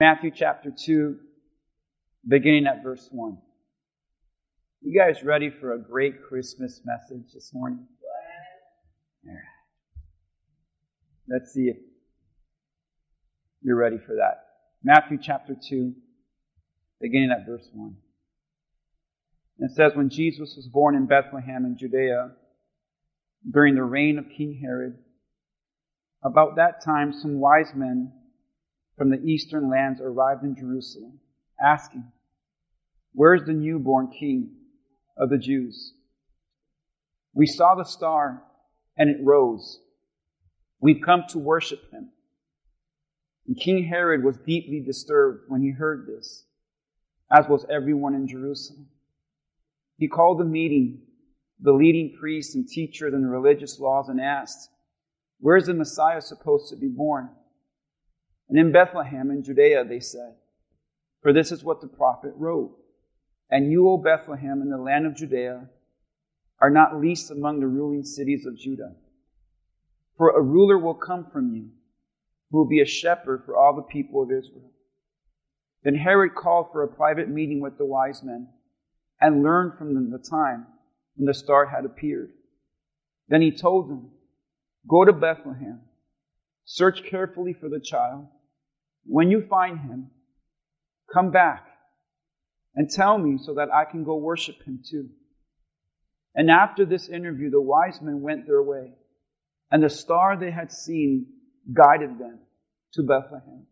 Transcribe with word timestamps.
Matthew 0.00 0.30
chapter 0.32 0.70
2, 0.70 1.16
beginning 2.28 2.68
at 2.68 2.84
verse 2.84 3.08
1. 3.10 3.36
You 4.80 4.96
guys 4.96 5.24
ready 5.24 5.50
for 5.50 5.72
a 5.72 5.78
great 5.78 6.22
Christmas 6.22 6.80
message 6.84 7.32
this 7.34 7.50
morning? 7.52 7.84
All 9.26 9.34
right. 9.34 9.42
Let's 11.28 11.52
see 11.52 11.62
if 11.62 11.78
you're 13.60 13.76
ready 13.76 13.98
for 13.98 14.14
that. 14.14 14.44
Matthew 14.84 15.18
chapter 15.20 15.56
2, 15.68 15.92
beginning 17.00 17.32
at 17.32 17.44
verse 17.44 17.68
1. 17.72 17.96
It 19.58 19.72
says, 19.72 19.96
When 19.96 20.10
Jesus 20.10 20.54
was 20.54 20.68
born 20.68 20.94
in 20.94 21.06
Bethlehem 21.06 21.64
in 21.64 21.76
Judea, 21.76 22.30
during 23.50 23.74
the 23.74 23.82
reign 23.82 24.20
of 24.20 24.26
King 24.28 24.60
Herod, 24.62 24.96
about 26.22 26.54
that 26.54 26.84
time 26.84 27.12
some 27.12 27.40
wise 27.40 27.72
men 27.74 28.12
from 28.98 29.10
the 29.10 29.22
eastern 29.22 29.70
lands 29.70 30.00
arrived 30.00 30.44
in 30.44 30.56
Jerusalem, 30.56 31.20
asking, 31.64 32.04
Where's 33.12 33.44
the 33.46 33.52
newborn 33.52 34.08
king 34.08 34.50
of 35.16 35.30
the 35.30 35.38
Jews? 35.38 35.94
We 37.32 37.46
saw 37.46 37.76
the 37.76 37.84
star 37.84 38.42
and 38.96 39.08
it 39.08 39.18
rose. 39.22 39.80
We've 40.80 41.00
come 41.02 41.22
to 41.28 41.38
worship 41.38 41.90
him. 41.92 42.10
And 43.46 43.56
King 43.56 43.84
Herod 43.84 44.24
was 44.24 44.36
deeply 44.36 44.82
disturbed 44.84 45.44
when 45.48 45.62
he 45.62 45.70
heard 45.70 46.06
this, 46.06 46.44
as 47.32 47.48
was 47.48 47.64
everyone 47.70 48.14
in 48.14 48.26
Jerusalem. 48.28 48.88
He 49.96 50.08
called 50.08 50.40
a 50.40 50.44
meeting 50.44 51.02
the 51.60 51.72
leading 51.72 52.16
priests 52.18 52.54
and 52.54 52.68
teachers 52.68 53.12
the 53.12 53.18
religious 53.18 53.80
laws 53.80 54.08
and 54.08 54.20
asked, 54.20 54.70
Where's 55.40 55.66
the 55.66 55.74
Messiah 55.74 56.20
supposed 56.20 56.68
to 56.70 56.76
be 56.76 56.88
born? 56.88 57.30
And 58.48 58.58
in 58.58 58.72
Bethlehem 58.72 59.30
in 59.30 59.42
Judea, 59.42 59.84
they 59.84 60.00
said, 60.00 60.34
For 61.22 61.32
this 61.32 61.52
is 61.52 61.62
what 61.62 61.80
the 61.80 61.86
prophet 61.86 62.32
wrote. 62.36 62.76
And 63.50 63.70
you, 63.70 63.88
O 63.88 63.98
Bethlehem, 63.98 64.62
in 64.62 64.70
the 64.70 64.78
land 64.78 65.06
of 65.06 65.16
Judea, 65.16 65.68
are 66.60 66.70
not 66.70 67.00
least 67.00 67.30
among 67.30 67.60
the 67.60 67.66
ruling 67.66 68.04
cities 68.04 68.46
of 68.46 68.58
Judah. 68.58 68.94
For 70.16 70.30
a 70.30 70.42
ruler 70.42 70.78
will 70.78 70.94
come 70.94 71.26
from 71.30 71.54
you, 71.54 71.68
who 72.50 72.58
will 72.58 72.68
be 72.68 72.80
a 72.80 72.86
shepherd 72.86 73.42
for 73.44 73.56
all 73.56 73.76
the 73.76 73.82
people 73.82 74.22
of 74.22 74.32
Israel. 74.32 74.70
Then 75.84 75.94
Herod 75.94 76.34
called 76.34 76.72
for 76.72 76.82
a 76.82 76.88
private 76.88 77.28
meeting 77.28 77.60
with 77.60 77.78
the 77.78 77.86
wise 77.86 78.22
men 78.22 78.48
and 79.20 79.42
learned 79.42 79.78
from 79.78 79.94
them 79.94 80.10
the 80.10 80.18
time 80.18 80.66
when 81.16 81.26
the 81.26 81.34
star 81.34 81.66
had 81.66 81.84
appeared. 81.84 82.30
Then 83.28 83.42
he 83.42 83.52
told 83.52 83.88
them, 83.88 84.10
Go 84.88 85.04
to 85.04 85.12
Bethlehem, 85.12 85.80
search 86.64 87.04
carefully 87.04 87.52
for 87.52 87.68
the 87.68 87.80
child 87.80 88.26
when 89.08 89.30
you 89.30 89.46
find 89.48 89.80
him, 89.80 90.10
come 91.12 91.30
back 91.30 91.66
and 92.74 92.90
tell 92.90 93.16
me 93.16 93.38
so 93.38 93.54
that 93.54 93.72
I 93.72 93.84
can 93.84 94.04
go 94.04 94.16
worship 94.16 94.62
him 94.62 94.80
too. 94.88 95.08
And 96.34 96.50
after 96.50 96.84
this 96.84 97.08
interview, 97.08 97.50
the 97.50 97.60
wise 97.60 98.00
men 98.02 98.20
went 98.20 98.46
their 98.46 98.62
way, 98.62 98.92
and 99.70 99.82
the 99.82 99.90
star 99.90 100.36
they 100.36 100.50
had 100.50 100.70
seen 100.70 101.26
guided 101.72 102.18
them 102.18 102.38
to 102.92 103.02
Bethlehem. 103.02 103.66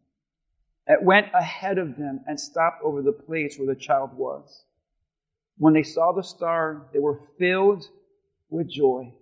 It 0.87 1.03
went 1.03 1.27
ahead 1.35 1.79
of 1.79 1.97
them 1.97 2.21
and 2.27 2.41
stopped 2.41 2.83
over 2.83 3.03
the 3.03 3.13
place 3.13 3.59
where 3.59 3.73
the 3.73 3.81
child 3.81 4.11
was. 4.15 4.65
When 5.59 5.75
they 5.75 5.83
saw 5.83 6.13
the 6.13 6.23
star, 6.23 6.87
they 6.93 6.99
were 6.99 7.21
filled 7.39 7.85
with 8.49 8.71
joy. 8.71 9.13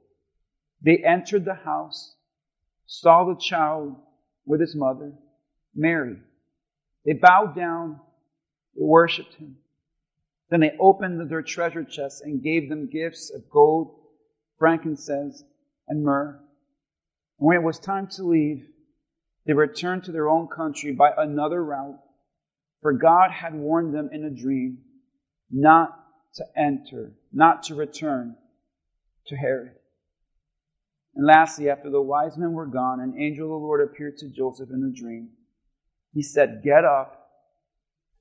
They 0.82 0.98
entered 0.98 1.44
the 1.44 1.54
house, 1.54 2.14
saw 2.86 3.24
the 3.24 3.40
child 3.40 3.96
with 4.46 4.60
his 4.60 4.76
mother, 4.76 5.12
Mary. 5.74 6.16
They 7.04 7.12
bowed 7.12 7.54
down, 7.54 8.00
they 8.76 8.84
worshiped 8.84 9.34
him. 9.34 9.56
Then 10.50 10.60
they 10.60 10.76
opened 10.78 11.30
their 11.30 11.42
treasure 11.42 11.84
chests 11.84 12.20
and 12.20 12.42
gave 12.42 12.68
them 12.68 12.90
gifts 12.90 13.30
of 13.30 13.48
gold, 13.50 13.98
frankincense, 14.58 15.42
and 15.88 16.04
myrrh. 16.04 16.40
And 17.38 17.48
when 17.48 17.56
it 17.56 17.62
was 17.62 17.78
time 17.78 18.06
to 18.12 18.22
leave, 18.22 18.66
they 19.46 19.52
returned 19.52 20.04
to 20.04 20.12
their 20.12 20.28
own 20.28 20.48
country 20.48 20.92
by 20.92 21.12
another 21.16 21.62
route, 21.62 21.98
for 22.80 22.92
God 22.92 23.30
had 23.30 23.54
warned 23.54 23.94
them 23.94 24.10
in 24.12 24.24
a 24.24 24.30
dream 24.30 24.78
not 25.50 25.90
to 26.34 26.44
enter, 26.56 27.12
not 27.32 27.64
to 27.64 27.74
return 27.74 28.36
to 29.26 29.36
Herod. 29.36 29.72
And 31.14 31.26
lastly, 31.26 31.70
after 31.70 31.90
the 31.90 32.02
wise 32.02 32.36
men 32.36 32.52
were 32.52 32.66
gone, 32.66 33.00
an 33.00 33.20
angel 33.20 33.46
of 33.46 33.60
the 33.60 33.66
Lord 33.66 33.80
appeared 33.80 34.18
to 34.18 34.28
Joseph 34.28 34.70
in 34.70 34.82
a 34.82 34.98
dream 34.98 35.30
he 36.14 36.22
said, 36.22 36.62
Get 36.62 36.84
up, 36.84 37.28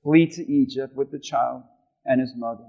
flee 0.02 0.26
to 0.26 0.52
Egypt 0.52 0.94
with 0.96 1.12
the 1.12 1.18
child 1.18 1.62
and 2.04 2.20
his 2.20 2.34
mother. 2.36 2.66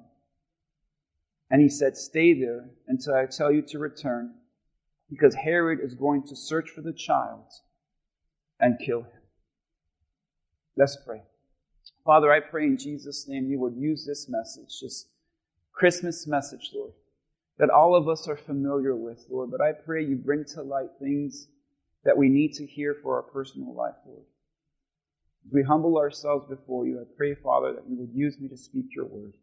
And 1.49 1.61
he 1.61 1.67
said, 1.67 1.97
Stay 1.97 2.39
there 2.39 2.69
until 2.87 3.15
I 3.15 3.25
tell 3.25 3.51
you 3.51 3.63
to 3.63 3.79
return, 3.79 4.35
because 5.09 5.33
Herod 5.35 5.79
is 5.81 5.95
going 5.95 6.27
to 6.27 6.35
search 6.35 6.69
for 6.69 6.81
the 6.81 6.93
child 6.93 7.45
and 8.59 8.79
kill 8.79 9.01
him. 9.01 9.21
Let's 10.77 10.97
pray. 11.05 11.23
Father, 12.03 12.31
I 12.31 12.39
pray 12.39 12.65
in 12.65 12.77
Jesus' 12.77 13.27
name 13.27 13.49
you 13.49 13.59
would 13.59 13.75
use 13.75 14.05
this 14.05 14.27
message, 14.29 14.79
this 14.81 15.07
Christmas 15.71 16.27
message, 16.27 16.71
Lord, 16.73 16.93
that 17.57 17.69
all 17.69 17.95
of 17.95 18.07
us 18.07 18.27
are 18.27 18.37
familiar 18.37 18.95
with, 18.95 19.25
Lord. 19.29 19.49
But 19.49 19.61
I 19.61 19.71
pray 19.71 20.05
you 20.05 20.15
bring 20.15 20.45
to 20.53 20.61
light 20.61 20.89
things 20.99 21.47
that 22.03 22.17
we 22.17 22.29
need 22.29 22.53
to 22.53 22.65
hear 22.65 22.95
for 23.01 23.15
our 23.15 23.23
personal 23.23 23.73
life, 23.73 23.95
Lord. 24.05 24.25
As 25.45 25.53
we 25.53 25.63
humble 25.63 25.97
ourselves 25.97 26.47
before 26.49 26.87
you, 26.87 26.99
I 26.99 27.03
pray, 27.17 27.35
Father, 27.35 27.73
that 27.73 27.83
you 27.87 27.97
would 27.97 28.13
use 28.13 28.39
me 28.39 28.47
to 28.49 28.57
speak 28.57 28.85
your 28.95 29.05
word. 29.05 29.33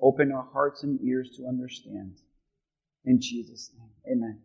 Open 0.00 0.32
our 0.32 0.48
hearts 0.52 0.82
and 0.82 0.98
ears 1.02 1.30
to 1.36 1.46
understand. 1.46 2.16
In 3.04 3.20
Jesus' 3.20 3.70
name. 3.78 4.16
Amen. 4.16 4.38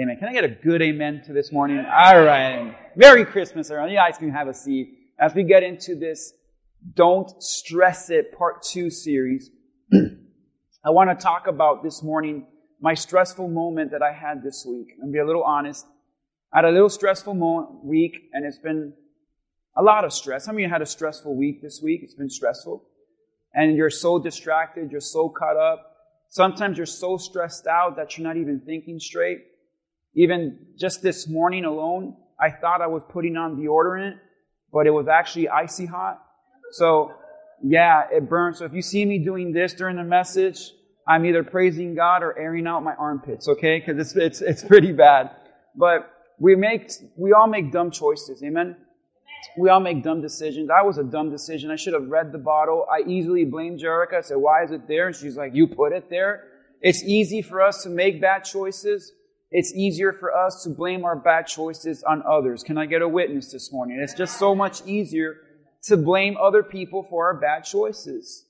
Amen. 0.00 0.16
Can 0.18 0.28
I 0.28 0.32
get 0.32 0.44
a 0.44 0.48
good 0.48 0.82
amen 0.82 1.22
to 1.26 1.32
this 1.32 1.50
morning? 1.50 1.78
All 1.78 2.22
right. 2.22 2.76
Merry 2.94 3.24
Christmas, 3.24 3.70
everyone. 3.70 3.90
You 3.90 3.96
guys 3.96 4.18
can 4.18 4.30
have 4.30 4.46
a 4.46 4.54
seat. 4.54 4.96
As 5.18 5.34
we 5.34 5.42
get 5.42 5.64
into 5.64 5.96
this 5.96 6.32
Don't 6.94 7.42
Stress 7.42 8.08
It 8.08 8.32
Part 8.32 8.62
2 8.62 8.88
series, 8.88 9.50
I 9.92 10.90
want 10.90 11.10
to 11.10 11.20
talk 11.20 11.48
about 11.48 11.82
this 11.82 12.02
morning 12.02 12.46
my 12.80 12.94
stressful 12.94 13.48
moment 13.48 13.90
that 13.90 14.02
I 14.02 14.12
had 14.12 14.42
this 14.42 14.64
week. 14.66 14.94
I'm 15.02 15.10
be 15.10 15.18
a 15.18 15.26
little 15.26 15.42
honest. 15.42 15.84
I 16.52 16.58
had 16.58 16.64
a 16.64 16.70
little 16.70 16.88
stressful 16.88 17.34
moment, 17.34 17.84
week, 17.84 18.30
and 18.32 18.46
it's 18.46 18.58
been 18.58 18.94
a 19.76 19.82
lot 19.82 20.04
of 20.04 20.12
stress. 20.12 20.44
Some 20.44 20.56
of 20.56 20.60
you 20.60 20.68
had 20.68 20.82
a 20.82 20.86
stressful 20.86 21.34
week 21.36 21.62
this 21.62 21.80
week? 21.82 22.00
It's 22.02 22.14
been 22.14 22.30
stressful. 22.30 22.84
And 23.54 23.76
you're 23.76 23.90
so 23.90 24.18
distracted, 24.18 24.90
you're 24.92 25.00
so 25.00 25.28
caught 25.28 25.56
up. 25.56 25.96
Sometimes 26.28 26.76
you're 26.76 26.86
so 26.86 27.16
stressed 27.16 27.66
out 27.66 27.96
that 27.96 28.16
you're 28.16 28.26
not 28.26 28.36
even 28.36 28.60
thinking 28.60 29.00
straight. 29.00 29.38
Even 30.14 30.58
just 30.78 31.02
this 31.02 31.28
morning 31.28 31.64
alone, 31.64 32.16
I 32.38 32.50
thought 32.50 32.80
I 32.80 32.86
was 32.86 33.02
putting 33.08 33.36
on 33.36 33.56
deodorant, 33.56 34.18
but 34.72 34.86
it 34.86 34.90
was 34.90 35.08
actually 35.08 35.48
icy 35.48 35.86
hot. 35.86 36.22
So, 36.72 37.12
yeah, 37.62 38.04
it 38.12 38.28
burns. 38.28 38.58
So 38.58 38.64
if 38.64 38.72
you 38.72 38.82
see 38.82 39.04
me 39.04 39.18
doing 39.18 39.52
this 39.52 39.74
during 39.74 39.96
the 39.96 40.04
message, 40.04 40.72
I'm 41.06 41.24
either 41.26 41.42
praising 41.42 41.94
God 41.94 42.22
or 42.22 42.38
airing 42.38 42.66
out 42.66 42.84
my 42.84 42.94
armpits, 42.94 43.48
okay? 43.48 43.80
Because 43.80 44.00
it's, 44.00 44.16
it's, 44.16 44.40
it's 44.40 44.64
pretty 44.64 44.92
bad. 44.92 45.30
But 45.74 46.10
we 46.38 46.54
make, 46.54 46.90
we 47.16 47.32
all 47.32 47.48
make 47.48 47.72
dumb 47.72 47.90
choices, 47.90 48.42
amen? 48.42 48.76
We 49.56 49.68
all 49.68 49.80
make 49.80 50.02
dumb 50.02 50.20
decisions. 50.20 50.70
I 50.70 50.82
was 50.82 50.98
a 50.98 51.04
dumb 51.04 51.30
decision. 51.30 51.70
I 51.70 51.76
should 51.76 51.94
have 51.94 52.08
read 52.08 52.32
the 52.32 52.38
bottle. 52.38 52.86
I 52.90 53.08
easily 53.08 53.44
blamed 53.44 53.80
Jerica. 53.80 54.14
I 54.18 54.20
said, 54.20 54.36
why 54.36 54.64
is 54.64 54.70
it 54.70 54.86
there? 54.86 55.08
And 55.08 55.16
she's 55.16 55.36
like, 55.36 55.54
you 55.54 55.66
put 55.66 55.92
it 55.92 56.08
there. 56.10 56.44
It's 56.80 57.02
easy 57.02 57.42
for 57.42 57.60
us 57.60 57.82
to 57.82 57.88
make 57.88 58.20
bad 58.20 58.44
choices. 58.44 59.12
It's 59.50 59.74
easier 59.74 60.12
for 60.12 60.34
us 60.34 60.62
to 60.64 60.70
blame 60.70 61.04
our 61.04 61.16
bad 61.16 61.46
choices 61.46 62.02
on 62.04 62.22
others. 62.28 62.62
Can 62.62 62.78
I 62.78 62.86
get 62.86 63.02
a 63.02 63.08
witness 63.08 63.50
this 63.50 63.72
morning? 63.72 63.98
It's 64.00 64.14
just 64.14 64.38
so 64.38 64.54
much 64.54 64.84
easier 64.86 65.36
to 65.84 65.96
blame 65.96 66.36
other 66.40 66.62
people 66.62 67.02
for 67.02 67.26
our 67.26 67.40
bad 67.40 67.64
choices. 67.64 68.46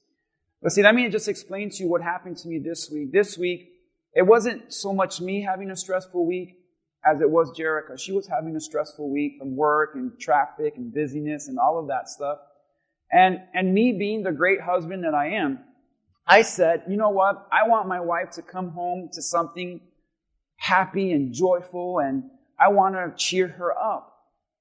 But 0.62 0.72
see, 0.72 0.82
let 0.82 0.94
me 0.94 1.08
just 1.08 1.28
explain 1.28 1.70
to 1.70 1.82
you 1.82 1.88
what 1.88 2.02
happened 2.02 2.36
to 2.38 2.48
me 2.48 2.58
this 2.58 2.90
week. 2.90 3.12
This 3.12 3.38
week, 3.38 3.70
it 4.12 4.22
wasn't 4.22 4.72
so 4.72 4.92
much 4.92 5.20
me 5.20 5.42
having 5.42 5.70
a 5.70 5.76
stressful 5.76 6.26
week 6.26 6.59
as 7.04 7.20
it 7.20 7.30
was 7.30 7.50
Jerica. 7.58 7.98
She 7.98 8.12
was 8.12 8.26
having 8.26 8.54
a 8.56 8.60
stressful 8.60 9.10
week 9.10 9.36
from 9.38 9.56
work 9.56 9.92
and 9.94 10.18
traffic 10.18 10.74
and 10.76 10.92
busyness 10.92 11.48
and 11.48 11.58
all 11.58 11.78
of 11.78 11.88
that 11.88 12.08
stuff. 12.08 12.38
And, 13.12 13.40
and 13.54 13.74
me 13.74 13.92
being 13.92 14.22
the 14.22 14.32
great 14.32 14.60
husband 14.60 15.04
that 15.04 15.14
I 15.14 15.30
am, 15.30 15.60
I 16.26 16.42
said, 16.42 16.84
you 16.88 16.96
know 16.96 17.10
what? 17.10 17.48
I 17.50 17.68
want 17.68 17.88
my 17.88 18.00
wife 18.00 18.30
to 18.32 18.42
come 18.42 18.70
home 18.70 19.08
to 19.14 19.22
something 19.22 19.80
happy 20.56 21.12
and 21.12 21.32
joyful 21.32 21.98
and 21.98 22.24
I 22.58 22.68
want 22.68 22.94
to 22.94 23.12
cheer 23.16 23.48
her 23.48 23.76
up. 23.76 24.14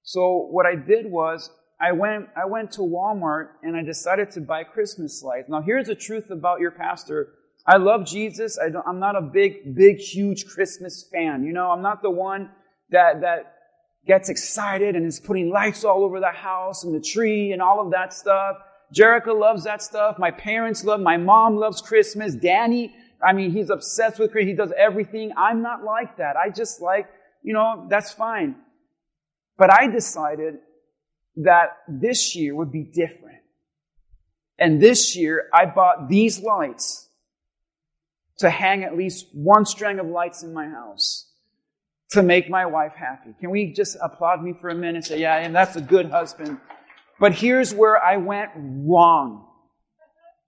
So 0.04 0.48
what 0.50 0.66
I 0.66 0.76
did 0.76 1.06
was 1.06 1.52
I 1.80 1.92
went, 1.92 2.30
I 2.36 2.46
went 2.46 2.72
to 2.74 2.82
Walmart 2.82 3.50
and 3.62 3.76
I 3.76 3.84
decided 3.84 4.32
to 4.32 4.42
buy 4.42 4.64
Christmas 4.64 5.22
lights. 5.22 5.50
Now 5.50 5.62
here's 5.62 5.88
the 5.88 5.96
truth 5.96 6.32
about 6.32 6.62
your 6.62 6.72
pastor. 6.72 7.34
I 7.70 7.78
love 7.78 8.04
Jesus. 8.04 8.58
I 8.58 8.72
am 8.90 8.98
not 8.98 9.16
a 9.16 9.22
big, 9.22 9.76
big, 9.76 10.00
huge 10.00 10.48
Christmas 10.48 11.04
fan. 11.04 11.44
You 11.44 11.54
know, 11.54 11.70
I'm 11.70 11.84
not 11.84 12.02
the 12.02 12.10
one 12.10 12.50
that, 12.90 13.22
that 13.22 13.58
gets 14.08 14.28
excited 14.28 14.96
and 14.96 15.06
is 15.06 15.20
putting 15.20 15.52
lights 15.52 15.84
all 15.84 16.04
over 16.04 16.20
the 16.20 16.32
house 16.32 16.84
and 16.84 16.96
the 16.96 17.00
tree 17.00 17.52
and 17.52 17.62
all 17.62 17.80
of 17.80 17.92
that 17.92 18.12
stuff. 18.12 18.58
Jerica 18.92 19.40
loves 19.40 19.66
that 19.66 19.84
stuff. 19.84 20.18
My 20.18 20.32
parents 20.32 20.84
love, 20.84 21.00
my 21.00 21.18
mom 21.18 21.58
loves 21.58 21.80
Christmas. 21.80 22.34
Danny, 22.34 22.96
I 23.24 23.34
mean, 23.34 23.52
he's 23.52 23.70
obsessed 23.70 24.18
with 24.18 24.32
Christmas. 24.32 24.50
He 24.50 24.56
does 24.56 24.74
everything. 24.76 25.32
I'm 25.38 25.62
not 25.62 25.84
like 25.84 26.18
that. 26.18 26.38
I 26.38 26.50
just 26.50 26.82
like, 26.82 27.08
you 27.44 27.54
know, 27.54 27.86
that's 27.88 28.12
fine. 28.12 28.56
But 29.60 29.72
I 29.72 29.86
decided 29.86 30.56
that 31.36 31.78
this 31.88 32.36
year 32.36 32.56
would 32.56 32.72
be 32.72 32.84
different. 32.84 33.44
And 34.58 34.82
this 34.82 35.16
year 35.16 35.50
I 35.54 35.68
bought 35.68 36.10
these 36.10 36.42
lights 36.42 37.09
to 38.40 38.50
hang 38.50 38.84
at 38.84 38.98
least 38.98 39.28
one 39.34 39.66
string 39.66 40.00
of 40.00 40.08
lights 40.08 40.44
in 40.44 40.54
my 40.54 40.68
house 40.68 41.28
to 42.12 42.24
make 42.24 42.50
my 42.50 42.66
wife 42.66 42.94
happy. 42.96 43.32
Can 43.40 43.52
we 43.52 43.72
just 43.72 43.98
applaud 44.02 44.42
me 44.42 44.54
for 44.60 44.70
a 44.70 44.76
minute? 44.76 44.96
and 44.96 45.06
Say, 45.06 45.22
yeah, 45.22 45.38
and 45.38 45.56
that's 45.56 45.76
a 45.76 45.82
good 45.82 46.10
husband. 46.10 46.58
But 47.20 47.34
here's 47.34 47.74
where 47.74 48.02
I 48.02 48.18
went 48.18 48.52
wrong. 48.56 49.46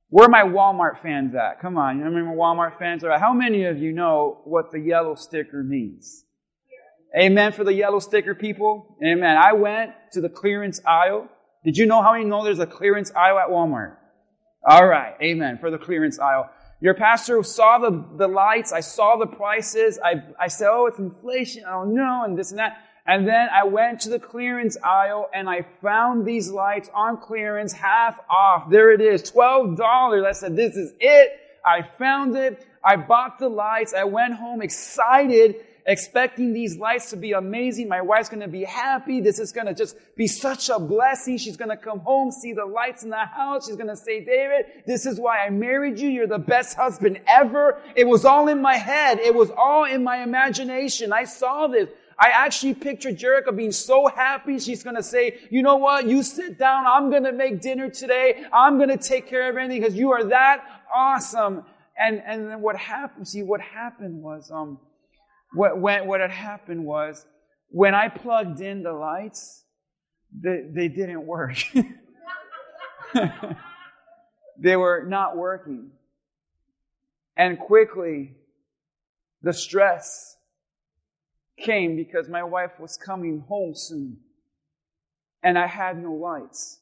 Where 0.09 0.25
are 0.25 0.29
my 0.29 0.43
Walmart 0.43 1.01
fans 1.01 1.35
at? 1.35 1.61
Come 1.61 1.77
on, 1.77 1.99
you 1.99 2.03
remember 2.03 2.31
Walmart 2.31 2.79
fans 2.79 3.03
are 3.03 3.11
at? 3.11 3.21
How 3.21 3.33
many 3.33 3.65
of 3.65 3.77
you 3.77 3.93
know 3.93 4.41
what 4.45 4.71
the 4.71 4.79
yellow 4.79 5.15
sticker 5.15 5.63
means? 5.63 6.25
Amen 7.17 7.51
for 7.51 7.63
the 7.63 7.73
yellow 7.73 7.99
sticker 7.99 8.33
people. 8.33 8.97
Amen. 9.05 9.37
I 9.37 9.53
went 9.53 9.91
to 10.13 10.21
the 10.21 10.29
clearance 10.29 10.81
aisle. 10.85 11.27
Did 11.65 11.77
you 11.77 11.85
know 11.85 12.01
how 12.01 12.13
many 12.13 12.25
know 12.25 12.43
there's 12.43 12.59
a 12.59 12.65
clearance 12.65 13.11
aisle 13.11 13.37
at 13.37 13.49
Walmart? 13.49 13.97
All 14.65 14.87
right. 14.87 15.15
Amen 15.21 15.57
for 15.59 15.69
the 15.69 15.77
clearance 15.77 16.19
aisle. 16.19 16.49
Your 16.81 16.95
pastor 16.95 17.41
saw 17.43 17.77
the, 17.77 18.03
the 18.17 18.27
lights. 18.27 18.73
I 18.73 18.79
saw 18.79 19.15
the 19.15 19.27
prices. 19.27 19.99
I, 20.03 20.15
I 20.39 20.47
said, 20.47 20.67
oh, 20.71 20.87
it's 20.87 20.97
inflation. 20.97 21.63
Oh, 21.65 21.69
I 21.69 21.83
don't 21.85 21.95
know. 21.95 22.23
And 22.25 22.37
this 22.37 22.49
and 22.49 22.59
that. 22.59 22.77
And 23.05 23.27
then 23.27 23.49
I 23.53 23.65
went 23.65 24.01
to 24.01 24.09
the 24.09 24.19
clearance 24.19 24.77
aisle 24.83 25.29
and 25.33 25.49
I 25.49 25.65
found 25.81 26.25
these 26.25 26.49
lights 26.49 26.89
on 26.93 27.17
clearance, 27.17 27.71
half 27.71 28.19
off. 28.29 28.69
There 28.69 28.91
it 28.91 29.01
is, 29.01 29.23
$12. 29.31 30.25
I 30.25 30.31
said, 30.31 30.55
this 30.55 30.75
is 30.75 30.93
it. 30.99 31.39
I 31.63 31.87
found 31.99 32.35
it. 32.35 32.65
I 32.83 32.95
bought 32.95 33.37
the 33.37 33.49
lights. 33.49 33.93
I 33.93 34.03
went 34.05 34.33
home 34.33 34.61
excited 34.61 35.57
expecting 35.85 36.53
these 36.53 36.77
lights 36.77 37.09
to 37.09 37.17
be 37.17 37.31
amazing. 37.33 37.87
My 37.87 38.01
wife's 38.01 38.29
going 38.29 38.41
to 38.41 38.47
be 38.47 38.63
happy. 38.63 39.21
This 39.21 39.39
is 39.39 39.51
going 39.51 39.67
to 39.67 39.73
just 39.73 39.95
be 40.15 40.27
such 40.27 40.69
a 40.69 40.79
blessing. 40.79 41.37
She's 41.37 41.57
going 41.57 41.69
to 41.69 41.77
come 41.77 41.99
home, 41.99 42.31
see 42.31 42.53
the 42.53 42.65
lights 42.65 43.03
in 43.03 43.09
the 43.09 43.25
house. 43.25 43.67
She's 43.67 43.75
going 43.75 43.89
to 43.89 43.95
say, 43.95 44.23
David, 44.23 44.83
this 44.85 45.05
is 45.05 45.19
why 45.19 45.39
I 45.39 45.49
married 45.49 45.99
you. 45.99 46.09
You're 46.09 46.27
the 46.27 46.37
best 46.39 46.75
husband 46.77 47.19
ever. 47.27 47.81
It 47.95 48.07
was 48.07 48.25
all 48.25 48.47
in 48.47 48.61
my 48.61 48.75
head. 48.75 49.19
It 49.19 49.33
was 49.33 49.51
all 49.57 49.85
in 49.85 50.03
my 50.03 50.23
imagination. 50.23 51.13
I 51.13 51.23
saw 51.23 51.67
this. 51.67 51.89
I 52.19 52.29
actually 52.29 52.75
pictured 52.75 53.17
Jerica 53.17 53.55
being 53.55 53.71
so 53.71 54.07
happy. 54.07 54.59
She's 54.59 54.83
going 54.83 54.95
to 54.95 55.01
say, 55.03 55.39
you 55.49 55.63
know 55.63 55.77
what? 55.77 56.07
You 56.07 56.21
sit 56.21 56.59
down. 56.59 56.85
I'm 56.85 57.09
going 57.09 57.23
to 57.23 57.31
make 57.31 57.61
dinner 57.61 57.89
today. 57.89 58.43
I'm 58.53 58.77
going 58.77 58.89
to 58.89 58.97
take 58.97 59.27
care 59.27 59.49
of 59.49 59.55
everything 59.57 59.81
because 59.81 59.95
you 59.95 60.11
are 60.11 60.25
that 60.25 60.63
awesome. 60.93 61.63
And, 61.97 62.21
and 62.23 62.49
then 62.49 62.61
what 62.61 62.77
happened? 62.77 63.27
See, 63.27 63.41
what 63.41 63.59
happened 63.59 64.21
was, 64.21 64.51
um, 64.51 64.77
what, 65.53 65.77
what, 65.77 66.05
what 66.05 66.21
had 66.21 66.31
happened 66.31 66.85
was 66.85 67.25
when 67.69 67.93
I 67.95 68.07
plugged 68.09 68.61
in 68.61 68.83
the 68.83 68.93
lights, 68.93 69.63
they, 70.37 70.63
they 70.69 70.87
didn't 70.87 71.25
work. 71.25 71.57
they 74.59 74.75
were 74.75 75.03
not 75.07 75.37
working. 75.37 75.91
And 77.35 77.59
quickly, 77.59 78.35
the 79.41 79.53
stress 79.53 80.35
came 81.59 81.95
because 81.95 82.27
my 82.29 82.43
wife 82.43 82.79
was 82.79 82.97
coming 82.97 83.43
home 83.47 83.73
soon. 83.75 84.17
And 85.43 85.57
I 85.57 85.67
had 85.67 86.01
no 86.01 86.13
lights. 86.13 86.79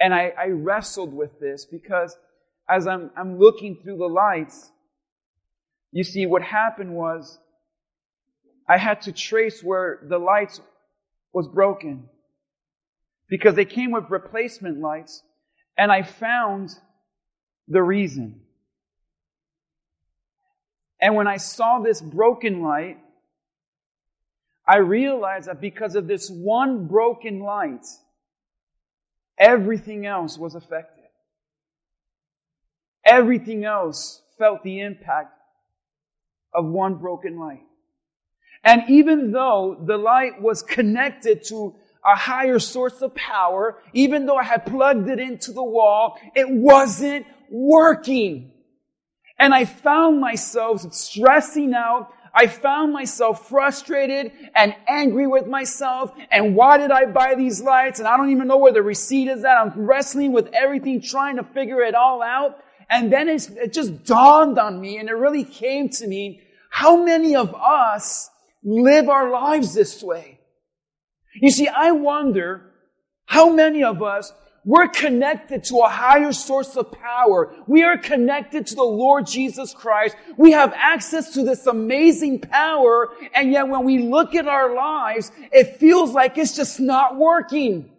And 0.00 0.14
I, 0.14 0.32
I 0.38 0.46
wrestled 0.48 1.12
with 1.12 1.38
this 1.40 1.64
because 1.64 2.16
as 2.68 2.86
I'm, 2.86 3.10
I'm 3.16 3.38
looking 3.38 3.78
through 3.82 3.98
the 3.98 4.06
lights, 4.06 4.70
you 5.92 6.04
see, 6.04 6.24
what 6.24 6.42
happened 6.42 6.94
was 6.94 7.38
I 8.68 8.78
had 8.78 9.02
to 9.02 9.12
trace 9.12 9.62
where 9.62 10.00
the 10.02 10.18
lights 10.18 10.60
was 11.32 11.46
broken 11.46 12.08
because 13.28 13.54
they 13.54 13.66
came 13.66 13.90
with 13.90 14.10
replacement 14.10 14.80
lights 14.80 15.22
and 15.76 15.92
I 15.92 16.02
found 16.02 16.70
the 17.68 17.82
reason. 17.82 18.40
And 21.00 21.14
when 21.14 21.26
I 21.26 21.36
saw 21.36 21.80
this 21.80 22.00
broken 22.00 22.62
light, 22.62 22.98
I 24.66 24.78
realized 24.78 25.48
that 25.48 25.60
because 25.60 25.96
of 25.96 26.06
this 26.06 26.30
one 26.30 26.86
broken 26.86 27.40
light, 27.40 27.84
everything 29.36 30.06
else 30.06 30.38
was 30.38 30.54
affected. 30.54 31.04
Everything 33.04 33.64
else 33.64 34.22
felt 34.38 34.62
the 34.62 34.80
impact 34.80 35.36
of 36.54 36.66
one 36.66 36.96
broken 36.96 37.38
light. 37.38 37.62
And 38.64 38.82
even 38.88 39.32
though 39.32 39.76
the 39.84 39.96
light 39.96 40.40
was 40.40 40.62
connected 40.62 41.44
to 41.44 41.74
a 42.04 42.16
higher 42.16 42.58
source 42.58 43.00
of 43.02 43.14
power, 43.14 43.78
even 43.92 44.26
though 44.26 44.36
I 44.36 44.44
had 44.44 44.66
plugged 44.66 45.08
it 45.08 45.18
into 45.18 45.52
the 45.52 45.62
wall, 45.62 46.18
it 46.34 46.48
wasn't 46.48 47.26
working. 47.50 48.52
And 49.38 49.54
I 49.54 49.64
found 49.64 50.20
myself 50.20 50.92
stressing 50.92 51.74
out. 51.74 52.12
I 52.34 52.46
found 52.46 52.92
myself 52.92 53.48
frustrated 53.48 54.32
and 54.54 54.74
angry 54.88 55.26
with 55.26 55.46
myself. 55.46 56.12
And 56.30 56.54
why 56.54 56.78
did 56.78 56.90
I 56.90 57.06
buy 57.06 57.34
these 57.34 57.60
lights? 57.60 57.98
And 57.98 58.08
I 58.08 58.16
don't 58.16 58.30
even 58.30 58.48
know 58.48 58.58
where 58.58 58.72
the 58.72 58.82
receipt 58.82 59.28
is 59.28 59.44
at. 59.44 59.58
I'm 59.58 59.72
wrestling 59.76 60.32
with 60.32 60.48
everything, 60.54 61.00
trying 61.00 61.36
to 61.36 61.44
figure 61.44 61.82
it 61.82 61.94
all 61.94 62.22
out. 62.22 62.58
And 62.92 63.10
then 63.10 63.30
it 63.30 63.72
just 63.72 64.04
dawned 64.04 64.58
on 64.58 64.78
me 64.78 64.98
and 64.98 65.08
it 65.08 65.14
really 65.14 65.44
came 65.44 65.88
to 65.88 66.06
me. 66.06 66.42
How 66.68 67.02
many 67.02 67.34
of 67.34 67.54
us 67.54 68.28
live 68.62 69.08
our 69.08 69.30
lives 69.30 69.72
this 69.72 70.02
way? 70.02 70.38
You 71.34 71.50
see, 71.50 71.68
I 71.68 71.92
wonder 71.92 72.70
how 73.24 73.50
many 73.50 73.82
of 73.82 74.02
us 74.02 74.30
we're 74.64 74.88
connected 74.88 75.64
to 75.64 75.78
a 75.78 75.88
higher 75.88 76.32
source 76.32 76.76
of 76.76 76.92
power. 76.92 77.52
We 77.66 77.82
are 77.82 77.98
connected 77.98 78.66
to 78.68 78.74
the 78.76 78.84
Lord 78.84 79.26
Jesus 79.26 79.74
Christ. 79.74 80.14
We 80.36 80.52
have 80.52 80.72
access 80.76 81.32
to 81.34 81.44
this 81.44 81.66
amazing 81.66 82.40
power. 82.40 83.08
And 83.34 83.50
yet 83.50 83.66
when 83.66 83.84
we 83.84 83.98
look 84.00 84.36
at 84.36 84.46
our 84.46 84.74
lives, 84.74 85.32
it 85.50 85.78
feels 85.78 86.12
like 86.12 86.38
it's 86.38 86.54
just 86.54 86.78
not 86.78 87.16
working. 87.16 87.90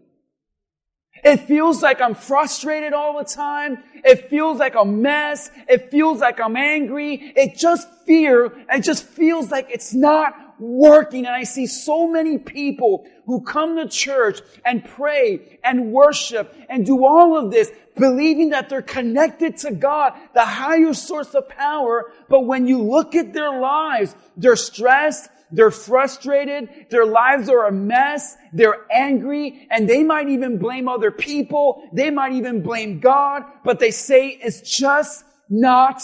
It 1.23 1.37
feels 1.41 1.81
like 1.81 2.01
I'm 2.01 2.15
frustrated 2.15 2.93
all 2.93 3.17
the 3.17 3.23
time. 3.23 3.83
It 4.03 4.29
feels 4.29 4.59
like 4.59 4.75
a 4.75 4.83
mess. 4.83 5.49
It 5.69 5.89
feels 5.89 6.19
like 6.19 6.41
I'm 6.41 6.57
angry. 6.57 7.15
It 7.35 7.57
just 7.57 7.87
fear. 8.05 8.51
It 8.69 8.81
just 8.81 9.05
feels 9.05 9.49
like 9.49 9.69
it's 9.69 9.93
not 9.93 10.59
working. 10.59 11.25
And 11.25 11.35
I 11.35 11.43
see 11.43 11.65
so 11.65 12.07
many 12.07 12.37
people 12.37 13.07
who 13.25 13.41
come 13.41 13.77
to 13.77 13.87
church 13.87 14.41
and 14.65 14.83
pray 14.83 15.59
and 15.63 15.93
worship 15.93 16.55
and 16.69 16.85
do 16.85 17.05
all 17.05 17.37
of 17.37 17.51
this, 17.51 17.71
believing 17.95 18.49
that 18.49 18.67
they're 18.69 18.81
connected 18.81 19.57
to 19.57 19.71
God, 19.71 20.13
the 20.33 20.45
higher 20.45 20.93
source 20.93 21.33
of 21.33 21.47
power. 21.47 22.11
But 22.27 22.41
when 22.41 22.67
you 22.67 22.81
look 22.81 23.15
at 23.15 23.33
their 23.33 23.59
lives, 23.59 24.13
they're 24.35 24.57
stressed, 24.57 25.29
they're 25.53 25.71
frustrated. 25.71 26.87
Their 26.89 27.05
lives 27.05 27.47
are 27.47 27.67
a 27.67 27.71
mess. 27.71 28.35
They're 28.53 28.87
angry 28.91 29.67
and 29.69 29.87
they 29.87 30.03
might 30.03 30.27
even 30.27 30.57
blame 30.57 30.89
other 30.89 31.11
people. 31.11 31.87
They 31.93 32.09
might 32.09 32.33
even 32.33 32.63
blame 32.63 32.99
God, 32.99 33.43
but 33.63 33.79
they 33.79 33.91
say 33.91 34.29
it's 34.29 34.61
just 34.61 35.23
not 35.49 36.01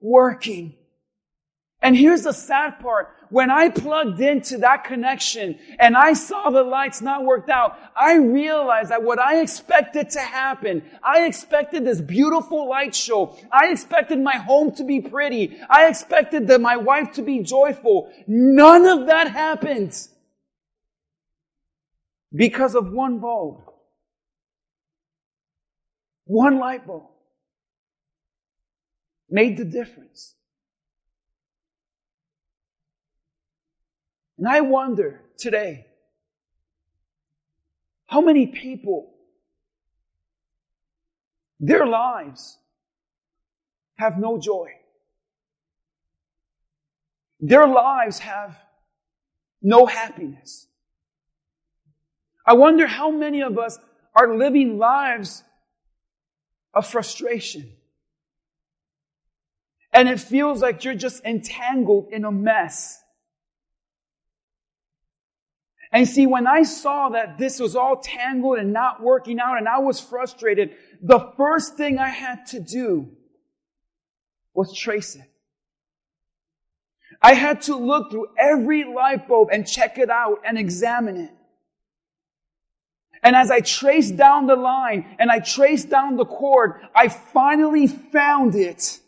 working. 0.00 0.74
And 1.80 1.96
here's 1.96 2.22
the 2.22 2.32
sad 2.32 2.80
part. 2.80 3.14
When 3.30 3.48
I 3.48 3.68
plugged 3.68 4.20
into 4.20 4.58
that 4.58 4.82
connection 4.84 5.58
and 5.78 5.96
I 5.96 6.14
saw 6.14 6.50
the 6.50 6.64
lights 6.64 7.00
not 7.00 7.24
worked 7.24 7.48
out, 7.48 7.78
I 7.96 8.16
realized 8.16 8.90
that 8.90 9.04
what 9.04 9.20
I 9.20 9.40
expected 9.40 10.10
to 10.10 10.20
happen, 10.20 10.82
I 11.02 11.26
expected 11.26 11.84
this 11.84 12.00
beautiful 12.00 12.68
light 12.68 12.94
show. 12.94 13.36
I 13.52 13.70
expected 13.70 14.18
my 14.18 14.36
home 14.36 14.72
to 14.72 14.84
be 14.84 15.00
pretty. 15.00 15.56
I 15.70 15.86
expected 15.86 16.48
that 16.48 16.60
my 16.60 16.76
wife 16.76 17.12
to 17.12 17.22
be 17.22 17.40
joyful. 17.40 18.12
None 18.26 18.84
of 18.86 19.06
that 19.06 19.30
happened 19.30 19.96
because 22.34 22.74
of 22.74 22.92
one 22.92 23.20
bulb. 23.20 23.62
One 26.24 26.58
light 26.58 26.84
bulb 26.84 27.06
made 29.28 29.56
the 29.56 29.64
difference. 29.64 30.34
And 34.40 34.48
I 34.48 34.62
wonder 34.62 35.20
today, 35.36 35.84
how 38.06 38.22
many 38.22 38.46
people, 38.46 39.12
their 41.60 41.86
lives 41.86 42.56
have 43.98 44.18
no 44.18 44.38
joy. 44.40 44.70
Their 47.38 47.66
lives 47.66 48.20
have 48.20 48.56
no 49.60 49.84
happiness. 49.84 50.66
I 52.46 52.54
wonder 52.54 52.86
how 52.86 53.10
many 53.10 53.42
of 53.42 53.58
us 53.58 53.78
are 54.14 54.38
living 54.38 54.78
lives 54.78 55.44
of 56.72 56.86
frustration. 56.86 57.70
And 59.92 60.08
it 60.08 60.18
feels 60.18 60.62
like 60.62 60.82
you're 60.82 60.94
just 60.94 61.26
entangled 61.26 62.08
in 62.10 62.24
a 62.24 62.32
mess. 62.32 63.04
And 65.92 66.08
see, 66.08 66.26
when 66.26 66.46
I 66.46 66.62
saw 66.62 67.08
that 67.10 67.38
this 67.38 67.58
was 67.58 67.74
all 67.74 67.96
tangled 67.96 68.58
and 68.58 68.72
not 68.72 69.02
working 69.02 69.40
out 69.40 69.58
and 69.58 69.68
I 69.68 69.78
was 69.78 70.00
frustrated, 70.00 70.76
the 71.02 71.32
first 71.36 71.76
thing 71.76 71.98
I 71.98 72.08
had 72.08 72.46
to 72.46 72.60
do 72.60 73.10
was 74.54 74.76
trace 74.76 75.16
it. 75.16 75.30
I 77.20 77.34
had 77.34 77.62
to 77.62 77.76
look 77.76 78.10
through 78.10 78.28
every 78.38 78.84
light 78.84 79.28
bulb 79.28 79.48
and 79.52 79.66
check 79.66 79.98
it 79.98 80.10
out 80.10 80.38
and 80.44 80.56
examine 80.56 81.16
it. 81.16 81.30
And 83.22 83.36
as 83.36 83.50
I 83.50 83.60
traced 83.60 84.16
down 84.16 84.46
the 84.46 84.56
line 84.56 85.16
and 85.18 85.30
I 85.30 85.40
traced 85.40 85.90
down 85.90 86.16
the 86.16 86.24
cord, 86.24 86.80
I 86.94 87.08
finally 87.08 87.86
found 87.86 88.54
it. 88.54 89.00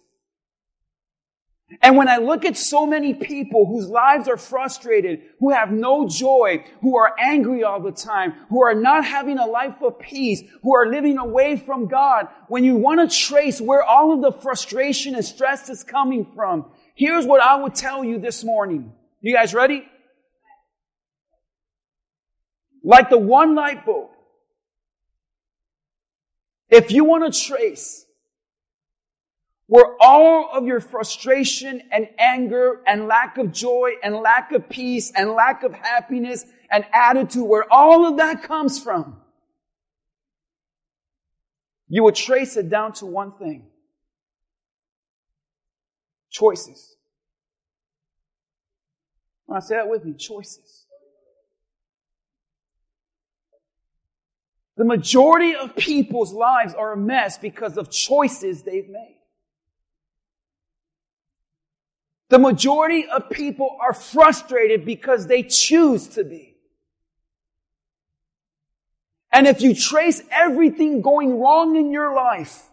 And 1.80 1.96
when 1.96 2.08
I 2.08 2.18
look 2.18 2.44
at 2.44 2.56
so 2.56 2.86
many 2.86 3.14
people 3.14 3.66
whose 3.66 3.88
lives 3.88 4.28
are 4.28 4.36
frustrated, 4.36 5.22
who 5.38 5.50
have 5.50 5.70
no 5.70 6.06
joy, 6.08 6.64
who 6.80 6.96
are 6.96 7.14
angry 7.18 7.64
all 7.64 7.80
the 7.80 7.92
time, 7.92 8.34
who 8.50 8.62
are 8.62 8.74
not 8.74 9.04
having 9.04 9.38
a 9.38 9.46
life 9.46 9.80
of 9.82 9.98
peace, 9.98 10.42
who 10.62 10.74
are 10.74 10.86
living 10.86 11.18
away 11.18 11.56
from 11.56 11.88
God, 11.88 12.28
when 12.48 12.64
you 12.64 12.76
want 12.76 13.08
to 13.08 13.16
trace 13.16 13.60
where 13.60 13.82
all 13.82 14.12
of 14.12 14.20
the 14.20 14.32
frustration 14.42 15.14
and 15.14 15.24
stress 15.24 15.70
is 15.70 15.82
coming 15.82 16.26
from, 16.34 16.66
here's 16.94 17.24
what 17.24 17.40
I 17.40 17.56
would 17.56 17.74
tell 17.74 18.04
you 18.04 18.18
this 18.18 18.44
morning. 18.44 18.92
You 19.20 19.34
guys 19.34 19.54
ready? 19.54 19.86
Like 22.84 23.08
the 23.08 23.18
one 23.18 23.54
light 23.54 23.86
bulb. 23.86 24.10
If 26.68 26.90
you 26.90 27.04
want 27.04 27.32
to 27.32 27.40
trace 27.40 28.04
where 29.72 29.96
all 30.00 30.50
of 30.52 30.66
your 30.66 30.80
frustration 30.80 31.80
and 31.90 32.06
anger 32.18 32.82
and 32.86 33.06
lack 33.06 33.38
of 33.38 33.50
joy 33.50 33.92
and 34.02 34.14
lack 34.16 34.52
of 34.52 34.68
peace 34.68 35.10
and 35.16 35.30
lack 35.30 35.62
of 35.62 35.72
happiness 35.72 36.44
and 36.70 36.84
attitude, 36.92 37.42
where 37.42 37.64
all 37.72 38.06
of 38.06 38.18
that 38.18 38.42
comes 38.42 38.78
from, 38.78 39.16
you 41.88 42.02
will 42.02 42.12
trace 42.12 42.58
it 42.58 42.68
down 42.68 42.92
to 42.92 43.06
one 43.06 43.32
thing. 43.38 43.64
Choices. 46.30 46.94
I 49.50 49.60
say 49.60 49.76
that 49.76 49.88
with 49.88 50.04
me, 50.04 50.12
choices. 50.12 50.84
The 54.76 54.84
majority 54.84 55.54
of 55.56 55.74
people's 55.76 56.34
lives 56.34 56.74
are 56.74 56.92
a 56.92 56.96
mess 56.98 57.38
because 57.38 57.78
of 57.78 57.90
choices 57.90 58.64
they've 58.64 58.90
made. 58.90 59.20
The 62.32 62.38
majority 62.38 63.06
of 63.06 63.28
people 63.28 63.76
are 63.78 63.92
frustrated 63.92 64.86
because 64.86 65.26
they 65.26 65.42
choose 65.42 66.08
to 66.14 66.24
be. 66.24 66.56
And 69.30 69.46
if 69.46 69.60
you 69.60 69.74
trace 69.74 70.22
everything 70.30 71.02
going 71.02 71.38
wrong 71.38 71.76
in 71.76 71.92
your 71.92 72.14
life, 72.14 72.70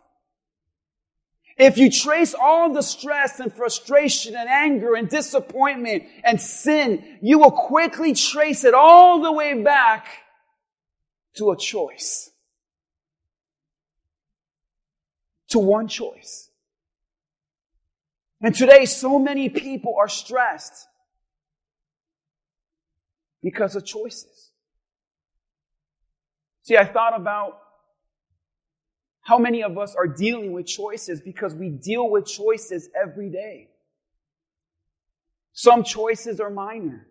if 1.57 1.77
you 1.77 1.91
trace 1.91 2.33
all 2.33 2.71
the 2.71 2.81
stress 2.81 3.41
and 3.41 3.53
frustration 3.53 4.33
and 4.33 4.47
anger 4.47 4.95
and 4.95 5.09
disappointment 5.09 6.03
and 6.23 6.39
sin, 6.39 7.17
you 7.21 7.37
will 7.39 7.51
quickly 7.51 8.13
trace 8.13 8.63
it 8.63 8.73
all 8.73 9.21
the 9.21 9.33
way 9.33 9.61
back 9.61 10.07
to 11.35 11.51
a 11.51 11.57
choice. 11.57 12.29
To 15.49 15.59
one 15.59 15.89
choice. 15.89 16.48
And 18.41 18.55
today, 18.55 18.85
so 18.85 19.19
many 19.19 19.49
people 19.49 19.95
are 19.99 20.07
stressed 20.07 20.87
because 23.43 23.75
of 23.75 23.85
choices. 23.85 24.51
See, 26.63 26.77
I 26.77 26.85
thought 26.85 27.19
about 27.19 27.59
how 29.21 29.37
many 29.37 29.63
of 29.63 29.77
us 29.77 29.95
are 29.95 30.07
dealing 30.07 30.53
with 30.53 30.65
choices 30.65 31.21
because 31.21 31.53
we 31.53 31.69
deal 31.69 32.09
with 32.09 32.25
choices 32.25 32.89
every 32.99 33.29
day. 33.29 33.69
Some 35.51 35.83
choices 35.83 36.39
are 36.39 36.49
minor. 36.49 37.07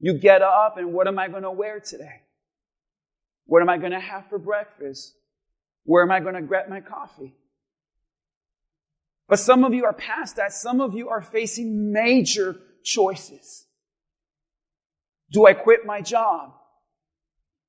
You 0.00 0.18
get 0.18 0.42
up 0.42 0.78
and 0.78 0.92
what 0.92 1.06
am 1.06 1.18
I 1.18 1.28
going 1.28 1.42
to 1.42 1.50
wear 1.50 1.80
today? 1.80 2.22
What 3.46 3.62
am 3.62 3.68
I 3.68 3.78
going 3.78 3.92
to 3.92 4.00
have 4.00 4.28
for 4.28 4.38
breakfast? 4.38 5.14
Where 5.84 6.02
am 6.02 6.10
I 6.10 6.20
going 6.20 6.34
to 6.34 6.42
get 6.42 6.70
my 6.70 6.80
coffee? 6.80 7.34
But 9.28 9.38
some 9.38 9.64
of 9.64 9.74
you 9.74 9.84
are 9.84 9.92
past 9.92 10.36
that. 10.36 10.52
Some 10.52 10.80
of 10.80 10.94
you 10.94 11.10
are 11.10 11.20
facing 11.20 11.92
major 11.92 12.56
choices. 12.82 13.66
Do 15.30 15.46
I 15.46 15.52
quit 15.52 15.84
my 15.84 16.00
job? 16.00 16.54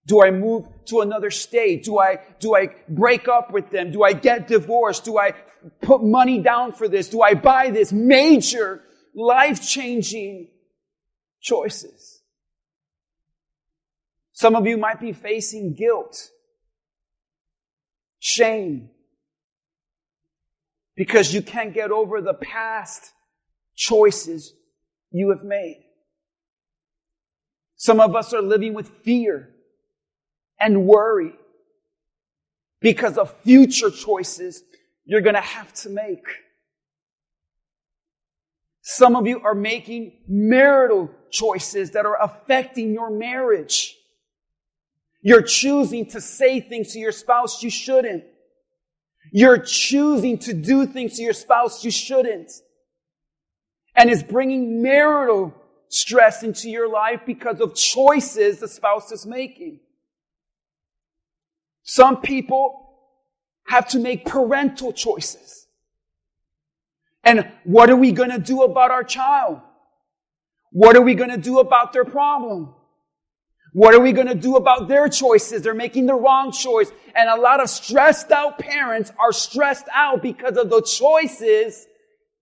Do 0.05 0.23
I 0.23 0.31
move 0.31 0.65
to 0.85 1.01
another 1.01 1.29
state? 1.29 1.83
Do 1.83 1.99
I, 1.99 2.19
do 2.39 2.55
I 2.55 2.69
break 2.87 3.27
up 3.27 3.51
with 3.51 3.69
them? 3.69 3.91
Do 3.91 4.03
I 4.03 4.13
get 4.13 4.47
divorced? 4.47 5.03
Do 5.03 5.17
I 5.17 5.33
put 5.81 6.01
money 6.01 6.41
down 6.41 6.71
for 6.71 6.87
this? 6.87 7.09
Do 7.09 7.21
I 7.21 7.33
buy 7.33 7.69
this? 7.69 7.91
Major 7.91 8.81
life-changing 9.13 10.49
choices. 11.41 12.21
Some 14.31 14.55
of 14.55 14.65
you 14.65 14.77
might 14.77 15.01
be 15.01 15.11
facing 15.11 15.75
guilt, 15.75 16.29
shame, 18.19 18.89
because 20.99 21.33
you 21.33 21.41
can't 21.41 21.73
get 21.73 21.91
over 21.91 22.19
the 22.19 22.33
past 22.33 23.13
choices 23.73 24.53
you 25.11 25.29
have 25.29 25.45
made. 25.45 25.81
Some 27.77 28.01
of 28.01 28.17
us 28.17 28.33
are 28.33 28.41
living 28.41 28.73
with 28.73 28.89
fear 29.05 29.47
and 30.59 30.85
worry 30.85 31.31
because 32.81 33.17
of 33.17 33.33
future 33.43 33.89
choices 33.89 34.61
you're 35.05 35.21
going 35.21 35.35
to 35.35 35.41
have 35.41 35.73
to 35.75 35.89
make. 35.89 36.25
Some 38.81 39.15
of 39.15 39.25
you 39.25 39.39
are 39.39 39.55
making 39.55 40.19
marital 40.27 41.09
choices 41.31 41.91
that 41.91 42.05
are 42.05 42.21
affecting 42.21 42.93
your 42.93 43.09
marriage. 43.09 43.95
You're 45.21 45.43
choosing 45.43 46.07
to 46.07 46.19
say 46.19 46.59
things 46.59 46.91
to 46.91 46.99
your 46.99 47.13
spouse 47.13 47.63
you 47.63 47.69
shouldn't. 47.69 48.25
You're 49.31 49.59
choosing 49.59 50.37
to 50.39 50.53
do 50.53 50.85
things 50.85 51.17
to 51.17 51.21
your 51.21 51.33
spouse 51.33 51.83
you 51.83 51.91
shouldn't. 51.91 52.51
And 53.95 54.09
it's 54.09 54.23
bringing 54.23 54.81
marital 54.81 55.53
stress 55.89 56.43
into 56.43 56.69
your 56.69 56.89
life 56.89 57.21
because 57.25 57.59
of 57.59 57.75
choices 57.75 58.59
the 58.59 58.67
spouse 58.67 59.11
is 59.11 59.25
making. 59.25 59.79
Some 61.83 62.21
people 62.21 62.97
have 63.67 63.87
to 63.89 63.99
make 63.99 64.25
parental 64.25 64.93
choices. 64.93 65.67
And 67.23 67.51
what 67.63 67.89
are 67.89 67.95
we 67.95 68.11
going 68.11 68.31
to 68.31 68.39
do 68.39 68.63
about 68.63 68.91
our 68.91 69.03
child? 69.03 69.61
What 70.71 70.95
are 70.95 71.01
we 71.01 71.15
going 71.15 71.31
to 71.31 71.37
do 71.37 71.59
about 71.59 71.93
their 71.93 72.05
problem? 72.05 72.73
What 73.73 73.93
are 73.93 73.99
we 73.99 74.13
going 74.13 74.27
to 74.27 74.35
do 74.35 74.55
about 74.55 74.87
their 74.87 75.07
choices? 75.09 75.61
They're 75.61 75.73
making 75.73 76.07
the 76.07 76.15
wrong 76.15 76.51
choice. 76.51 76.91
And 77.15 77.29
a 77.29 77.39
lot 77.39 77.61
of 77.61 77.69
stressed 77.69 78.31
out 78.31 78.57
parents 78.57 79.11
are 79.19 79.31
stressed 79.31 79.85
out 79.93 80.21
because 80.23 80.57
of 80.57 80.69
the 80.69 80.81
choices 80.81 81.85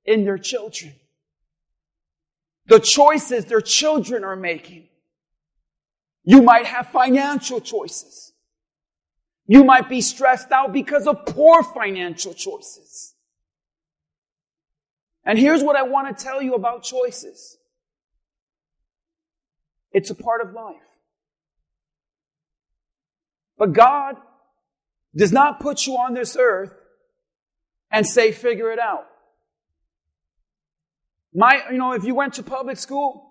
in 0.06 0.24
their 0.24 0.38
children. 0.38 0.94
The 2.68 2.80
choices 2.80 3.46
their 3.46 3.62
children 3.62 4.24
are 4.24 4.36
making. 4.36 4.88
You 6.24 6.42
might 6.42 6.66
have 6.66 6.90
financial 6.90 7.62
choices. 7.62 8.34
You 9.48 9.64
might 9.64 9.88
be 9.88 10.02
stressed 10.02 10.52
out 10.52 10.74
because 10.74 11.08
of 11.08 11.26
poor 11.26 11.64
financial 11.64 12.34
choices. 12.34 13.16
And 15.24 15.38
here's 15.38 15.64
what 15.64 15.76
I 15.76 15.84
want 15.84 16.18
to 16.18 16.24
tell 16.24 16.42
you 16.42 16.54
about 16.56 16.84
choices. 16.84 17.58
It's 19.92 20.10
a 20.10 20.16
part 20.16 20.42
of 20.42 20.54
life. 20.54 20.87
But 23.58 23.74
God 23.74 24.16
does 25.16 25.32
not 25.32 25.60
put 25.60 25.88
you 25.88 25.94
on 25.94 26.14
this 26.14 26.38
earth 26.40 26.74
and 27.92 28.06
say, 28.06 28.32
figure 28.32 28.72
it 28.72 28.80
out. 28.80 29.08
My, 31.34 31.62
you 31.72 31.78
know, 31.78 31.94
if 31.94 32.04
you 32.04 32.16
went 32.16 32.36
to 32.36 32.44
public 32.44 32.78
school 32.78 33.24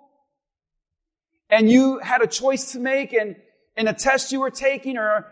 and 1.50 1.70
you 1.70 1.98
had 1.98 2.22
a 2.22 2.26
choice 2.26 2.72
to 2.72 2.80
make 2.80 3.12
and 3.12 3.36
in 3.76 3.88
a 3.88 3.94
test 3.94 4.32
you 4.32 4.40
were 4.40 4.50
taking 4.50 4.96
or 4.96 5.26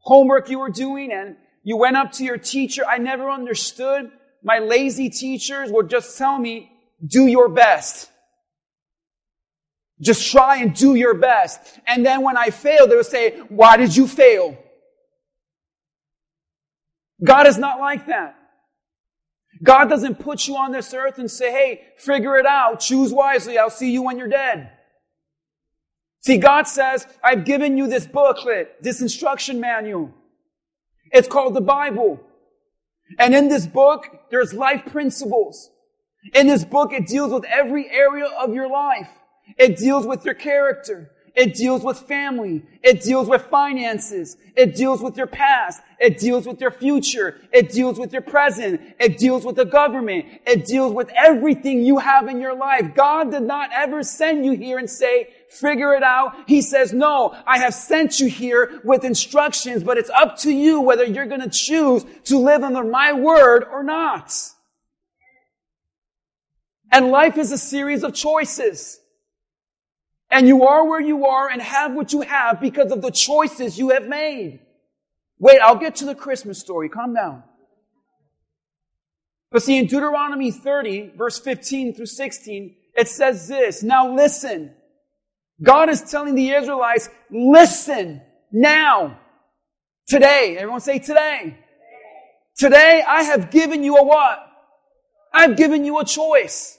homework 0.00 0.50
you 0.50 0.58
were 0.58 0.70
doing 0.70 1.12
and 1.12 1.36
you 1.62 1.76
went 1.76 1.96
up 1.96 2.12
to 2.12 2.24
your 2.24 2.38
teacher, 2.38 2.84
I 2.86 2.98
never 2.98 3.30
understood. 3.30 4.10
My 4.42 4.58
lazy 4.58 5.10
teachers 5.10 5.70
would 5.70 5.90
just 5.90 6.16
tell 6.16 6.38
me, 6.38 6.70
do 7.04 7.26
your 7.26 7.48
best. 7.48 8.10
Just 10.00 10.30
try 10.30 10.58
and 10.58 10.74
do 10.74 10.94
your 10.94 11.14
best. 11.14 11.80
And 11.86 12.06
then 12.06 12.22
when 12.22 12.36
I 12.36 12.50
fail, 12.50 12.86
they 12.86 12.96
will 12.96 13.04
say, 13.04 13.38
why 13.48 13.76
did 13.76 13.96
you 13.96 14.06
fail? 14.06 14.56
God 17.24 17.46
is 17.46 17.58
not 17.58 17.80
like 17.80 18.06
that. 18.06 18.36
God 19.62 19.88
doesn't 19.88 20.20
put 20.20 20.46
you 20.46 20.56
on 20.56 20.70
this 20.70 20.94
earth 20.94 21.18
and 21.18 21.28
say, 21.28 21.50
hey, 21.50 21.82
figure 21.96 22.36
it 22.36 22.46
out. 22.46 22.78
Choose 22.78 23.12
wisely. 23.12 23.58
I'll 23.58 23.70
see 23.70 23.90
you 23.90 24.02
when 24.02 24.18
you're 24.18 24.28
dead. 24.28 24.70
See, 26.20 26.38
God 26.38 26.68
says, 26.68 27.06
I've 27.22 27.44
given 27.44 27.76
you 27.76 27.88
this 27.88 28.06
booklet, 28.06 28.76
this 28.80 29.00
instruction 29.00 29.60
manual. 29.60 30.14
It's 31.10 31.26
called 31.26 31.54
the 31.54 31.60
Bible. 31.60 32.20
And 33.18 33.34
in 33.34 33.48
this 33.48 33.66
book, 33.66 34.06
there's 34.30 34.52
life 34.52 34.84
principles. 34.86 35.70
In 36.34 36.46
this 36.46 36.64
book, 36.64 36.92
it 36.92 37.06
deals 37.06 37.32
with 37.32 37.44
every 37.44 37.90
area 37.90 38.26
of 38.26 38.54
your 38.54 38.68
life. 38.68 39.10
It 39.56 39.76
deals 39.76 40.06
with 40.06 40.24
your 40.24 40.34
character. 40.34 41.10
It 41.38 41.54
deals 41.54 41.84
with 41.84 42.00
family. 42.00 42.64
It 42.82 43.02
deals 43.02 43.28
with 43.28 43.42
finances. 43.42 44.36
It 44.56 44.74
deals 44.74 45.00
with 45.00 45.16
your 45.16 45.28
past. 45.28 45.80
It 46.00 46.18
deals 46.18 46.48
with 46.48 46.60
your 46.60 46.72
future. 46.72 47.40
It 47.52 47.70
deals 47.70 47.96
with 47.96 48.12
your 48.12 48.22
present. 48.22 48.80
It 48.98 49.18
deals 49.18 49.44
with 49.44 49.54
the 49.54 49.64
government. 49.64 50.26
It 50.44 50.64
deals 50.64 50.92
with 50.92 51.12
everything 51.14 51.84
you 51.84 51.98
have 51.98 52.26
in 52.26 52.40
your 52.40 52.56
life. 52.56 52.92
God 52.96 53.30
did 53.30 53.44
not 53.44 53.70
ever 53.72 54.02
send 54.02 54.44
you 54.44 54.52
here 54.52 54.78
and 54.78 54.90
say, 54.90 55.28
figure 55.48 55.94
it 55.94 56.02
out. 56.02 56.34
He 56.48 56.60
says, 56.60 56.92
no, 56.92 57.36
I 57.46 57.58
have 57.58 57.72
sent 57.72 58.18
you 58.18 58.28
here 58.28 58.80
with 58.82 59.04
instructions, 59.04 59.84
but 59.84 59.96
it's 59.96 60.10
up 60.10 60.38
to 60.38 60.50
you 60.50 60.80
whether 60.80 61.04
you're 61.04 61.26
going 61.26 61.40
to 61.40 61.50
choose 61.50 62.04
to 62.24 62.38
live 62.38 62.64
under 62.64 62.82
my 62.82 63.12
word 63.12 63.62
or 63.62 63.84
not. 63.84 64.34
And 66.90 67.12
life 67.12 67.38
is 67.38 67.52
a 67.52 67.58
series 67.58 68.02
of 68.02 68.12
choices. 68.12 68.98
And 70.30 70.46
you 70.46 70.66
are 70.66 70.86
where 70.86 71.00
you 71.00 71.26
are 71.26 71.48
and 71.48 71.62
have 71.62 71.94
what 71.94 72.12
you 72.12 72.20
have 72.20 72.60
because 72.60 72.92
of 72.92 73.00
the 73.00 73.10
choices 73.10 73.78
you 73.78 73.90
have 73.90 74.06
made. 74.06 74.60
Wait, 75.38 75.60
I'll 75.60 75.76
get 75.76 75.96
to 75.96 76.04
the 76.04 76.14
Christmas 76.14 76.58
story. 76.58 76.88
Calm 76.88 77.14
down. 77.14 77.42
But 79.50 79.62
see, 79.62 79.78
in 79.78 79.86
Deuteronomy 79.86 80.50
30, 80.50 81.12
verse 81.16 81.38
15 81.38 81.94
through 81.94 82.06
16, 82.06 82.76
it 82.94 83.08
says 83.08 83.48
this. 83.48 83.82
Now 83.82 84.14
listen. 84.14 84.74
God 85.62 85.88
is 85.88 86.02
telling 86.02 86.34
the 86.34 86.50
Israelites, 86.50 87.08
listen 87.30 88.20
now. 88.52 89.18
Today. 90.06 90.56
Everyone 90.58 90.80
say 90.80 90.98
today. 90.98 91.58
Today 92.56 93.02
I 93.06 93.22
have 93.22 93.50
given 93.50 93.82
you 93.82 93.96
a 93.96 94.04
what? 94.04 94.38
I've 95.32 95.56
given 95.56 95.84
you 95.84 95.98
a 96.00 96.04
choice. 96.04 96.78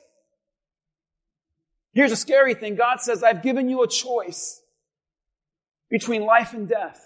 Here's 1.93 2.11
a 2.11 2.15
scary 2.15 2.53
thing. 2.53 2.75
God 2.75 3.01
says, 3.01 3.23
I've 3.23 3.41
given 3.41 3.69
you 3.69 3.83
a 3.83 3.87
choice 3.87 4.61
between 5.89 6.23
life 6.23 6.53
and 6.53 6.67
death. 6.67 7.05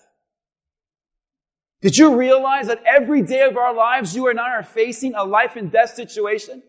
Did 1.82 1.98
you 1.98 2.16
realize 2.16 2.68
that 2.68 2.84
every 2.86 3.22
day 3.22 3.42
of 3.42 3.58
our 3.58 3.74
lives, 3.74 4.16
you 4.16 4.30
and 4.30 4.40
I 4.40 4.52
are 4.52 4.64
facing 4.64 5.16
a 5.16 5.24
life 5.24 5.56
and 5.56 5.72
death 5.72 5.94
situation? 5.96 6.64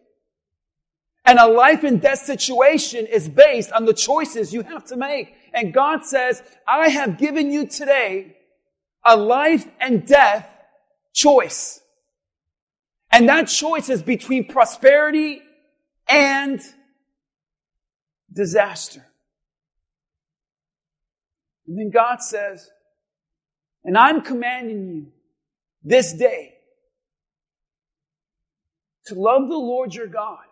And 1.25 1.39
a 1.39 1.47
life 1.47 1.85
and 1.85 2.01
death 2.01 2.19
situation 2.19 3.07
is 3.07 3.29
based 3.29 3.73
on 3.73 3.85
the 3.85 3.95
choices 3.95 4.53
you 4.53 4.63
have 4.63 4.85
to 4.87 4.97
make. 4.97 5.35
And 5.53 5.73
God 5.73 6.05
says, 6.05 6.43
I 6.67 6.89
have 6.89 7.17
given 7.17 7.51
you 7.51 7.67
today 7.67 8.37
a 9.05 9.17
life 9.17 9.67
and 9.81 10.07
death 10.07 10.49
choice. 11.13 11.81
And 13.11 13.29
that 13.29 13.45
choice 13.45 13.89
is 13.89 14.03
between 14.03 14.49
prosperity 14.49 15.41
and 16.09 16.61
disaster. 18.35 19.05
And 21.67 21.79
then 21.79 21.91
God 21.91 22.23
says, 22.23 22.69
and 23.85 23.97
I'm 23.97 24.23
commanding 24.23 24.87
you 24.89 25.07
this 25.83 26.13
day 26.13 26.55
to 29.07 29.15
love 29.15 29.49
the 29.49 29.57
Lord 29.57 29.95
your 29.95 30.07
God 30.07 30.45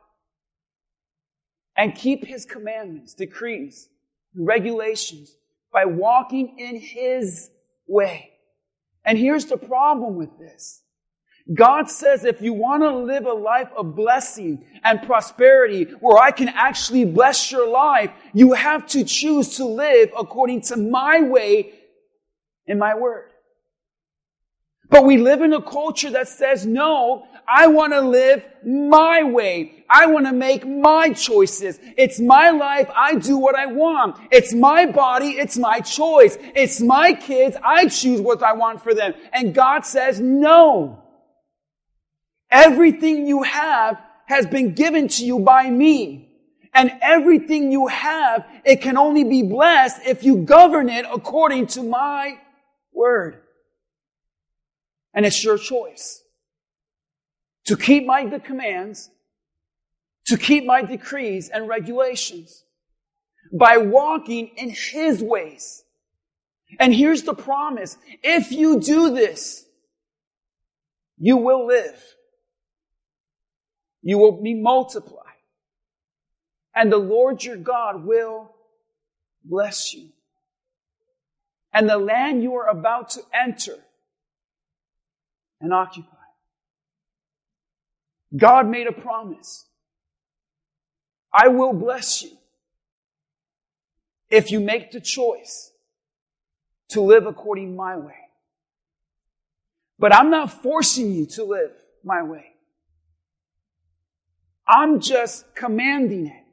and 1.76 1.94
keep 1.94 2.24
his 2.24 2.44
commandments, 2.44 3.14
decrees, 3.14 3.88
and 4.34 4.46
regulations 4.46 5.34
by 5.72 5.86
walking 5.86 6.58
in 6.58 6.76
his 6.76 7.50
way. 7.86 8.30
And 9.04 9.18
here's 9.18 9.46
the 9.46 9.56
problem 9.56 10.16
with 10.16 10.38
this. 10.38 10.81
God 11.52 11.90
says 11.90 12.24
if 12.24 12.40
you 12.40 12.52
want 12.52 12.82
to 12.82 12.96
live 12.96 13.26
a 13.26 13.32
life 13.32 13.68
of 13.76 13.96
blessing 13.96 14.64
and 14.84 15.02
prosperity 15.02 15.84
where 16.00 16.18
I 16.18 16.30
can 16.30 16.48
actually 16.48 17.04
bless 17.04 17.50
your 17.50 17.68
life, 17.68 18.10
you 18.32 18.52
have 18.52 18.86
to 18.88 19.04
choose 19.04 19.56
to 19.56 19.64
live 19.64 20.10
according 20.16 20.60
to 20.62 20.76
my 20.76 21.20
way 21.20 21.72
and 22.66 22.78
my 22.78 22.94
word. 22.94 23.30
But 24.88 25.04
we 25.04 25.16
live 25.16 25.40
in 25.40 25.52
a 25.52 25.62
culture 25.62 26.10
that 26.10 26.28
says, 26.28 26.66
no, 26.66 27.26
I 27.48 27.66
want 27.66 27.92
to 27.94 28.02
live 28.02 28.44
my 28.64 29.22
way. 29.22 29.84
I 29.88 30.06
want 30.06 30.26
to 30.26 30.32
make 30.32 30.66
my 30.66 31.12
choices. 31.12 31.80
It's 31.96 32.20
my 32.20 32.50
life. 32.50 32.88
I 32.94 33.16
do 33.16 33.36
what 33.38 33.56
I 33.56 33.66
want. 33.66 34.16
It's 34.30 34.54
my 34.54 34.86
body. 34.86 35.30
It's 35.30 35.56
my 35.56 35.80
choice. 35.80 36.36
It's 36.40 36.80
my 36.80 37.14
kids. 37.14 37.56
I 37.64 37.88
choose 37.88 38.20
what 38.20 38.42
I 38.42 38.52
want 38.52 38.82
for 38.82 38.94
them. 38.94 39.14
And 39.32 39.54
God 39.54 39.86
says, 39.86 40.20
no. 40.20 41.01
Everything 42.52 43.26
you 43.26 43.42
have 43.42 43.98
has 44.26 44.46
been 44.46 44.74
given 44.74 45.08
to 45.08 45.24
you 45.24 45.38
by 45.40 45.68
me. 45.68 46.28
And 46.74 46.92
everything 47.02 47.72
you 47.72 47.86
have, 47.88 48.46
it 48.64 48.80
can 48.80 48.96
only 48.96 49.24
be 49.24 49.42
blessed 49.42 50.02
if 50.06 50.22
you 50.22 50.38
govern 50.38 50.88
it 50.88 51.04
according 51.12 51.66
to 51.68 51.82
my 51.82 52.38
word. 52.92 53.42
And 55.12 55.26
it's 55.26 55.42
your 55.42 55.58
choice 55.58 56.22
to 57.66 57.76
keep 57.76 58.06
my 58.06 58.26
commands, 58.38 59.10
to 60.26 60.36
keep 60.36 60.64
my 60.64 60.82
decrees 60.82 61.48
and 61.48 61.68
regulations 61.68 62.64
by 63.52 63.76
walking 63.76 64.48
in 64.56 64.70
his 64.70 65.22
ways. 65.22 65.84
And 66.80 66.94
here's 66.94 67.22
the 67.22 67.34
promise. 67.34 67.98
If 68.22 68.50
you 68.50 68.80
do 68.80 69.14
this, 69.14 69.66
you 71.18 71.36
will 71.36 71.66
live 71.66 72.02
you 74.02 74.18
will 74.18 74.42
be 74.42 74.54
multiplied. 74.54 75.18
And 76.74 76.90
the 76.90 76.98
Lord 76.98 77.44
your 77.44 77.56
God 77.56 78.04
will 78.04 78.54
bless 79.44 79.94
you. 79.94 80.08
And 81.72 81.88
the 81.88 81.96
land 81.98 82.42
you 82.42 82.54
are 82.56 82.68
about 82.68 83.10
to 83.10 83.22
enter 83.32 83.76
and 85.60 85.72
occupy. 85.72 86.08
God 88.36 88.68
made 88.68 88.86
a 88.86 88.92
promise. 88.92 89.66
I 91.32 91.48
will 91.48 91.72
bless 91.72 92.22
you 92.22 92.30
if 94.28 94.50
you 94.50 94.60
make 94.60 94.90
the 94.90 95.00
choice 95.00 95.72
to 96.88 97.00
live 97.00 97.26
according 97.26 97.76
my 97.76 97.96
way. 97.96 98.16
But 99.98 100.14
I'm 100.14 100.30
not 100.30 100.62
forcing 100.62 101.12
you 101.12 101.26
to 101.26 101.44
live 101.44 101.72
my 102.02 102.22
way. 102.22 102.51
I'm 104.72 105.00
just 105.00 105.54
commanding 105.54 106.28
it. 106.28 106.44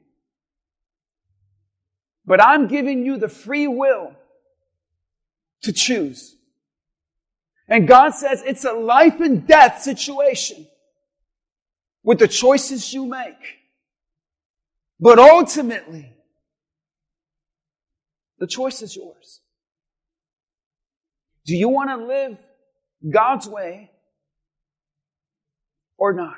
But 2.26 2.42
I'm 2.42 2.68
giving 2.68 3.04
you 3.04 3.16
the 3.16 3.28
free 3.28 3.66
will 3.66 4.14
to 5.62 5.72
choose. 5.72 6.36
And 7.66 7.88
God 7.88 8.10
says 8.10 8.42
it's 8.44 8.64
a 8.64 8.72
life 8.72 9.20
and 9.20 9.46
death 9.46 9.80
situation 9.80 10.66
with 12.02 12.18
the 12.18 12.28
choices 12.28 12.92
you 12.92 13.06
make. 13.06 13.58
But 14.98 15.18
ultimately, 15.18 16.12
the 18.38 18.46
choice 18.46 18.82
is 18.82 18.94
yours. 18.94 19.40
Do 21.46 21.56
you 21.56 21.70
want 21.70 21.88
to 21.88 21.96
live 21.96 22.36
God's 23.10 23.48
way 23.48 23.90
or 25.96 26.12
not? 26.12 26.36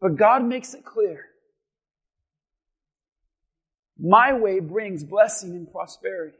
But 0.00 0.16
God 0.16 0.44
makes 0.44 0.74
it 0.74 0.84
clear. 0.84 1.26
My 3.98 4.34
way 4.34 4.60
brings 4.60 5.02
blessing 5.02 5.52
and 5.52 5.70
prosperity. 5.70 6.36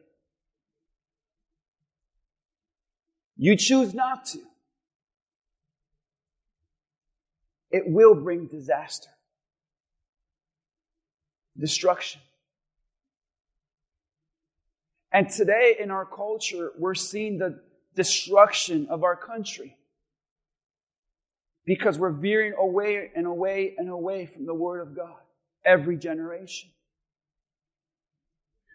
You 3.37 3.57
choose 3.57 3.95
not 3.95 4.27
to. 4.27 4.39
It 7.71 7.85
will 7.87 8.15
bring 8.15 8.47
disaster, 8.47 9.11
destruction. 11.59 12.21
And 15.13 15.29
today 15.29 15.77
in 15.79 15.91
our 15.91 16.05
culture, 16.05 16.73
we're 16.79 16.95
seeing 16.95 17.39
the 17.39 17.61
destruction 17.95 18.87
of 18.89 19.03
our 19.03 19.17
country 19.17 19.76
because 21.67 21.99
we're 21.99 22.13
veering 22.13 22.55
away 22.57 23.11
and 23.15 23.27
away 23.27 23.75
and 23.77 23.91
away 23.91 24.27
from 24.27 24.47
the 24.47 24.55
Word 24.55 24.81
of 24.81 24.97
God 24.97 25.17
every 25.65 25.97
generation. 25.99 26.71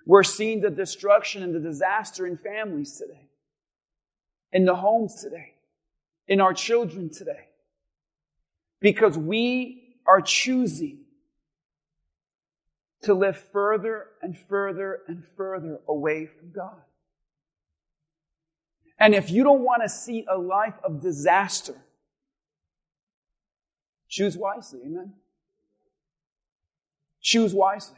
We're 0.06 0.24
seeing 0.24 0.62
the 0.62 0.70
destruction 0.70 1.42
and 1.42 1.56
the 1.56 1.60
disaster 1.60 2.28
in 2.28 2.38
families 2.38 2.98
today, 2.98 3.30
in 4.52 4.66
the 4.66 4.76
homes 4.76 5.22
today, 5.22 5.54
in 6.28 6.42
our 6.42 6.54
children 6.54 7.10
today. 7.10 7.48
Because 8.82 9.18
we 9.18 9.96
are 10.06 10.22
choosing 10.22 11.00
to 13.04 13.14
live 13.14 13.38
further 13.54 14.08
and 14.22 14.38
further 14.38 15.00
and 15.08 15.24
further 15.38 15.80
away 15.88 16.26
from 16.26 16.52
God. 16.52 16.82
And 19.00 19.16
if 19.16 19.32
you 19.32 19.44
don't 19.44 19.62
want 19.62 19.82
to 19.84 19.90
see 19.90 20.26
a 20.30 20.38
life 20.38 20.76
of 20.84 21.02
disaster, 21.02 21.76
choose 24.12 24.38
wisely. 24.38 24.82
Amen. 24.86 25.14
Choose 27.22 27.54
wisely. 27.56 27.98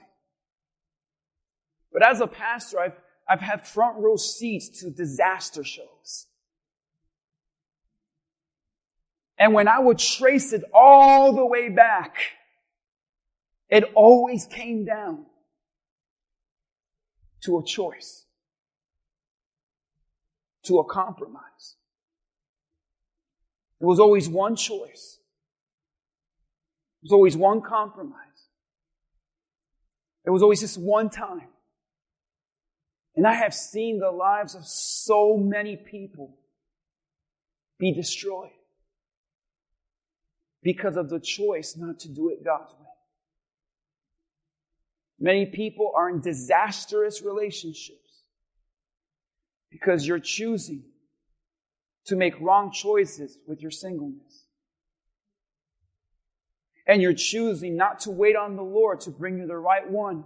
But 1.92 2.06
as 2.06 2.22
a 2.22 2.28
pastor, 2.28 2.80
I've, 2.80 3.00
I've 3.28 3.42
had 3.42 3.68
front 3.68 3.98
row 3.98 4.16
seats 4.16 4.82
to 4.82 4.90
disaster 4.90 5.64
shows. 5.64 6.28
And 9.38 9.54
when 9.54 9.68
I 9.68 9.80
would 9.80 9.98
trace 9.98 10.54
it 10.54 10.64
all 10.74 11.34
the 11.34 11.46
way 11.46 11.70
back, 11.70 12.16
it 13.70 13.84
always 13.96 14.46
came 14.46 14.86
down 14.86 15.26
to 17.42 17.58
a 17.58 17.64
choice, 17.64 18.26
to 20.64 20.78
a 20.80 20.86
compromise. 20.86 21.76
There 23.80 23.90
was 23.90 24.00
always 24.00 24.30
one 24.30 24.56
choice. 24.56 25.20
There 27.04 27.08
was 27.08 27.12
always 27.12 27.36
one 27.36 27.62
compromise. 27.62 28.16
There 30.24 30.32
was 30.32 30.42
always 30.42 30.62
just 30.62 30.78
one 30.78 31.10
time. 31.10 31.50
And 33.18 33.28
I 33.28 33.34
have 33.34 33.54
seen 33.54 34.00
the 34.00 34.10
lives 34.10 34.56
of 34.56 34.66
so 34.66 35.36
many 35.36 35.76
people 35.76 36.38
be 37.78 37.92
destroyed 37.92 38.52
because 40.64 40.96
of 40.96 41.10
the 41.10 41.20
choice 41.20 41.76
not 41.76 42.00
to 42.00 42.10
do 42.10 42.30
it 42.30 42.42
God's 42.44 42.72
way. 42.72 42.88
Many 45.20 45.46
people 45.46 45.92
are 45.96 46.10
in 46.10 46.22
disastrous 46.22 47.22
relationships 47.22 48.24
because 49.70 50.08
you're 50.08 50.20
choosing 50.20 50.84
to 52.06 52.16
make 52.16 52.40
wrong 52.40 52.72
choices 52.72 53.38
with 53.46 53.62
your 53.62 53.72
singleness. 53.72 54.43
And 56.86 57.02
you're 57.02 57.14
choosing 57.14 57.78
not 57.78 58.02
to 58.02 58.12
wait 58.12 58.36
on 58.36 58.56
the 58.56 58.64
Lord 58.64 59.02
to 59.02 59.10
bring 59.10 59.38
you 59.38 59.48
the 59.48 59.58
right 59.58 59.90
one. 59.90 60.26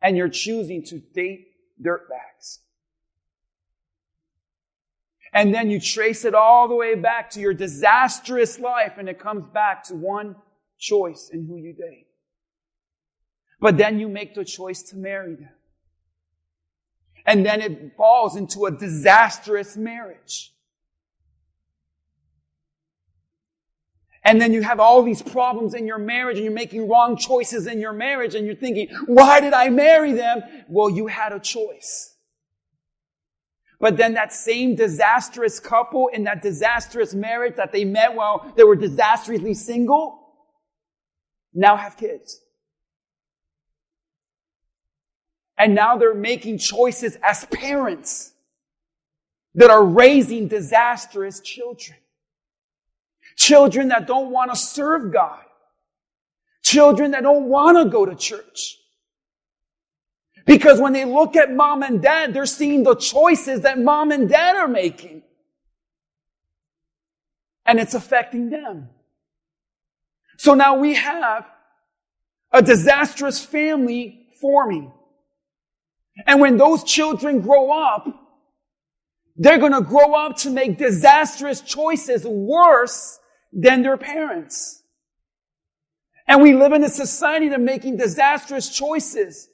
And 0.00 0.16
you're 0.16 0.30
choosing 0.30 0.82
to 0.84 0.98
date 0.98 1.48
dirtbags. 1.82 2.58
And 5.32 5.54
then 5.54 5.70
you 5.70 5.78
trace 5.78 6.24
it 6.24 6.34
all 6.34 6.68
the 6.68 6.74
way 6.74 6.94
back 6.94 7.30
to 7.30 7.40
your 7.40 7.54
disastrous 7.54 8.58
life 8.58 8.94
and 8.98 9.08
it 9.08 9.20
comes 9.20 9.44
back 9.52 9.84
to 9.84 9.94
one 9.94 10.36
choice 10.78 11.30
in 11.32 11.46
who 11.46 11.56
you 11.56 11.72
date. 11.72 12.06
But 13.60 13.76
then 13.76 14.00
you 14.00 14.08
make 14.08 14.34
the 14.34 14.44
choice 14.44 14.82
to 14.84 14.96
marry 14.96 15.34
them. 15.36 15.50
And 17.26 17.44
then 17.44 17.60
it 17.60 17.96
falls 17.96 18.34
into 18.34 18.64
a 18.64 18.70
disastrous 18.70 19.76
marriage. 19.76 20.52
And 24.22 24.40
then 24.40 24.52
you 24.52 24.62
have 24.62 24.80
all 24.80 25.02
these 25.02 25.22
problems 25.22 25.74
in 25.74 25.86
your 25.86 25.98
marriage 25.98 26.36
and 26.36 26.44
you're 26.44 26.52
making 26.52 26.88
wrong 26.88 27.16
choices 27.16 27.66
in 27.66 27.80
your 27.80 27.94
marriage 27.94 28.34
and 28.34 28.46
you're 28.46 28.54
thinking, 28.54 28.88
why 29.06 29.40
did 29.40 29.54
I 29.54 29.70
marry 29.70 30.12
them? 30.12 30.42
Well, 30.68 30.90
you 30.90 31.06
had 31.06 31.32
a 31.32 31.40
choice. 31.40 32.14
But 33.80 33.96
then 33.96 34.12
that 34.14 34.32
same 34.32 34.74
disastrous 34.74 35.58
couple 35.58 36.08
in 36.08 36.24
that 36.24 36.42
disastrous 36.42 37.14
marriage 37.14 37.56
that 37.56 37.72
they 37.72 37.86
met 37.86 38.14
while 38.14 38.52
they 38.56 38.64
were 38.64 38.76
disastrously 38.76 39.54
single 39.54 40.20
now 41.54 41.76
have 41.76 41.96
kids. 41.96 42.40
And 45.58 45.74
now 45.74 45.96
they're 45.96 46.14
making 46.14 46.58
choices 46.58 47.18
as 47.22 47.44
parents 47.46 48.32
that 49.54 49.70
are 49.70 49.84
raising 49.84 50.48
disastrous 50.48 51.40
children. 51.40 51.98
Children 53.36 53.88
that 53.88 54.06
don't 54.06 54.30
want 54.30 54.52
to 54.52 54.56
serve 54.56 55.12
God. 55.12 55.40
Children 56.62 57.12
that 57.12 57.22
don't 57.22 57.46
want 57.46 57.78
to 57.78 57.90
go 57.90 58.04
to 58.04 58.14
church. 58.14 58.76
Because 60.46 60.80
when 60.80 60.92
they 60.92 61.04
look 61.04 61.36
at 61.36 61.52
mom 61.52 61.82
and 61.82 62.02
dad, 62.02 62.34
they're 62.34 62.46
seeing 62.46 62.82
the 62.82 62.96
choices 62.96 63.60
that 63.60 63.78
mom 63.78 64.10
and 64.10 64.28
dad 64.28 64.56
are 64.56 64.68
making. 64.68 65.22
And 67.64 67.78
it's 67.78 67.94
affecting 67.94 68.50
them. 68.50 68.88
So 70.38 70.54
now 70.54 70.76
we 70.76 70.94
have 70.94 71.46
a 72.50 72.62
disastrous 72.62 73.44
family 73.44 74.26
forming. 74.40 74.92
And 76.26 76.40
when 76.40 76.56
those 76.56 76.82
children 76.82 77.40
grow 77.40 77.70
up, 77.70 78.08
they're 79.36 79.58
going 79.58 79.72
to 79.72 79.82
grow 79.82 80.14
up 80.14 80.36
to 80.38 80.50
make 80.50 80.78
disastrous 80.78 81.60
choices 81.60 82.26
worse 82.26 83.19
than 83.52 83.82
their 83.82 83.96
parents. 83.96 84.82
And 86.26 86.42
we 86.42 86.54
live 86.54 86.72
in 86.72 86.84
a 86.84 86.88
society 86.88 87.48
that's 87.48 87.60
making 87.60 87.96
disastrous 87.96 88.68
choices 88.68 89.48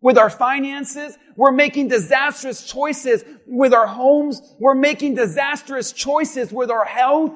with 0.00 0.18
our 0.18 0.30
finances. 0.30 1.16
We're 1.34 1.50
making 1.50 1.88
disastrous 1.88 2.64
choices 2.64 3.24
with 3.46 3.74
our 3.74 3.86
homes. 3.86 4.40
We're 4.60 4.74
making 4.74 5.14
disastrous 5.14 5.92
choices 5.92 6.52
with 6.52 6.70
our 6.70 6.84
health. 6.84 7.32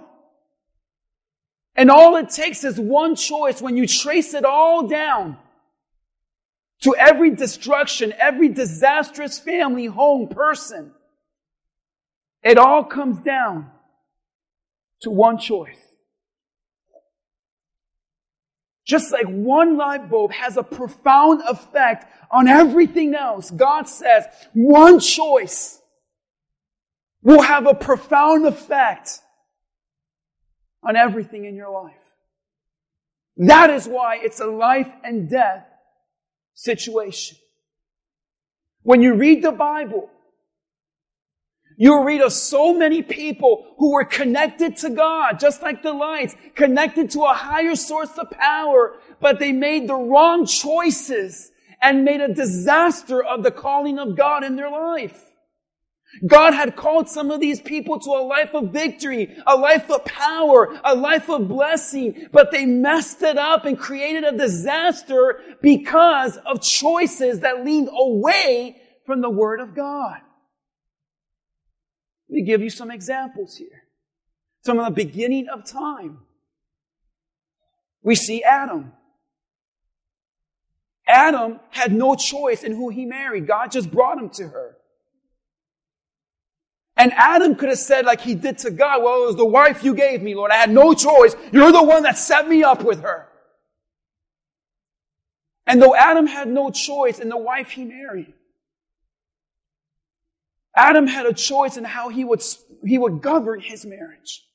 And 1.75 1.91
all 1.91 2.17
it 2.17 2.31
takes 2.31 2.65
is 2.65 2.79
one 2.79 3.17
choice 3.17 3.63
when 3.63 3.77
you 3.77 3.87
trace 3.87 4.35
it 4.35 4.45
all 4.45 4.87
down 4.87 5.39
to 6.83 6.95
every 6.95 7.31
destruction, 7.31 8.13
every 8.19 8.49
disastrous 8.49 9.39
family, 9.39 9.87
home, 9.87 10.29
person. 10.29 10.93
It 12.43 12.59
all 12.59 12.85
comes 12.85 13.19
down 13.21 13.71
to 15.03 15.11
one 15.11 15.39
choice. 15.39 15.88
Just 18.89 19.13
like 19.13 19.27
one 19.27 19.77
light 19.77 20.09
bulb 20.09 20.33
has 20.33 20.57
a 20.57 20.63
profound 20.63 21.43
effect 21.47 22.11
on 22.31 22.49
everything 22.49 23.15
else, 23.15 23.51
God 23.51 23.87
says 23.87 24.25
one 24.55 24.99
choice 24.99 25.83
will 27.23 27.43
have 27.43 27.67
a 27.67 27.75
profound 27.75 28.47
effect 28.47 29.21
on 30.83 30.97
everything 30.97 31.45
in 31.45 31.55
your 31.55 31.71
life. 31.71 31.95
That 33.37 33.69
is 33.69 33.87
why 33.87 34.21
it's 34.23 34.41
a 34.41 34.47
life 34.47 34.91
and 35.05 35.29
death 35.29 35.67
situation. 36.55 37.37
When 38.85 39.03
you 39.03 39.15
read 39.15 39.43
the 39.43 39.53
Bible, 39.53 40.09
you 41.79 42.03
read 42.03 42.23
of 42.23 42.33
so 42.33 42.75
many 42.75 43.03
people 43.03 43.75
who 43.79 43.93
were 43.93 44.05
connected 44.05 44.77
to 44.79 44.91
God, 44.91 45.39
just 45.39 45.63
like 45.63 45.81
the 45.81 45.93
lights, 45.93 46.35
connected 46.57 47.09
to 47.11 47.23
a 47.23 47.33
higher 47.33 47.77
source 47.77 48.19
of 48.19 48.31
power, 48.31 48.97
but 49.21 49.39
they 49.39 49.53
made 49.53 49.89
the 49.89 49.95
wrong 49.95 50.45
choices 50.45 51.53
and 51.81 52.05
made 52.05 52.21
a 52.21 52.35
disaster 52.35 53.23
of 53.23 53.45
the 53.45 53.53
calling 53.53 54.01
of 54.01 54.17
God 54.17 54.43
in 54.43 54.57
their 54.57 54.71
life. 54.71 55.25
God 56.27 56.53
had 56.53 56.75
called 56.75 57.09
some 57.09 57.31
of 57.31 57.39
these 57.39 57.61
people 57.61 58.01
to 58.01 58.11
a 58.11 58.27
life 58.27 58.55
of 58.55 58.73
victory, 58.73 59.37
a 59.47 59.55
life 59.55 59.89
of 59.89 60.05
power, 60.05 60.77
a 60.83 60.97
life 60.97 61.31
of 61.31 61.47
blessing, 61.47 62.27
but 62.33 62.51
they 62.51 62.67
messed 62.67 63.23
it 63.23 63.39
up 63.39 63.67
and 63.67 63.79
created 63.79 64.25
a 64.25 64.37
disaster 64.37 65.41
because 65.63 66.39
of 66.39 66.61
choices 66.61 67.41
that 67.41 67.65
leaned 67.65 67.91
away 67.93 68.81
from 69.07 69.21
the 69.21 69.31
Word 69.31 69.61
of 69.61 69.77
God. 69.77 70.19
Let 72.29 72.35
me 72.35 72.43
give 72.43 72.61
you 72.61 72.71
some 72.71 72.91
examples 72.91 73.57
here. 73.57 73.85
From 74.65 74.79
the 74.79 74.91
beginning 74.91 75.49
of 75.49 75.65
time, 75.65 76.19
we 78.03 78.15
see 78.15 78.43
Adam. 78.43 78.93
Adam 81.07 81.61
had 81.71 81.93
no 81.93 82.15
choice 82.15 82.63
in 82.63 82.73
who 82.73 82.91
he 82.91 83.07
married. 83.07 83.47
God 83.47 83.71
just 83.71 83.91
brought 83.91 84.19
him 84.19 84.29
to 84.31 84.49
her. 84.49 84.77
And 86.99 87.13
Adam 87.15 87.55
could 87.55 87.69
have 87.69 87.79
said 87.79 88.05
like 88.05 88.21
he 88.21 88.35
did 88.35 88.59
to 88.59 88.71
God, 88.71 89.03
well, 89.03 89.23
it 89.23 89.27
was 89.27 89.37
the 89.37 89.47
wife 89.47 89.85
you 89.85 89.95
gave 89.95 90.21
me, 90.21 90.35
Lord. 90.35 90.51
I 90.51 90.57
had 90.57 90.71
no 90.71 90.95
choice. 90.95 91.35
You're 91.53 91.73
the 91.73 91.83
one 91.83 92.03
that 92.03 92.19
set 92.19 92.49
me 92.49 92.63
up 92.63 92.83
with 92.83 93.03
her. 93.03 93.29
And 95.67 95.81
though 95.81 95.95
Adam 95.95 96.27
had 96.27 96.49
no 96.49 96.71
choice 96.71 97.21
in 97.21 97.29
the 97.29 97.37
wife 97.37 97.71
he 97.71 97.85
married, 97.85 98.35
Adam 100.79 101.09
had 101.09 101.27
a 101.27 101.33
choice 101.33 101.77
in 101.77 101.83
how 101.83 102.09
he 102.09 102.25
would, 102.25 102.41
he 102.85 102.99
would 102.99 103.21
govern 103.21 103.59
his 103.59 103.85
marriage. 103.85 104.47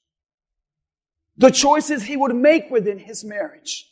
The 1.36 1.52
choices 1.52 2.04
he 2.04 2.16
would 2.16 2.34
make 2.34 2.72
within 2.72 2.98
his 2.98 3.26
marriage. 3.26 3.92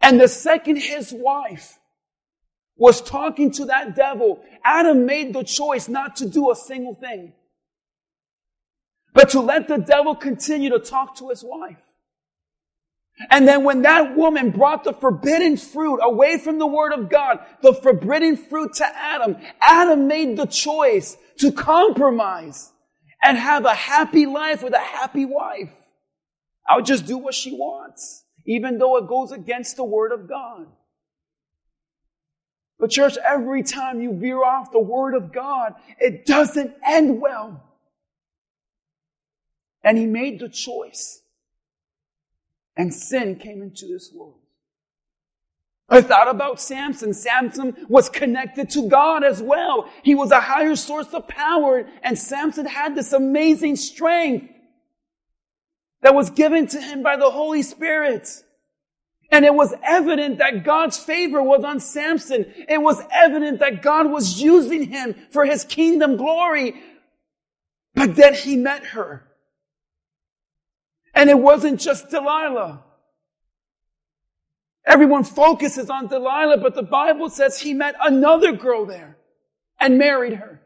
And 0.00 0.18
the 0.18 0.26
second 0.26 0.76
his 0.76 1.12
wife 1.12 1.78
was 2.76 3.02
talking 3.02 3.50
to 3.52 3.66
that 3.66 3.94
devil, 3.94 4.42
Adam 4.64 5.04
made 5.04 5.34
the 5.34 5.44
choice 5.44 5.86
not 5.86 6.16
to 6.16 6.26
do 6.26 6.50
a 6.50 6.56
single 6.56 6.94
thing, 6.94 7.34
but 9.12 9.28
to 9.30 9.40
let 9.40 9.68
the 9.68 9.78
devil 9.78 10.14
continue 10.14 10.70
to 10.70 10.78
talk 10.78 11.16
to 11.16 11.28
his 11.28 11.44
wife. 11.44 11.85
And 13.30 13.48
then 13.48 13.64
when 13.64 13.82
that 13.82 14.14
woman 14.14 14.50
brought 14.50 14.84
the 14.84 14.92
forbidden 14.92 15.56
fruit 15.56 16.00
away 16.02 16.38
from 16.38 16.58
the 16.58 16.66
word 16.66 16.92
of 16.92 17.08
God, 17.08 17.40
the 17.62 17.72
forbidden 17.72 18.36
fruit 18.36 18.74
to 18.74 18.86
Adam, 18.86 19.36
Adam 19.60 20.06
made 20.06 20.36
the 20.36 20.46
choice 20.46 21.16
to 21.38 21.50
compromise 21.50 22.72
and 23.22 23.38
have 23.38 23.64
a 23.64 23.74
happy 23.74 24.26
life 24.26 24.62
with 24.62 24.74
a 24.74 24.78
happy 24.78 25.24
wife. 25.24 25.72
I'll 26.68 26.82
just 26.82 27.06
do 27.06 27.16
what 27.16 27.34
she 27.34 27.52
wants, 27.52 28.24
even 28.44 28.78
though 28.78 28.98
it 28.98 29.08
goes 29.08 29.32
against 29.32 29.76
the 29.76 29.84
word 29.84 30.12
of 30.12 30.28
God. 30.28 30.66
But 32.78 32.90
church, 32.90 33.16
every 33.16 33.62
time 33.62 34.02
you 34.02 34.12
veer 34.12 34.44
off 34.44 34.72
the 34.72 34.78
word 34.80 35.14
of 35.14 35.32
God, 35.32 35.74
it 35.98 36.26
doesn't 36.26 36.74
end 36.86 37.20
well. 37.20 37.62
And 39.82 39.96
he 39.96 40.04
made 40.04 40.40
the 40.40 40.50
choice 40.50 41.22
and 42.76 42.92
sin 42.92 43.36
came 43.36 43.62
into 43.62 43.86
this 43.86 44.12
world. 44.14 44.38
I 45.88 46.02
thought 46.02 46.28
about 46.28 46.60
Samson. 46.60 47.14
Samson 47.14 47.86
was 47.88 48.08
connected 48.08 48.70
to 48.70 48.88
God 48.88 49.22
as 49.22 49.40
well. 49.40 49.88
He 50.02 50.14
was 50.14 50.32
a 50.32 50.40
higher 50.40 50.74
source 50.74 51.14
of 51.14 51.28
power 51.28 51.88
and 52.02 52.18
Samson 52.18 52.66
had 52.66 52.96
this 52.96 53.12
amazing 53.12 53.76
strength 53.76 54.52
that 56.02 56.14
was 56.14 56.30
given 56.30 56.66
to 56.68 56.80
him 56.80 57.02
by 57.02 57.16
the 57.16 57.30
Holy 57.30 57.62
Spirit. 57.62 58.28
And 59.30 59.44
it 59.44 59.54
was 59.54 59.74
evident 59.82 60.38
that 60.38 60.64
God's 60.64 60.96
favor 60.96 61.42
was 61.42 61.64
on 61.64 61.80
Samson. 61.80 62.46
It 62.68 62.80
was 62.80 63.02
evident 63.12 63.60
that 63.60 63.82
God 63.82 64.10
was 64.10 64.40
using 64.40 64.84
him 64.84 65.14
for 65.30 65.44
his 65.44 65.64
kingdom 65.64 66.16
glory. 66.16 66.80
But 67.94 68.14
then 68.14 68.34
he 68.34 68.56
met 68.56 68.84
her. 68.86 69.25
And 71.16 71.30
it 71.30 71.38
wasn't 71.38 71.80
just 71.80 72.10
Delilah. 72.10 72.84
Everyone 74.84 75.24
focuses 75.24 75.90
on 75.90 76.06
Delilah, 76.06 76.58
but 76.58 76.74
the 76.74 76.82
Bible 76.82 77.30
says 77.30 77.58
he 77.58 77.72
met 77.74 77.96
another 78.00 78.52
girl 78.52 78.84
there 78.84 79.16
and 79.80 79.98
married 79.98 80.34
her. 80.34 80.60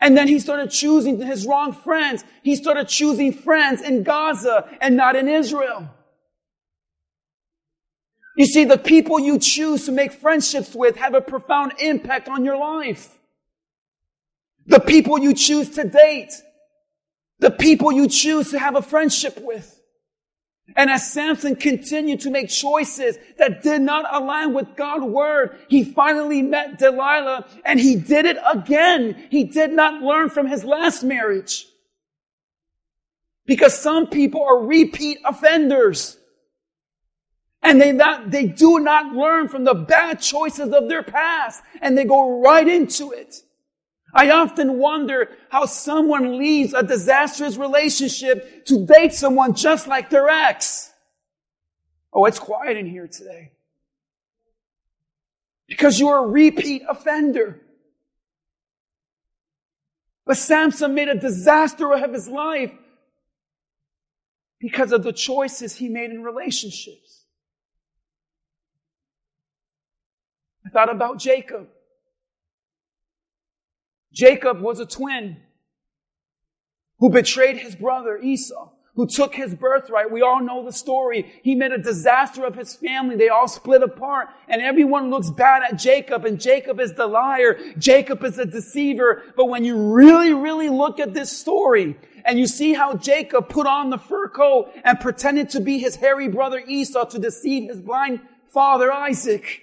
And 0.00 0.18
then 0.18 0.26
he 0.26 0.38
started 0.40 0.70
choosing 0.70 1.18
his 1.22 1.46
wrong 1.46 1.72
friends. 1.72 2.24
He 2.42 2.56
started 2.56 2.88
choosing 2.88 3.32
friends 3.32 3.80
in 3.80 4.02
Gaza 4.02 4.68
and 4.80 4.96
not 4.96 5.16
in 5.16 5.28
Israel. 5.28 5.88
You 8.36 8.46
see, 8.46 8.64
the 8.64 8.76
people 8.76 9.20
you 9.20 9.38
choose 9.38 9.86
to 9.86 9.92
make 9.92 10.12
friendships 10.12 10.74
with 10.74 10.96
have 10.96 11.14
a 11.14 11.20
profound 11.20 11.74
impact 11.78 12.28
on 12.28 12.44
your 12.44 12.58
life. 12.58 13.16
The 14.66 14.80
people 14.80 15.20
you 15.20 15.34
choose 15.34 15.70
to 15.70 15.84
date 15.84 16.32
the 17.44 17.50
people 17.50 17.92
you 17.92 18.08
choose 18.08 18.52
to 18.52 18.58
have 18.58 18.74
a 18.74 18.80
friendship 18.80 19.38
with. 19.38 19.78
And 20.76 20.88
as 20.88 21.12
Samson 21.12 21.56
continued 21.56 22.20
to 22.20 22.30
make 22.30 22.48
choices 22.48 23.18
that 23.36 23.62
did 23.62 23.82
not 23.82 24.06
align 24.10 24.54
with 24.54 24.74
God's 24.76 25.04
word, 25.04 25.58
he 25.68 25.84
finally 25.84 26.40
met 26.40 26.78
Delilah 26.78 27.46
and 27.66 27.78
he 27.78 27.96
did 27.96 28.24
it 28.24 28.38
again. 28.50 29.26
He 29.28 29.44
did 29.44 29.72
not 29.72 30.00
learn 30.02 30.30
from 30.30 30.46
his 30.46 30.64
last 30.64 31.04
marriage. 31.04 31.66
Because 33.44 33.78
some 33.78 34.06
people 34.06 34.42
are 34.42 34.64
repeat 34.64 35.18
offenders. 35.26 36.16
And 37.62 37.78
they 37.78 37.92
not, 37.92 38.30
they 38.30 38.46
do 38.46 38.78
not 38.78 39.12
learn 39.12 39.48
from 39.48 39.64
the 39.64 39.74
bad 39.74 40.22
choices 40.22 40.72
of 40.72 40.88
their 40.88 41.02
past 41.02 41.62
and 41.82 41.96
they 41.96 42.06
go 42.06 42.40
right 42.40 42.66
into 42.66 43.12
it. 43.12 43.43
I 44.14 44.30
often 44.30 44.78
wonder 44.78 45.30
how 45.50 45.66
someone 45.66 46.38
leaves 46.38 46.72
a 46.72 46.84
disastrous 46.84 47.56
relationship 47.56 48.64
to 48.66 48.86
date 48.86 49.12
someone 49.12 49.54
just 49.54 49.88
like 49.88 50.08
their 50.08 50.28
ex. 50.28 50.92
Oh, 52.12 52.24
it's 52.26 52.38
quiet 52.38 52.76
in 52.76 52.86
here 52.86 53.08
today. 53.08 53.50
Because 55.66 55.98
you're 55.98 56.18
a 56.18 56.26
repeat 56.26 56.84
offender. 56.88 57.60
But 60.24 60.36
Samson 60.36 60.94
made 60.94 61.08
a 61.08 61.18
disaster 61.18 61.92
of 61.92 62.12
his 62.12 62.28
life 62.28 62.72
because 64.60 64.92
of 64.92 65.02
the 65.02 65.12
choices 65.12 65.74
he 65.74 65.88
made 65.88 66.10
in 66.10 66.22
relationships. 66.22 67.24
I 70.64 70.70
thought 70.70 70.90
about 70.90 71.18
Jacob. 71.18 71.68
Jacob 74.14 74.60
was 74.60 74.78
a 74.78 74.86
twin 74.86 75.36
who 76.98 77.10
betrayed 77.10 77.58
his 77.58 77.74
brother 77.74 78.16
Esau, 78.16 78.70
who 78.94 79.08
took 79.08 79.34
his 79.34 79.56
birthright. 79.56 80.12
We 80.12 80.22
all 80.22 80.40
know 80.40 80.64
the 80.64 80.72
story. 80.72 81.32
He 81.42 81.56
made 81.56 81.72
a 81.72 81.78
disaster 81.78 82.46
of 82.46 82.54
his 82.54 82.76
family. 82.76 83.16
They 83.16 83.28
all 83.28 83.48
split 83.48 83.82
apart 83.82 84.28
and 84.48 84.62
everyone 84.62 85.10
looks 85.10 85.30
bad 85.30 85.64
at 85.64 85.78
Jacob 85.80 86.24
and 86.24 86.40
Jacob 86.40 86.78
is 86.78 86.94
the 86.94 87.08
liar. 87.08 87.58
Jacob 87.76 88.22
is 88.22 88.36
the 88.36 88.46
deceiver. 88.46 89.24
But 89.36 89.46
when 89.46 89.64
you 89.64 89.76
really, 89.76 90.32
really 90.32 90.68
look 90.68 91.00
at 91.00 91.12
this 91.12 91.36
story 91.36 91.96
and 92.24 92.38
you 92.38 92.46
see 92.46 92.72
how 92.72 92.94
Jacob 92.94 93.48
put 93.48 93.66
on 93.66 93.90
the 93.90 93.98
fur 93.98 94.28
coat 94.28 94.70
and 94.84 95.00
pretended 95.00 95.50
to 95.50 95.60
be 95.60 95.80
his 95.80 95.96
hairy 95.96 96.28
brother 96.28 96.62
Esau 96.64 97.04
to 97.06 97.18
deceive 97.18 97.68
his 97.68 97.80
blind 97.80 98.20
father 98.46 98.92
Isaac. 98.92 99.62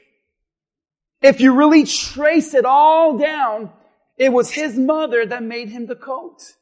If 1.21 1.39
you 1.39 1.53
really 1.53 1.85
trace 1.85 2.53
it 2.53 2.65
all 2.65 3.17
down, 3.17 3.71
it 4.21 4.31
was 4.31 4.51
his 4.51 4.77
mother 4.77 5.25
that 5.25 5.41
made 5.41 5.69
him 5.69 5.87
the 5.87 5.95
coat. 5.95 6.53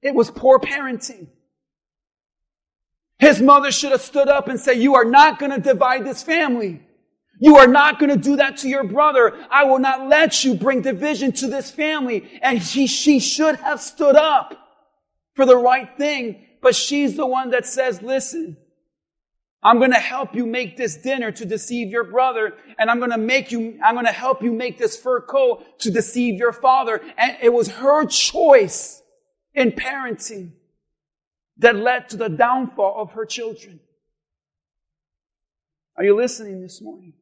It 0.00 0.14
was 0.14 0.30
poor 0.30 0.58
parenting. 0.58 1.26
His 3.18 3.42
mother 3.42 3.70
should 3.72 3.90
have 3.92 4.00
stood 4.00 4.28
up 4.28 4.48
and 4.48 4.58
said, 4.58 4.78
you 4.78 4.94
are 4.94 5.04
not 5.04 5.38
going 5.38 5.52
to 5.52 5.60
divide 5.60 6.06
this 6.06 6.22
family. 6.22 6.80
You 7.38 7.58
are 7.58 7.66
not 7.66 7.98
going 7.98 8.08
to 8.08 8.16
do 8.16 8.36
that 8.36 8.56
to 8.58 8.70
your 8.70 8.84
brother. 8.84 9.36
I 9.50 9.64
will 9.64 9.80
not 9.80 10.08
let 10.08 10.44
you 10.44 10.54
bring 10.54 10.80
division 10.80 11.32
to 11.32 11.48
this 11.48 11.70
family. 11.70 12.40
And 12.40 12.58
he, 12.58 12.86
she 12.86 13.18
should 13.18 13.56
have 13.56 13.82
stood 13.82 14.16
up 14.16 14.56
for 15.34 15.44
the 15.44 15.58
right 15.58 15.94
thing. 15.98 16.46
But 16.62 16.74
she's 16.74 17.16
the 17.16 17.26
one 17.26 17.50
that 17.50 17.66
says, 17.66 18.00
listen, 18.00 18.56
I'm 19.62 19.78
going 19.78 19.92
to 19.92 19.98
help 19.98 20.34
you 20.34 20.46
make 20.46 20.76
this 20.76 20.96
dinner 20.96 21.30
to 21.32 21.44
deceive 21.44 21.88
your 21.90 22.04
brother. 22.04 22.54
And 22.78 22.90
I'm 22.90 22.98
going 22.98 23.10
to 23.10 23.18
make 23.18 23.52
you, 23.52 23.78
I'm 23.84 23.94
going 23.94 24.06
to 24.06 24.12
help 24.12 24.42
you 24.42 24.52
make 24.52 24.78
this 24.78 24.96
fur 24.96 25.20
coat 25.20 25.80
to 25.80 25.90
deceive 25.90 26.38
your 26.38 26.52
father. 26.52 27.00
And 27.18 27.36
it 27.42 27.52
was 27.52 27.68
her 27.68 28.06
choice 28.06 29.02
in 29.54 29.72
parenting 29.72 30.52
that 31.58 31.76
led 31.76 32.08
to 32.10 32.16
the 32.16 32.28
downfall 32.28 33.02
of 33.02 33.12
her 33.12 33.26
children. 33.26 33.80
Are 35.96 36.04
you 36.04 36.16
listening 36.16 36.62
this 36.62 36.80
morning? 36.80 37.12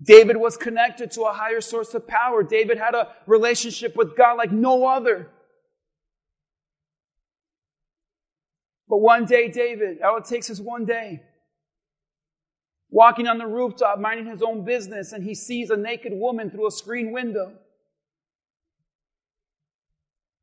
David 0.00 0.36
was 0.36 0.56
connected 0.56 1.10
to 1.12 1.22
a 1.22 1.32
higher 1.32 1.60
source 1.60 1.94
of 1.94 2.06
power. 2.06 2.42
David 2.42 2.78
had 2.78 2.94
a 2.94 3.08
relationship 3.26 3.96
with 3.96 4.16
God 4.16 4.36
like 4.36 4.52
no 4.52 4.86
other. 4.86 5.30
But 8.92 9.00
one 9.00 9.24
day, 9.24 9.48
David, 9.48 10.02
all 10.02 10.18
it 10.18 10.26
takes 10.26 10.50
is 10.50 10.60
one 10.60 10.84
day, 10.84 11.22
walking 12.90 13.26
on 13.26 13.38
the 13.38 13.46
rooftop, 13.46 13.98
minding 13.98 14.26
his 14.26 14.42
own 14.42 14.66
business, 14.66 15.12
and 15.12 15.24
he 15.24 15.34
sees 15.34 15.70
a 15.70 15.78
naked 15.78 16.12
woman 16.12 16.50
through 16.50 16.66
a 16.66 16.70
screen 16.70 17.10
window. 17.10 17.54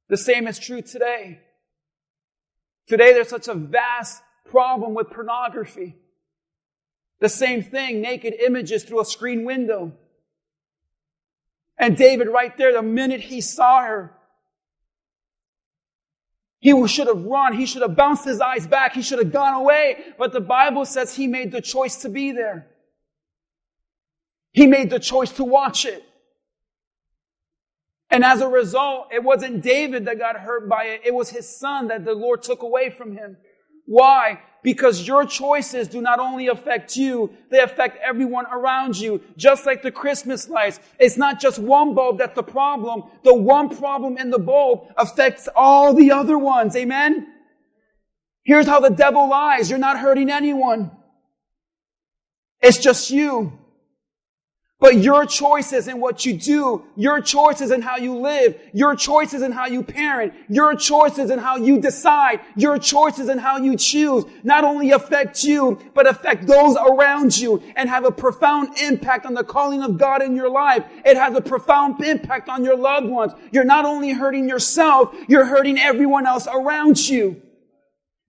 The 0.08 0.18
same 0.18 0.48
is 0.48 0.58
true 0.58 0.82
today. 0.82 1.42
Today, 2.88 3.14
there's 3.14 3.30
such 3.30 3.48
a 3.48 3.54
vast 3.54 4.24
problem 4.46 4.96
with 4.96 5.12
pornography. 5.12 5.96
The 7.20 7.30
same 7.30 7.62
thing, 7.62 8.02
naked 8.02 8.34
images 8.34 8.84
through 8.84 9.02
a 9.02 9.06
screen 9.06 9.46
window. 9.46 9.92
And 11.78 11.96
David, 11.96 12.30
right 12.30 12.58
there, 12.58 12.74
the 12.74 12.82
minute 12.82 13.22
he 13.22 13.42
saw 13.42 13.84
her, 13.84 14.19
he 16.60 16.88
should 16.88 17.08
have 17.08 17.24
run. 17.24 17.54
He 17.54 17.66
should 17.66 17.82
have 17.82 17.96
bounced 17.96 18.26
his 18.26 18.42
eyes 18.42 18.68
back. 18.68 18.94
He 18.94 19.02
should 19.02 19.20
have 19.20 19.32
gone 19.32 19.54
away. 19.54 20.04
But 20.18 20.34
the 20.34 20.42
Bible 20.42 20.86
says 20.86 21.16
he 21.16 21.28
made 21.28 21.52
the 21.52 21.62
choice 21.62 21.98
to 21.98 22.10
be 22.10 22.32
there. 22.32 22.68
He 24.52 24.68
made 24.68 24.90
the 24.90 25.00
choice 25.00 25.32
to 25.34 25.44
watch 25.44 25.86
it. 25.86 26.04
And 28.10 28.26
as 28.26 28.42
a 28.42 28.48
result, 28.48 29.10
it 29.14 29.24
wasn't 29.24 29.62
David 29.62 30.06
that 30.06 30.18
got 30.18 30.36
hurt 30.36 30.68
by 30.68 30.86
it. 30.86 31.02
It 31.06 31.14
was 31.14 31.30
his 31.30 31.48
son 31.48 31.88
that 31.90 32.04
the 32.04 32.14
Lord 32.14 32.42
took 32.42 32.64
away 32.64 32.90
from 32.90 33.16
him. 33.16 33.38
Why? 33.86 34.42
Because 34.62 35.08
your 35.08 35.26
choices 35.26 35.88
do 35.88 36.02
not 36.02 36.20
only 36.20 36.48
affect 36.48 36.98
you, 36.98 37.32
they 37.50 37.60
affect 37.60 37.98
everyone 38.04 38.46
around 38.48 38.98
you. 38.98 39.22
Just 39.38 39.66
like 39.66 39.82
the 39.82 39.92
Christmas 39.92 40.50
lights. 40.50 40.80
It's 41.00 41.18
not 41.18 41.40
just 41.40 41.60
one 41.60 41.96
bulb 41.96 42.18
that's 42.18 42.36
the 42.36 42.44
problem. 42.44 43.04
The 43.24 43.34
one 43.34 43.70
problem 43.70 44.18
in 44.18 44.30
the 44.30 44.40
bulb 44.40 44.92
affects 44.98 45.48
all 45.56 45.94
the 45.94 46.12
other 46.12 46.38
ones. 46.38 46.76
Amen? 46.76 47.28
Here's 48.44 48.66
how 48.66 48.80
the 48.80 48.90
devil 48.90 49.30
lies. 49.30 49.70
You're 49.70 49.80
not 49.80 50.00
hurting 50.00 50.30
anyone. 50.30 50.92
It's 52.62 52.78
just 52.78 53.10
you. 53.12 53.58
But 54.80 55.00
your 55.00 55.26
choices 55.26 55.90
in 55.90 56.00
what 56.00 56.26
you 56.26 56.34
do, 56.34 56.86
your 56.96 57.20
choices 57.20 57.72
in 57.72 57.82
how 57.82 57.98
you 57.98 58.18
live, 58.18 58.58
your 58.72 58.96
choices 58.96 59.42
in 59.42 59.52
how 59.52 59.66
you 59.66 59.84
parent, 59.84 60.34
your 60.48 60.74
choices 60.74 61.30
in 61.30 61.38
how 61.38 61.58
you 61.58 61.82
decide, 61.82 62.40
your 62.56 62.80
choices 62.80 63.28
in 63.28 63.40
how 63.40 63.58
you 63.58 63.76
choose, 63.76 64.24
not 64.44 64.64
only 64.64 64.92
affect 64.92 65.44
you, 65.44 65.78
but 65.94 66.08
affect 66.08 66.48
those 66.48 66.78
around 66.78 67.38
you 67.38 67.62
and 67.76 67.90
have 67.90 68.06
a 68.06 68.12
profound 68.12 68.78
impact 68.80 69.26
on 69.26 69.34
the 69.34 69.44
calling 69.44 69.84
of 69.84 69.98
God 69.98 70.22
in 70.22 70.34
your 70.34 70.50
life. 70.50 70.86
It 71.04 71.18
has 71.18 71.36
a 71.36 71.42
profound 71.42 72.02
impact 72.02 72.48
on 72.48 72.64
your 72.64 72.78
loved 72.78 73.08
ones. 73.08 73.34
You're 73.52 73.66
not 73.66 73.84
only 73.84 74.14
hurting 74.14 74.48
yourself, 74.48 75.14
you're 75.28 75.46
hurting 75.46 75.78
everyone 75.78 76.26
else 76.26 76.48
around 76.48 77.10
you. 77.10 77.42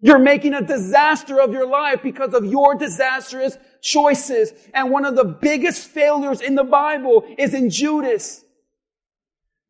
You're 0.00 0.18
making 0.18 0.54
a 0.54 0.62
disaster 0.62 1.40
of 1.40 1.52
your 1.52 1.66
life 1.66 2.02
because 2.02 2.32
of 2.32 2.44
your 2.44 2.74
disastrous 2.74 3.58
choices. 3.82 4.52
And 4.72 4.90
one 4.90 5.04
of 5.04 5.14
the 5.14 5.24
biggest 5.24 5.88
failures 5.88 6.40
in 6.40 6.54
the 6.54 6.64
Bible 6.64 7.24
is 7.36 7.52
in 7.52 7.68
Judas. 7.68 8.42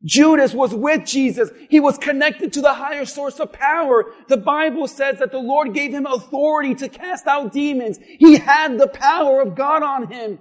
Judas 0.03 0.53
was 0.53 0.73
with 0.73 1.05
Jesus. 1.05 1.51
He 1.69 1.79
was 1.79 1.97
connected 1.97 2.53
to 2.53 2.61
the 2.61 2.73
higher 2.73 3.05
source 3.05 3.39
of 3.39 3.51
power. 3.51 4.13
The 4.29 4.37
Bible 4.37 4.87
says 4.87 5.19
that 5.19 5.31
the 5.31 5.37
Lord 5.37 5.73
gave 5.73 5.93
him 5.93 6.05
authority 6.05 6.75
to 6.75 6.89
cast 6.89 7.27
out 7.27 7.53
demons. 7.53 7.99
He 8.01 8.37
had 8.37 8.79
the 8.79 8.87
power 8.87 9.41
of 9.41 9.55
God 9.55 9.83
on 9.83 10.11
him. 10.11 10.39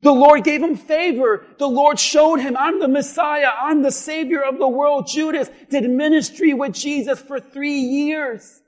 The 0.00 0.12
Lord 0.12 0.44
gave 0.44 0.62
him 0.62 0.76
favor. 0.76 1.44
The 1.58 1.66
Lord 1.66 1.98
showed 1.98 2.36
him, 2.36 2.56
I'm 2.56 2.78
the 2.78 2.88
Messiah. 2.88 3.50
I'm 3.60 3.82
the 3.82 3.90
Savior 3.90 4.40
of 4.40 4.58
the 4.58 4.68
world. 4.68 5.08
Judas 5.08 5.50
did 5.70 5.88
ministry 5.90 6.54
with 6.54 6.72
Jesus 6.72 7.20
for 7.20 7.40
three 7.40 7.80
years. 7.80 8.62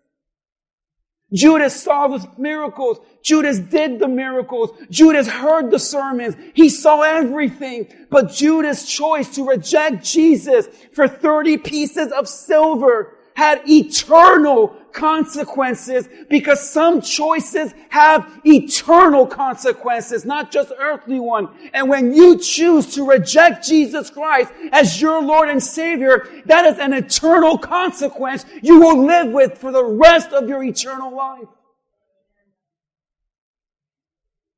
Judas 1.32 1.80
saw 1.80 2.08
the 2.08 2.28
miracles. 2.38 2.98
Judas 3.22 3.60
did 3.60 4.00
the 4.00 4.08
miracles. 4.08 4.70
Judas 4.90 5.28
heard 5.28 5.70
the 5.70 5.78
sermons. 5.78 6.34
He 6.54 6.68
saw 6.68 7.02
everything. 7.02 7.86
But 8.10 8.32
Judas' 8.32 8.88
choice 8.88 9.32
to 9.36 9.46
reject 9.46 10.04
Jesus 10.04 10.66
for 10.92 11.06
30 11.06 11.58
pieces 11.58 12.10
of 12.10 12.28
silver 12.28 13.16
had 13.36 13.62
eternal 13.68 14.76
consequences 14.92 16.08
because 16.28 16.68
some 16.68 17.00
choices 17.00 17.72
have 17.88 18.40
eternal 18.44 19.26
consequences, 19.26 20.24
not 20.24 20.50
just 20.50 20.72
earthly 20.78 21.20
one. 21.20 21.48
And 21.72 21.88
when 21.88 22.12
you 22.12 22.38
choose 22.38 22.94
to 22.94 23.08
reject 23.08 23.66
Jesus 23.66 24.10
Christ 24.10 24.52
as 24.72 25.00
your 25.00 25.22
Lord 25.22 25.48
and 25.48 25.62
Savior, 25.62 26.28
that 26.46 26.66
is 26.66 26.78
an 26.78 26.92
eternal 26.92 27.58
consequence 27.58 28.44
you 28.62 28.80
will 28.80 29.04
live 29.06 29.32
with 29.32 29.58
for 29.58 29.72
the 29.72 29.84
rest 29.84 30.32
of 30.32 30.48
your 30.48 30.62
eternal 30.62 31.14
life. 31.14 31.48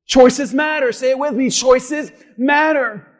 Choices 0.05 0.53
matter. 0.53 0.91
Say 0.91 1.11
it 1.11 1.19
with 1.19 1.33
me. 1.33 1.49
Choices 1.49 2.11
matter. 2.37 3.12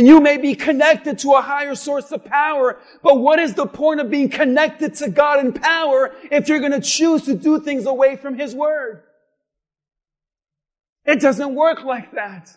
And 0.00 0.08
you 0.08 0.18
may 0.18 0.38
be 0.38 0.54
connected 0.54 1.18
to 1.18 1.32
a 1.32 1.42
higher 1.42 1.74
source 1.74 2.10
of 2.10 2.24
power, 2.24 2.78
but 3.02 3.20
what 3.20 3.38
is 3.38 3.52
the 3.52 3.66
point 3.66 4.00
of 4.00 4.08
being 4.08 4.30
connected 4.30 4.94
to 4.94 5.10
God 5.10 5.44
in 5.44 5.52
power 5.52 6.14
if 6.30 6.48
you're 6.48 6.58
going 6.58 6.72
to 6.72 6.80
choose 6.80 7.26
to 7.26 7.34
do 7.34 7.60
things 7.60 7.84
away 7.84 8.16
from 8.16 8.38
His 8.38 8.54
Word? 8.54 9.02
It 11.04 11.20
doesn't 11.20 11.54
work 11.54 11.84
like 11.84 12.12
that. 12.12 12.50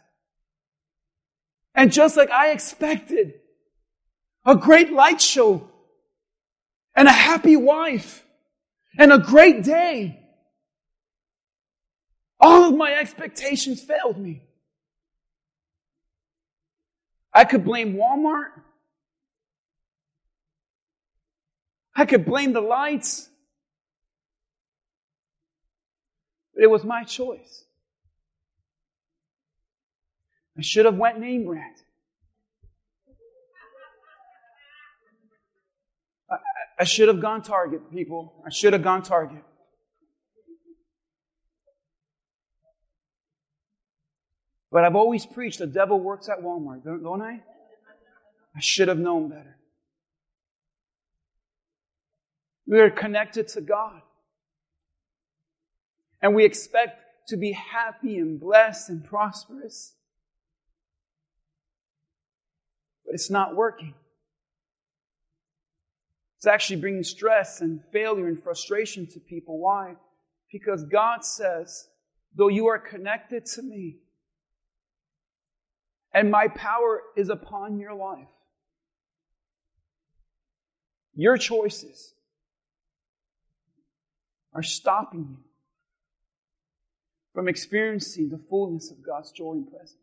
And 1.75 1.91
just 1.91 2.15
like 2.15 2.31
I 2.31 2.51
expected, 2.51 3.33
a 4.45 4.55
great 4.55 4.93
light 4.93 5.19
show 5.19 5.69
and 6.95 7.09
a 7.09 7.11
happy 7.11 7.57
wife 7.57 8.23
and 8.97 9.11
a 9.11 9.19
great 9.19 9.65
day, 9.65 10.17
all 12.39 12.69
of 12.69 12.77
my 12.77 12.93
expectations 12.93 13.83
failed 13.83 14.17
me. 14.17 14.43
I 17.33 17.45
could 17.45 17.65
blame 17.65 17.95
Walmart. 17.95 18.51
I 21.95 22.05
could 22.05 22.25
blame 22.25 22.53
the 22.53 22.61
lights. 22.61 23.29
But 26.53 26.63
it 26.63 26.69
was 26.69 26.83
my 26.83 27.03
choice. 27.03 27.65
I 30.57 30.61
should 30.61 30.85
have 30.85 30.95
went 30.95 31.19
name 31.19 31.45
brand. 31.45 31.75
I, 36.29 36.37
I 36.79 36.83
should 36.83 37.07
have 37.07 37.19
gone 37.19 37.41
Target, 37.41 37.91
people. 37.91 38.43
I 38.45 38.51
should 38.51 38.73
have 38.73 38.83
gone 38.83 39.01
Target. 39.01 39.43
But 44.73 44.83
I've 44.83 44.95
always 44.95 45.23
preached 45.23 45.59
the 45.59 45.67
devil 45.67 45.99
works 45.99 46.29
at 46.29 46.41
Walmart, 46.41 46.83
don't 46.83 47.21
I? 47.21 47.43
I 48.55 48.59
should 48.59 48.87
have 48.87 48.97
known 48.97 49.29
better. 49.29 49.55
We 52.65 52.79
are 52.79 52.89
connected 52.89 53.49
to 53.49 53.61
God. 53.61 54.01
And 56.23 56.33
we 56.33 56.43
expect 56.43 57.01
to 57.27 57.37
be 57.37 57.51
happy 57.51 58.17
and 58.17 58.39
blessed 58.39 58.89
and 58.89 59.05
prosperous. 59.05 59.93
But 63.05 63.13
it's 63.13 63.29
not 63.29 63.55
working. 63.55 63.93
It's 66.37 66.47
actually 66.47 66.81
bringing 66.81 67.03
stress 67.03 67.61
and 67.61 67.79
failure 67.91 68.27
and 68.27 68.41
frustration 68.41 69.05
to 69.11 69.19
people. 69.19 69.59
Why? 69.59 69.97
Because 70.51 70.83
God 70.85 71.23
says, 71.23 71.89
though 72.35 72.47
you 72.47 72.65
are 72.67 72.79
connected 72.79 73.45
to 73.45 73.61
me, 73.61 73.99
and 76.13 76.29
my 76.29 76.47
power 76.47 77.01
is 77.15 77.29
upon 77.29 77.79
your 77.79 77.93
life. 77.93 78.27
Your 81.15 81.37
choices 81.37 82.13
are 84.53 84.63
stopping 84.63 85.27
you 85.29 85.37
from 87.33 87.47
experiencing 87.47 88.29
the 88.29 88.39
fullness 88.49 88.91
of 88.91 89.03
God's 89.03 89.31
joy 89.31 89.53
and 89.53 89.69
presence. 89.69 89.97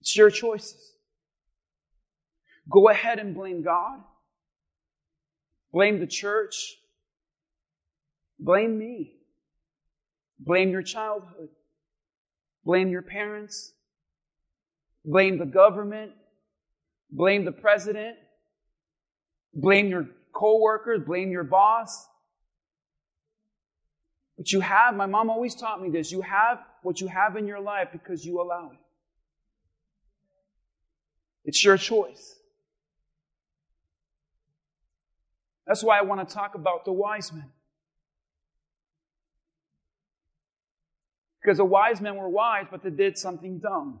It's 0.00 0.16
your 0.16 0.30
choices. 0.30 0.92
Go 2.68 2.88
ahead 2.88 3.18
and 3.18 3.34
blame 3.34 3.62
God. 3.62 4.00
Blame 5.72 6.00
the 6.00 6.06
church. 6.06 6.76
Blame 8.38 8.78
me. 8.78 9.14
Blame 10.38 10.70
your 10.70 10.82
childhood. 10.82 11.48
Blame 12.64 12.90
your 12.90 13.02
parents. 13.02 13.72
Blame 15.04 15.38
the 15.38 15.46
government. 15.46 16.12
Blame 17.10 17.44
the 17.44 17.52
president. 17.52 18.16
Blame 19.54 19.88
your 19.88 20.08
coworkers. 20.32 21.00
Blame 21.04 21.30
your 21.30 21.44
boss. 21.44 22.06
But 24.36 24.50
you 24.50 24.60
have, 24.60 24.94
my 24.94 25.06
mom 25.06 25.30
always 25.30 25.54
taught 25.54 25.80
me 25.82 25.90
this, 25.90 26.10
you 26.10 26.22
have 26.22 26.58
what 26.82 27.00
you 27.00 27.06
have 27.06 27.36
in 27.36 27.46
your 27.46 27.60
life 27.60 27.88
because 27.92 28.24
you 28.24 28.40
allow 28.40 28.70
it. 28.72 28.78
It's 31.44 31.62
your 31.62 31.76
choice. 31.76 32.36
That's 35.66 35.82
why 35.82 35.98
I 35.98 36.02
want 36.02 36.26
to 36.28 36.34
talk 36.34 36.54
about 36.54 36.84
the 36.84 36.92
wise 36.92 37.32
men. 37.32 37.50
Because 41.42 41.58
the 41.58 41.64
wise 41.64 42.00
men 42.00 42.16
were 42.16 42.28
wise, 42.28 42.66
but 42.70 42.82
they 42.82 42.90
did 42.90 43.18
something 43.18 43.58
dumb. 43.58 43.98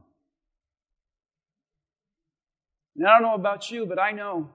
And 2.96 3.06
I 3.06 3.14
don't 3.14 3.22
know 3.22 3.34
about 3.34 3.70
you, 3.70 3.86
but 3.86 3.98
I 3.98 4.12
know 4.12 4.50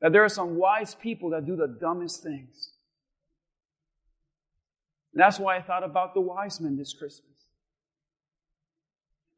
that 0.00 0.12
there 0.12 0.24
are 0.24 0.28
some 0.28 0.56
wise 0.56 0.94
people 0.94 1.30
that 1.30 1.46
do 1.46 1.56
the 1.56 1.68
dumbest 1.68 2.22
things. 2.22 2.72
And 5.12 5.22
that's 5.22 5.38
why 5.38 5.56
I 5.56 5.62
thought 5.62 5.84
about 5.84 6.14
the 6.14 6.20
wise 6.20 6.60
men 6.60 6.76
this 6.76 6.92
Christmas. 6.92 7.30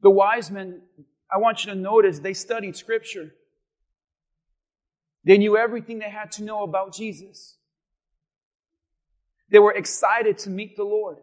The 0.01 0.09
wise 0.09 0.49
men, 0.49 0.81
I 1.31 1.37
want 1.37 1.63
you 1.63 1.73
to 1.73 1.77
notice, 1.77 2.19
they 2.19 2.33
studied 2.33 2.75
Scripture. 2.75 3.33
They 5.23 5.37
knew 5.37 5.57
everything 5.57 5.99
they 5.99 6.09
had 6.09 6.31
to 6.33 6.43
know 6.43 6.63
about 6.63 6.93
Jesus. 6.93 7.57
They 9.49 9.59
were 9.59 9.73
excited 9.73 10.39
to 10.39 10.49
meet 10.49 10.75
the 10.75 10.83
Lord. 10.83 11.17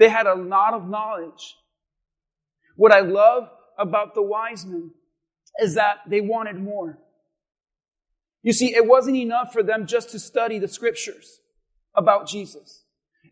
They 0.00 0.08
had 0.08 0.26
a 0.26 0.34
lot 0.34 0.72
of 0.72 0.88
knowledge. 0.88 1.56
What 2.74 2.90
I 2.90 3.00
love 3.00 3.50
about 3.78 4.14
the 4.14 4.22
wise 4.22 4.64
men 4.64 4.92
is 5.60 5.74
that 5.74 5.98
they 6.08 6.22
wanted 6.22 6.56
more. 6.56 6.98
You 8.42 8.54
see, 8.54 8.74
it 8.74 8.86
wasn't 8.86 9.18
enough 9.18 9.52
for 9.52 9.62
them 9.62 9.86
just 9.86 10.08
to 10.12 10.18
study 10.18 10.58
the 10.58 10.68
scriptures 10.68 11.40
about 11.94 12.26
Jesus. 12.26 12.82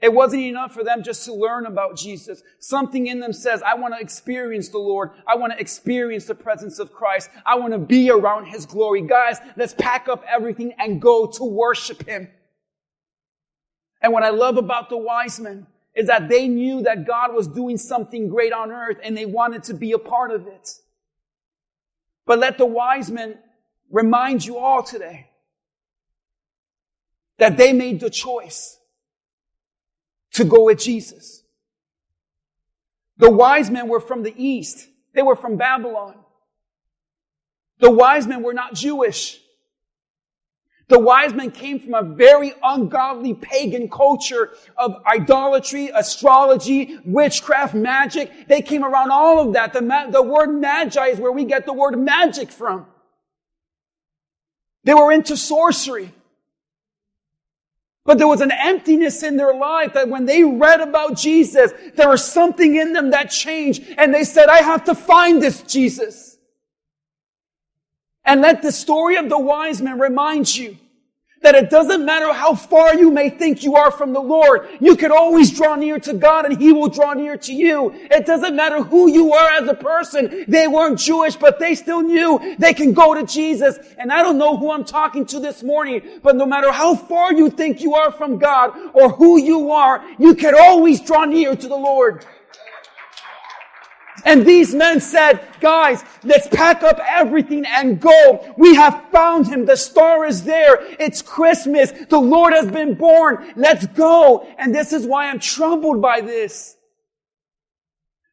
It 0.03 0.13
wasn't 0.13 0.43
enough 0.43 0.75
for 0.75 0.85
them 0.85 1.03
just 1.03 1.25
to 1.25 1.33
learn 1.33 1.65
about 1.65 1.97
Jesus. 1.97 2.43
Something 2.61 3.07
in 3.07 3.19
them 3.19 3.33
says, 3.33 3.63
I 3.63 3.75
want 3.75 3.95
to 3.95 4.01
experience 4.01 4.69
the 4.69 4.77
Lord. 4.77 5.13
I 5.27 5.37
want 5.37 5.55
to 5.55 5.59
experience 5.59 6.27
the 6.27 6.35
presence 6.35 6.79
of 6.79 6.93
Christ. 6.93 7.31
I 7.47 7.57
want 7.57 7.73
to 7.73 7.79
be 7.79 8.11
around 8.11 8.45
His 8.45 8.67
glory. 8.67 9.01
Guys, 9.01 9.39
let's 9.57 9.73
pack 9.73 10.07
up 10.07 10.23
everything 10.29 10.75
and 10.79 11.01
go 11.01 11.27
to 11.29 11.45
worship 11.45 12.07
Him. 12.07 12.29
And 14.03 14.13
what 14.13 14.23
I 14.23 14.29
love 14.29 14.59
about 14.59 14.91
the 14.91 14.99
wise 14.99 15.41
men 15.41 15.67
is 15.99 16.07
that 16.07 16.29
they 16.29 16.47
knew 16.47 16.83
that 16.83 17.05
God 17.05 17.35
was 17.35 17.49
doing 17.49 17.77
something 17.77 18.29
great 18.29 18.53
on 18.53 18.71
earth 18.71 18.99
and 19.03 19.17
they 19.17 19.27
wanted 19.27 19.65
to 19.65 19.75
be 19.75 19.91
a 19.91 19.99
part 19.99 20.31
of 20.31 20.47
it. 20.47 20.71
But 22.25 22.39
let 22.39 22.57
the 22.57 22.67
wise 22.67 23.11
men 23.11 23.37
remind 23.91 24.47
you 24.47 24.59
all 24.59 24.85
today 24.85 25.29
that 27.39 27.57
they 27.57 27.73
made 27.73 27.99
the 27.99 28.11
choice 28.11 28.79
to 30.35 30.45
go 30.45 30.67
with 30.67 30.79
Jesus. 30.79 31.43
The 33.17 33.33
wise 33.33 33.69
men 33.69 33.89
were 33.89 33.99
from 33.99 34.23
the 34.23 34.35
east. 34.37 34.87
They 35.15 35.23
were 35.23 35.35
from 35.35 35.57
Babylon. 35.57 36.15
The 37.81 37.91
wise 37.91 38.25
men 38.25 38.45
were 38.45 38.55
not 38.55 38.73
Jewish. 38.73 39.41
The 40.89 40.99
wise 40.99 41.35
men 41.35 41.51
came 41.51 41.79
from 41.79 41.93
a 41.95 42.03
very 42.03 42.55
ungodly 42.63 43.35
pagan 43.35 43.91
culture 43.91 44.53
of 44.77 45.03
idolatry, 45.07 45.91
astrology, 45.95 46.99
witchcraft, 47.05 47.75
magic. 47.75 48.49
They 48.49 48.63
came 48.63 48.83
around 48.83 49.11
all 49.11 49.39
of 49.39 49.53
that. 49.53 49.75
The, 49.75 49.83
ma- 49.83 50.11
the 50.11 50.23
word 50.23 50.49
magi 50.49 51.09
is 51.09 51.19
where 51.19 51.33
we 51.33 51.45
get 51.45 51.67
the 51.67 51.75
word 51.75 51.99
magic 51.99 52.51
from. 52.51 52.87
They 54.85 54.95
were 54.95 55.13
into 55.13 55.37
sorcery. 55.37 56.15
But 58.07 58.17
there 58.17 58.29
was 58.29 58.41
an 58.41 58.53
emptiness 58.53 59.23
in 59.23 59.37
their 59.37 59.55
life 59.55 59.93
that 59.93 60.09
when 60.09 60.25
they 60.25 60.43
read 60.43 60.81
about 60.81 61.19
Jesus, 61.19 61.73
there 61.95 62.09
was 62.09 62.25
something 62.25 62.77
in 62.77 62.95
them 62.95 63.11
that 63.11 63.31
changed 63.31 63.85
and 63.99 64.15
they 64.15 64.25
said, 64.25 64.49
I 64.49 64.63
have 64.63 64.85
to 64.85 64.95
find 64.95 65.43
this 65.43 65.61
Jesus. 65.61 66.28
And 68.29 68.43
let 68.43 68.61
the 68.61 68.73
story 68.73 69.17
of 69.17 69.31
the 69.31 69.39
wise 69.39 69.81
men 69.81 69.99
remind 69.99 70.55
you 70.55 70.77
that 71.41 71.55
it 71.55 71.71
doesn't 71.71 72.05
matter 72.05 72.31
how 72.31 72.55
far 72.55 72.95
you 72.95 73.11
may 73.11 73.31
think 73.31 73.63
you 73.63 73.75
are 73.75 73.91
from 73.91 74.13
the 74.13 74.21
Lord. 74.21 74.69
You 74.81 74.97
can 74.97 75.11
always 75.11 75.51
draw 75.51 75.77
near 75.77 75.99
to 76.01 76.13
God 76.13 76.45
and 76.45 76.61
He 76.61 76.71
will 76.71 76.91
draw 76.91 77.15
near 77.15 77.39
to 77.39 77.55
you. 77.55 77.91
It 77.95 78.27
doesn't 78.27 78.55
matter 78.55 78.83
who 78.83 79.09
you 79.11 79.33
are 79.33 79.53
as 79.53 79.67
a 79.67 79.73
person. 79.73 80.45
They 80.47 80.69
weren't 80.69 80.99
Jewish, 80.99 81.37
but 81.37 81.59
they 81.59 81.75
still 81.75 82.03
knew 82.03 82.55
they 82.59 82.75
can 82.75 82.93
go 82.93 83.15
to 83.15 83.25
Jesus. 83.25 83.79
And 83.97 84.13
I 84.13 84.23
don't 84.23 84.37
know 84.37 84.59
who 84.59 84.73
I'm 84.73 84.85
talking 84.85 85.25
to 85.27 85.41
this 85.41 85.63
morning, 85.63 86.21
but 86.23 86.37
no 86.37 86.45
matter 86.45 86.71
how 86.71 86.97
far 86.97 87.33
you 87.33 87.49
think 87.49 87.81
you 87.81 87.95
are 87.95 88.13
from 88.13 88.37
God 88.37 88.77
or 88.93 89.09
who 89.09 89.39
you 89.39 89.73
are, 89.73 90.05
you 90.19 90.35
can 90.35 90.55
always 90.55 91.01
draw 91.01 91.25
near 91.25 91.57
to 91.57 91.67
the 91.67 91.77
Lord. 91.77 92.27
And 94.25 94.47
these 94.47 94.75
men 94.75 95.01
said, 95.01 95.41
guys, 95.61 96.03
let's 96.25 96.49
pack 96.49 96.83
up 96.83 96.99
everything 97.07 97.65
and 97.67 98.01
go. 98.01 98.55
We 98.57 98.75
have 98.75 99.05
found 99.13 99.47
him. 99.47 99.67
The 99.67 99.77
star 99.77 100.25
is 100.25 100.45
there. 100.45 100.79
It's 100.99 101.23
Christmas. 101.23 101.93
The 101.93 102.19
Lord 102.19 102.53
has 102.53 102.71
been 102.71 102.95
born. 102.95 103.53
Let's 103.57 103.87
go. 103.87 104.47
And 104.59 104.75
this 104.75 104.93
is 104.93 105.07
why 105.07 105.29
I'm 105.29 105.39
troubled 105.39 106.03
by 106.03 106.21
this. 106.21 106.77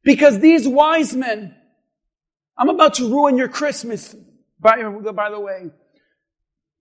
Because 0.04 0.40
these 0.40 0.68
wise 0.68 1.16
men, 1.16 1.56
I'm 2.58 2.70
about 2.70 2.96
to 2.96 3.10
ruin 3.10 3.38
your 3.38 3.50
Christmas, 3.50 4.16
by, 4.60 4.82
by 4.84 5.30
the 5.30 5.40
way. 5.40 5.72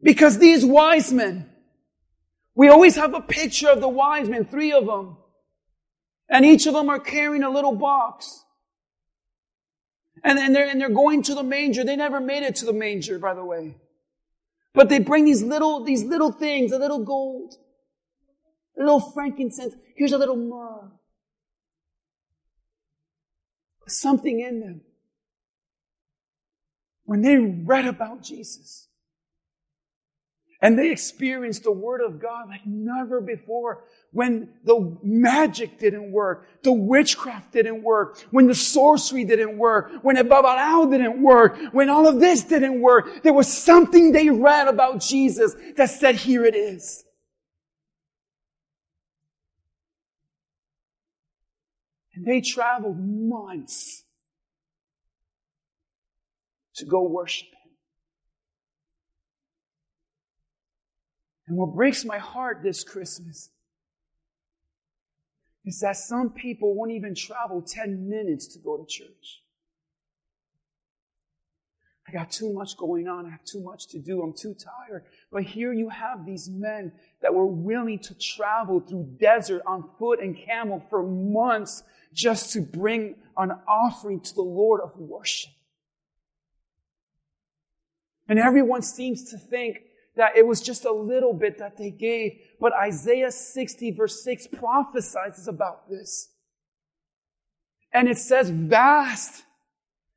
Because 0.02 0.38
these 0.38 0.64
wise 0.64 1.12
men, 1.12 1.50
we 2.55 2.68
always 2.68 2.96
have 2.96 3.14
a 3.14 3.20
picture 3.20 3.68
of 3.68 3.80
the 3.80 3.88
wise 3.88 4.28
men, 4.28 4.44
three 4.44 4.72
of 4.72 4.86
them. 4.86 5.16
And 6.28 6.44
each 6.44 6.66
of 6.66 6.74
them 6.74 6.88
are 6.88 7.00
carrying 7.00 7.42
a 7.42 7.50
little 7.50 7.74
box. 7.74 8.43
And, 10.25 10.39
and, 10.39 10.55
they're, 10.55 10.66
and 10.66 10.81
they're 10.81 10.89
going 10.89 11.22
to 11.25 11.35
the 11.35 11.43
manger. 11.43 11.85
They 11.85 11.97
never 11.97 12.18
made 12.18 12.43
it 12.43 12.57
to 12.57 12.64
the 12.64 12.72
manger, 12.72 13.18
by 13.18 13.35
the 13.35 13.45
way. 13.45 13.77
But 14.72 14.89
they 14.89 14.99
bring 14.99 15.27
these 15.27 15.43
little, 15.43 15.85
these 15.85 16.03
little 16.03 16.33
things, 16.33 16.72
a 16.72 16.79
little 16.79 17.05
gold, 17.05 17.55
a 18.77 18.83
little 18.83 19.01
frankincense. 19.01 19.75
Here's 19.95 20.12
a 20.12 20.18
little 20.18 20.37
myrrh. 20.37 20.91
Something 23.87 24.41
in 24.41 24.61
them. 24.61 24.81
When 27.05 27.20
they 27.20 27.37
read 27.37 27.85
about 27.85 28.22
Jesus, 28.22 28.89
and 30.61 30.78
they 30.78 30.90
experienced 30.90 31.64
the 31.64 31.72
Word 31.72 32.00
of 32.00 32.20
God 32.20 32.48
like 32.48 32.64
never 32.66 33.20
before. 33.20 33.84
When 34.12 34.48
the 34.64 34.96
magic 35.02 35.78
didn't 35.78 36.12
work, 36.12 36.48
the 36.62 36.72
witchcraft 36.72 37.52
didn't 37.52 37.82
work, 37.82 38.20
when 38.30 38.46
the 38.46 38.55
sorcery 38.55 39.24
didn't 39.24 39.59
work, 39.59 39.90
when 40.02 40.16
Babalao 40.16 40.90
didn't 40.90 41.20
work, 41.20 41.59
when 41.72 41.90
all 41.90 42.07
of 42.07 42.20
this 42.20 42.44
didn't 42.44 42.80
work, 42.80 43.22
there 43.22 43.32
was 43.32 43.52
something 43.52 44.12
they 44.12 44.30
read 44.30 44.68
about 44.68 45.00
Jesus 45.00 45.55
that 45.76 45.90
said, 45.90 46.16
here 46.16 46.44
it 46.44 46.55
is. 46.55 47.05
And 52.14 52.24
they 52.24 52.40
traveled 52.40 52.98
months 52.98 54.05
to 56.76 56.84
go 56.84 57.02
worship 57.02 57.53
And 61.47 61.57
what 61.57 61.74
breaks 61.74 62.05
my 62.05 62.18
heart 62.18 62.61
this 62.62 62.84
Christmas 62.84 63.51
is 65.64 65.80
that 65.80 65.97
some 65.97 66.30
people 66.30 66.74
won't 66.74 66.92
even 66.92 67.14
travel 67.14 67.62
10 67.62 68.09
minutes 68.09 68.47
to 68.49 68.59
go 68.59 68.76
to 68.76 68.86
church. 68.86 69.42
I 72.07 72.12
got 72.12 72.30
too 72.30 72.53
much 72.53 72.76
going 72.76 73.09
on. 73.09 73.26
I 73.26 73.30
have 73.30 73.45
too 73.45 73.62
much 73.62 73.88
to 73.88 73.99
do. 73.99 74.22
I'm 74.22 74.34
too 74.34 74.55
tired. 74.55 75.05
But 75.32 75.45
here 75.45 75.72
you 75.72 75.88
have 75.88 76.26
these 76.26 76.51
men 76.51 76.92
that 77.22 77.32
were 77.32 77.47
willing 77.47 77.99
to 78.01 78.14
travel 78.18 78.80
through 78.80 79.16
desert 79.18 79.62
on 79.66 79.88
foot 79.99 80.20
and 80.20 80.36
camel 80.36 80.84
for 80.90 81.03
months 81.03 81.82
just 82.12 82.53
to 82.53 82.61
bring 82.61 83.16
an 83.38 83.53
offering 83.66 84.20
to 84.20 84.34
the 84.34 84.42
Lord 84.42 84.82
of 84.82 84.95
worship. 84.99 85.53
And 88.28 88.38
everyone 88.38 88.82
seems 88.82 89.30
to 89.30 89.38
think 89.38 89.80
that 90.17 90.37
it 90.37 90.47
was 90.47 90.61
just 90.61 90.85
a 90.85 90.93
little 90.93 91.33
bit 91.33 91.59
that 91.59 91.77
they 91.77 91.91
gave. 91.91 92.33
But 92.61 92.73
Isaiah 92.73 93.31
60 93.31 93.91
verse 93.93 94.23
6 94.23 94.49
prophesies 94.49 95.49
about 95.49 95.89
this. 95.89 96.31
And 97.93 98.09
it 98.09 98.19
says 98.19 98.51
vast. 98.51 99.45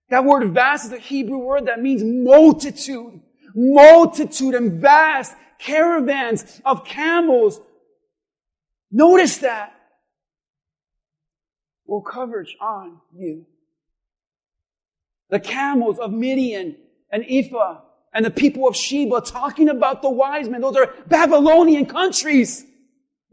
That 0.09 0.23
word 0.23 0.53
vast 0.53 0.85
is 0.85 0.91
a 0.93 0.97
Hebrew 0.97 1.39
word 1.39 1.67
that 1.67 1.81
means 1.81 2.03
multitude. 2.03 3.21
Multitude 3.55 4.55
and 4.55 4.81
vast 4.81 5.35
caravans 5.59 6.61
of 6.63 6.85
camels. 6.85 7.59
Notice 8.91 9.37
that. 9.39 9.73
Will 11.85 12.01
coverage 12.01 12.55
on 12.61 12.99
you. 13.13 13.45
The 15.29 15.39
camels 15.39 15.99
of 15.99 16.11
Midian 16.11 16.77
and 17.11 17.23
Ephah 17.27 17.81
and 18.17 18.25
the 18.25 18.31
people 18.31 18.67
of 18.67 18.75
Sheba 18.75 19.21
talking 19.21 19.69
about 19.69 20.01
the 20.01 20.09
wise 20.09 20.49
men. 20.49 20.61
Those 20.61 20.75
are 20.75 20.91
Babylonian 21.05 21.85
countries 21.85 22.65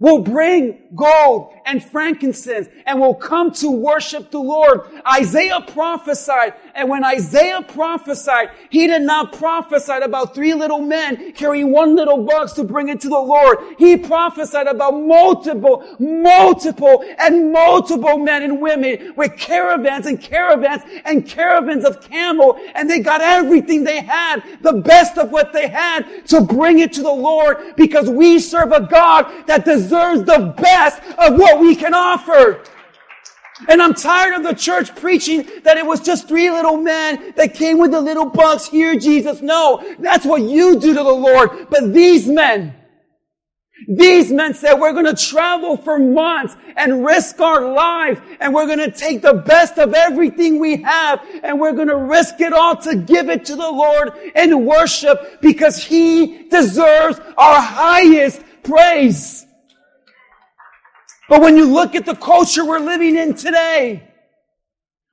will 0.00 0.18
bring 0.18 0.80
gold 0.94 1.52
and 1.66 1.82
frankincense 1.82 2.68
and 2.84 3.00
will 3.00 3.14
come 3.14 3.52
to 3.52 3.70
worship 3.70 4.30
the 4.30 4.38
Lord. 4.38 4.80
Isaiah 5.10 5.60
prophesied, 5.60 6.54
and 6.74 6.88
when 6.88 7.04
Isaiah 7.04 7.62
prophesied, 7.62 8.50
he 8.70 8.86
did 8.86 9.02
not 9.02 9.32
prophesy 9.32 9.92
about 9.92 10.34
three 10.34 10.52
little 10.52 10.80
men 10.80 11.32
carrying 11.32 11.70
one 11.70 11.94
little 11.94 12.24
box 12.24 12.52
to 12.54 12.64
bring 12.64 12.88
it 12.88 13.00
to 13.02 13.08
the 13.08 13.18
Lord. 13.18 13.58
He 13.78 13.96
prophesied 13.96 14.66
about 14.66 14.90
multiple, 14.92 15.96
multiple, 15.98 17.04
and 17.18 17.52
multiple 17.52 18.18
men 18.18 18.42
and 18.42 18.60
women 18.60 19.14
with 19.16 19.36
caravans 19.38 20.06
and 20.06 20.20
caravans 20.20 20.82
and 21.04 21.26
caravans 21.26 21.84
of 21.84 22.02
camel, 22.02 22.58
and 22.74 22.90
they 22.90 22.98
got 22.98 23.20
everything 23.20 23.84
they 23.84 24.00
had, 24.00 24.42
the 24.60 24.74
best 24.74 25.18
of 25.18 25.30
what 25.30 25.52
they 25.52 25.68
had, 25.68 26.26
to 26.26 26.40
bring 26.40 26.80
it 26.80 26.92
to 26.94 27.02
the 27.02 27.12
Lord 27.12 27.76
because 27.76 28.10
we 28.10 28.38
serve 28.38 28.72
a 28.72 28.80
God 28.86 29.46
that 29.46 29.64
deserves 29.64 29.83
deserves 29.84 30.24
the 30.24 30.54
best 30.56 31.02
of 31.18 31.38
what 31.38 31.60
we 31.60 31.76
can 31.76 31.94
offer. 31.94 32.62
And 33.68 33.80
I'm 33.80 33.94
tired 33.94 34.34
of 34.34 34.42
the 34.42 34.54
church 34.54 34.94
preaching 34.96 35.48
that 35.62 35.76
it 35.76 35.86
was 35.86 36.00
just 36.00 36.26
three 36.26 36.50
little 36.50 36.76
men 36.76 37.34
that 37.36 37.54
came 37.54 37.78
with 37.78 37.92
the 37.92 38.00
little 38.00 38.28
bucks. 38.28 38.66
Here, 38.66 38.98
Jesus. 38.98 39.40
No, 39.40 39.82
that's 40.00 40.26
what 40.26 40.42
you 40.42 40.80
do 40.80 40.94
to 40.94 41.02
the 41.02 41.02
Lord. 41.02 41.68
But 41.70 41.92
these 41.92 42.26
men, 42.26 42.74
these 43.86 44.32
men 44.32 44.54
said, 44.54 44.74
we're 44.74 44.92
going 44.92 45.14
to 45.14 45.14
travel 45.14 45.76
for 45.76 45.98
months 45.98 46.56
and 46.76 47.04
risk 47.04 47.40
our 47.40 47.72
lives 47.72 48.20
and 48.40 48.52
we're 48.52 48.66
going 48.66 48.78
to 48.78 48.90
take 48.90 49.22
the 49.22 49.34
best 49.34 49.78
of 49.78 49.94
everything 49.94 50.58
we 50.58 50.82
have 50.82 51.24
and 51.42 51.60
we're 51.60 51.72
going 51.72 51.88
to 51.88 51.96
risk 51.96 52.40
it 52.40 52.52
all 52.52 52.76
to 52.76 52.96
give 52.96 53.28
it 53.28 53.44
to 53.46 53.56
the 53.56 53.70
Lord 53.70 54.12
in 54.34 54.64
worship 54.64 55.40
because 55.40 55.82
He 55.82 56.48
deserves 56.48 57.20
our 57.36 57.60
highest 57.60 58.42
praise. 58.64 59.46
But 61.28 61.40
when 61.40 61.56
you 61.56 61.64
look 61.64 61.94
at 61.94 62.04
the 62.04 62.14
culture 62.14 62.64
we're 62.64 62.80
living 62.80 63.16
in 63.16 63.34
today, 63.34 64.10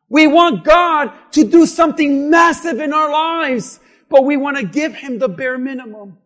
we 0.10 0.28
want 0.28 0.66
God 0.66 1.14
to 1.32 1.46
do 1.46 1.66
something 1.66 2.30
massive 2.30 2.80
in 2.80 2.92
our 2.92 3.10
lives, 3.10 3.80
but 4.10 4.26
we 4.26 4.36
want 4.36 4.58
to 4.58 4.66
give 4.66 4.94
Him 4.94 5.20
the 5.20 5.30
bare 5.30 5.58
minimum. 5.58 6.18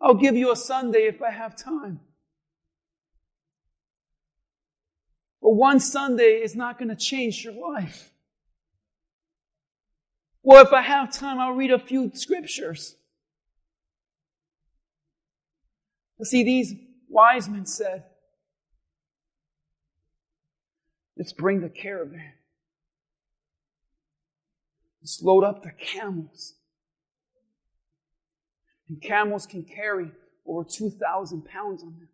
I'll 0.00 0.14
give 0.14 0.36
you 0.36 0.50
a 0.50 0.56
Sunday 0.56 1.06
if 1.06 1.22
I 1.22 1.30
have 1.30 1.56
time. 1.56 2.00
But 5.40 5.50
one 5.50 5.80
Sunday 5.80 6.40
is 6.42 6.56
not 6.56 6.78
going 6.78 6.88
to 6.88 6.96
change 6.96 7.44
your 7.44 7.54
life. 7.54 8.12
Well, 10.42 10.64
if 10.64 10.72
I 10.72 10.82
have 10.82 11.12
time, 11.12 11.38
I'll 11.38 11.52
read 11.52 11.70
a 11.70 11.78
few 11.78 12.10
scriptures. 12.14 12.96
See, 16.22 16.42
these 16.42 16.74
wise 17.08 17.48
men 17.48 17.64
said, 17.64 18.04
let's 21.16 21.32
bring 21.32 21.60
the 21.60 21.68
caravan. 21.68 22.32
Let's 25.00 25.22
load 25.22 25.44
up 25.44 25.62
the 25.62 25.70
camels. 25.70 26.54
And 28.88 29.00
camels 29.00 29.46
can 29.46 29.62
carry 29.62 30.10
over 30.44 30.64
2,000 30.64 31.44
pounds 31.44 31.82
on 31.82 31.90
them. 31.98 32.08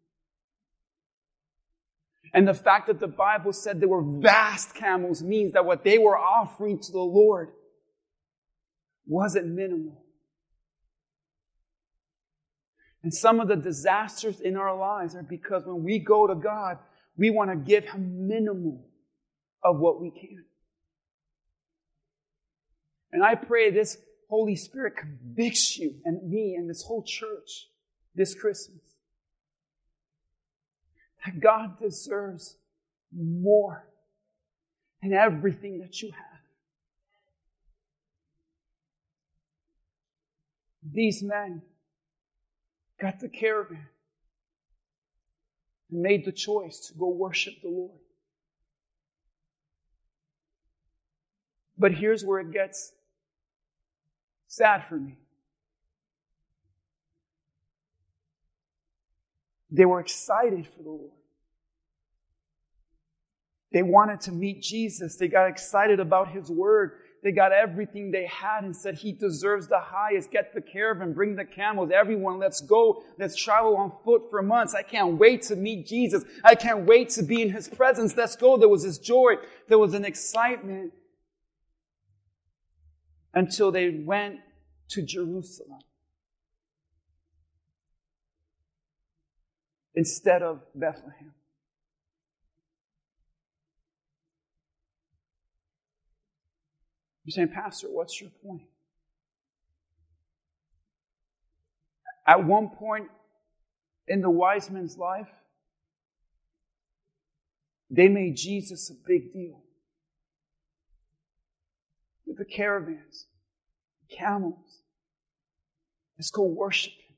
And 2.35 2.49
the 2.49 2.55
fact 2.55 2.89
that 2.89 2.99
the 2.99 3.07
Bible 3.07 3.53
said 3.53 3.81
they 3.81 3.87
were 3.87 4.03
vast 4.03 4.75
camels 4.75 5.23
means 5.23 5.53
that 5.53 5.65
what 5.65 5.85
they 5.85 5.99
were 5.99 6.19
offering 6.19 6.81
to 6.81 6.93
the 6.93 6.99
Lord 6.99 7.51
wasn't 9.07 9.47
minimal. 9.47 10.04
And 13.05 13.13
some 13.13 13.39
of 13.39 13.49
the 13.49 13.57
disasters 13.57 14.41
in 14.41 14.57
our 14.57 14.75
lives 14.75 15.15
are 15.15 15.23
because 15.23 15.67
when 15.67 15.85
we 15.85 15.99
go 15.99 16.27
to 16.27 16.35
God, 16.35 16.79
we 17.19 17.29
want 17.29 17.51
to 17.51 17.57
give 17.57 17.85
Him 17.85 18.27
minimal 18.27 18.83
of 19.63 19.79
what 19.79 20.01
we 20.01 20.11
can. 20.11 20.43
And 23.13 23.23
I 23.23 23.35
pray 23.35 23.71
this 23.71 23.99
Holy 24.31 24.57
Spirit 24.57 24.95
convicts 24.97 25.77
you 25.77 25.97
and 26.07 26.29
me 26.31 26.55
and 26.55 26.69
this 26.69 26.83
whole 26.83 27.03
church 27.03 27.69
this 28.15 28.35
Christmas 28.35 28.81
that 31.27 31.41
God 31.41 31.79
deserves 31.79 32.57
more 33.15 33.87
than 35.03 35.13
everything 35.13 35.81
that 35.81 36.01
you 36.01 36.11
have. 36.11 36.41
These 40.91 41.23
men 41.23 41.61
got 43.01 43.21
the 43.21 43.29
caravan 43.29 43.87
and 45.91 46.03
made 46.03 46.25
the 46.25 46.33
choice 46.33 46.89
to 46.89 46.99
go 46.99 47.09
worship 47.09 47.55
the 47.63 47.69
Lord. 47.69 47.99
But 51.77 51.93
here's 51.93 52.25
where 52.25 52.41
it 52.41 52.53
gets 52.53 52.93
sad 54.47 54.85
for 54.89 54.97
me. 54.97 55.19
They 59.71 59.85
were 59.85 59.99
excited 59.99 60.69
for 60.77 60.83
the 60.85 60.91
Lord. 60.91 61.11
They 63.73 63.83
wanted 63.83 64.21
to 64.23 64.33
meet 64.33 64.63
Jesus. 64.63 65.17
They 65.17 65.27
got 65.27 65.49
excited 65.49 65.99
about 65.99 66.31
His 66.31 66.49
Word. 66.49 66.93
They 67.25 67.33
got 67.33 67.51
everything 67.51 68.13
they 68.13 68.27
had 68.27 68.63
and 68.63 68.77
said, 68.77 68.95
He 68.95 69.11
deserves 69.11 69.67
the 69.67 69.81
highest. 69.81 70.31
Get 70.31 70.55
the 70.55 70.61
caravan, 70.61 71.13
bring 71.13 71.35
the 71.35 71.45
camels. 71.45 71.91
Everyone, 71.91 72.39
let's 72.39 72.61
go. 72.61 73.03
Let's 73.19 73.35
travel 73.35 73.77
on 73.77 73.93
foot 74.05 74.31
for 74.31 74.43
months. 74.43 74.75
I 74.75 74.83
can't 74.83 75.19
wait 75.19 75.43
to 75.43 75.57
meet 75.57 75.87
Jesus. 75.87 76.23
I 76.45 76.55
can't 76.55 76.87
wait 76.87 77.09
to 77.11 77.23
be 77.23 77.43
in 77.43 77.51
His 77.51 77.67
presence. 77.67 78.17
Let's 78.17 78.37
go. 78.37 78.57
There 78.57 78.69
was 78.69 78.85
this 78.85 78.99
joy. 78.99 79.35
There 79.69 79.79
was 79.79 79.95
an 79.95 80.05
excitement 80.05 80.93
until 83.33 83.73
they 83.73 83.91
went 83.91 84.37
to 84.91 85.03
Jerusalem. 85.03 85.81
instead 89.95 90.43
of 90.43 90.61
Bethlehem. 90.75 91.33
You're 97.25 97.33
saying, 97.33 97.49
Pastor, 97.49 97.89
what's 97.91 98.21
your 98.21 98.31
point? 98.45 98.63
At 102.27 102.45
one 102.45 102.69
point 102.69 103.09
in 104.07 104.21
the 104.21 104.31
wise 104.31 104.71
men's 104.71 104.97
life, 104.97 105.29
they 107.91 108.09
made 108.09 108.37
Jesus 108.37 108.91
a 108.91 108.95
big 109.07 109.33
deal. 109.33 109.61
With 112.27 112.39
the 112.39 112.45
caravans, 112.45 113.27
the 114.09 114.17
camels. 114.17 114.81
Let's 116.19 116.31
go 116.31 116.45
worship 116.45 116.93
him. 116.93 117.17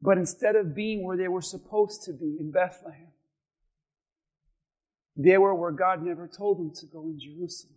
But 0.00 0.18
instead 0.18 0.56
of 0.56 0.74
being 0.74 1.04
where 1.04 1.16
they 1.16 1.28
were 1.28 1.42
supposed 1.42 2.04
to 2.04 2.12
be 2.12 2.36
in 2.38 2.50
Bethlehem, 2.50 3.11
they 5.16 5.38
were 5.38 5.54
where 5.54 5.72
God 5.72 6.02
never 6.02 6.26
told 6.26 6.58
them 6.58 6.72
to 6.76 6.86
go 6.86 7.02
in 7.02 7.20
Jerusalem. 7.20 7.74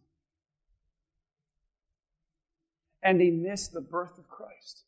And 3.03 3.19
they 3.19 3.29
missed 3.29 3.73
the 3.73 3.81
birth 3.81 4.17
of 4.17 4.27
Christ. 4.27 4.83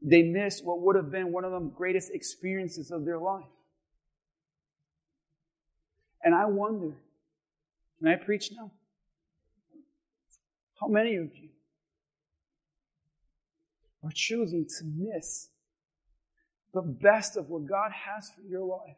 They 0.00 0.22
missed 0.22 0.64
what 0.64 0.80
would 0.80 0.96
have 0.96 1.10
been 1.10 1.32
one 1.32 1.44
of 1.44 1.52
the 1.52 1.60
greatest 1.60 2.10
experiences 2.12 2.90
of 2.90 3.04
their 3.04 3.18
life. 3.18 3.44
And 6.24 6.34
I 6.34 6.46
wonder, 6.46 6.94
can 7.98 8.08
I 8.08 8.16
preach 8.16 8.50
now? 8.52 8.70
How 10.80 10.88
many 10.88 11.16
of 11.16 11.30
you 11.36 11.48
are 14.04 14.10
choosing 14.12 14.66
to 14.66 14.84
miss 14.84 15.48
the 16.72 16.82
best 16.82 17.36
of 17.36 17.48
what 17.48 17.66
God 17.66 17.92
has 17.92 18.30
for 18.30 18.42
your 18.42 18.64
life. 18.64 18.96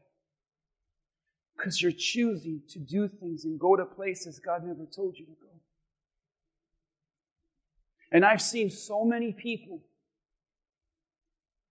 Because 1.57 1.81
you're 1.81 1.93
choosing 1.93 2.63
to 2.71 2.79
do 2.79 3.09
things 3.09 3.45
and 3.45 3.59
go 3.59 3.77
to 3.77 3.85
places 3.85 4.39
God 4.39 4.65
never 4.65 4.87
told 4.87 5.17
you 5.17 5.25
to 5.27 5.33
go. 5.33 5.49
And 8.11 8.25
I've 8.25 8.43
seen 8.43 8.71
so 8.71 9.05
many 9.05 9.33
people 9.33 9.81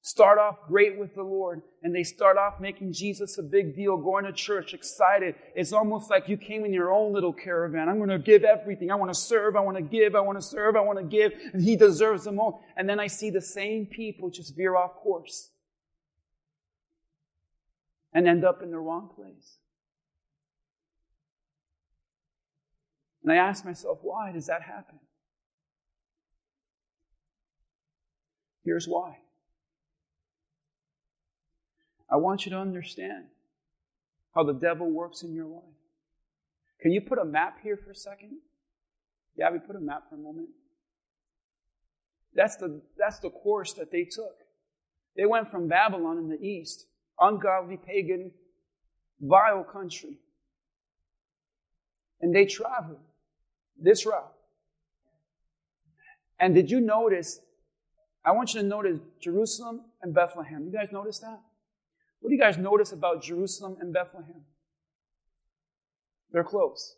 start 0.02 0.38
off 0.38 0.58
great 0.68 1.00
with 1.00 1.16
the 1.16 1.24
Lord 1.24 1.62
and 1.82 1.96
they 1.96 2.04
start 2.04 2.38
off 2.38 2.60
making 2.60 2.92
Jesus 2.92 3.38
a 3.38 3.44
big 3.44 3.74
deal, 3.74 3.96
going 3.96 4.26
to 4.26 4.34
church 4.34 4.74
excited. 4.74 5.36
It's 5.56 5.72
almost 5.72 6.10
like 6.10 6.28
you 6.28 6.36
came 6.36 6.66
in 6.66 6.74
your 6.74 6.92
own 6.92 7.14
little 7.14 7.32
caravan. 7.32 7.88
I'm 7.88 7.98
going 7.98 8.10
to 8.10 8.20
give 8.20 8.44
everything. 8.44 8.92
I 8.92 8.96
want 8.96 9.14
to 9.14 9.20
serve. 9.20 9.56
I 9.56 9.62
want 9.62 9.78
to 9.78 9.84
give. 9.84 10.16
I 10.16 10.20
want 10.20 10.38
to 10.38 10.46
serve. 10.46 10.76
I 10.76 10.82
want 10.82 11.00
to 11.00 11.06
give. 11.06 11.32
And 11.54 11.64
he 11.64 11.78
deserves 11.78 12.26
them 12.26 12.38
all. 12.40 12.62
And 12.76 12.88
then 12.88 13.00
I 13.00 13.08
see 13.08 13.30
the 13.30 13.42
same 13.42 13.86
people 13.86 14.30
just 14.30 14.56
veer 14.56 14.76
off 14.76 14.96
course 14.96 15.50
and 18.14 18.28
end 18.28 18.44
up 18.44 18.62
in 18.62 18.72
the 18.72 18.80
wrong 18.80 19.10
place. 19.16 19.58
And 23.24 23.32
I 23.32 23.38
ask 23.38 23.64
myself, 23.64 24.00
why 24.02 24.32
does 24.32 24.48
that 24.48 24.62
happen? 24.62 25.00
Here's 28.66 28.88
why. 28.88 29.18
I 32.10 32.18
want 32.18 32.46
you 32.46 32.52
to 32.52 32.58
understand 32.58 33.26
how 34.36 34.44
the 34.44 34.54
devil 34.54 34.90
works 34.90 35.24
in 35.24 35.34
your 35.34 35.48
life. 35.48 35.64
Can 36.82 36.92
you 36.92 37.02
put 37.02 37.18
a 37.18 37.26
map 37.26 37.60
here 37.64 37.78
for 37.78 37.92
a 37.92 37.96
second? 37.96 38.38
Yeah, 39.38 39.52
we 39.52 39.60
put 39.60 39.76
a 39.76 39.80
map 39.80 40.04
for 40.10 40.16
a 40.16 40.20
moment. 40.20 40.50
That's 42.36 42.58
the, 42.58 42.82
that's 42.98 43.20
the 43.20 43.30
course 43.30 43.74
that 43.74 43.92
they 43.92 44.04
took. 44.04 44.36
They 45.16 45.26
went 45.26 45.50
from 45.50 45.68
Babylon 45.68 46.18
in 46.18 46.30
the 46.30 46.42
east, 46.42 46.88
ungodly, 47.20 47.78
pagan, 47.78 48.32
vile 49.22 49.64
country. 49.64 50.18
And 52.22 52.36
they 52.36 52.46
traveled 52.46 53.00
this 53.80 54.06
route. 54.06 54.32
And 56.40 56.54
did 56.54 56.70
you 56.70 56.80
notice? 56.80 57.40
I 58.26 58.32
want 58.32 58.54
you 58.54 58.62
to 58.62 58.68
notice 58.68 59.00
Jerusalem 59.20 59.82
and 60.02 60.14
Bethlehem. 60.14 60.66
You 60.66 60.72
guys 60.72 60.92
notice 60.92 61.20
that? 61.20 61.40
What 62.20 62.30
do 62.30 62.36
you 62.36 62.42
guys 62.42 62.58
notice 62.58 62.92
about 62.92 63.22
Jerusalem 63.22 63.78
and 63.82 63.94
Bethlehem? 63.94 64.44
They're 66.32 66.44
close. 66.44 66.96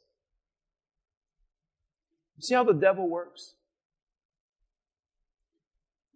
See 2.39 2.53
how 2.53 2.63
the 2.63 2.73
devil 2.73 3.09
works? 3.09 3.55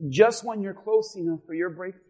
Just 0.07 0.45
when 0.45 0.62
you're 0.62 0.74
close 0.74 1.16
enough 1.16 1.39
for 1.45 1.53
your 1.53 1.70
breakthrough, 1.70 2.03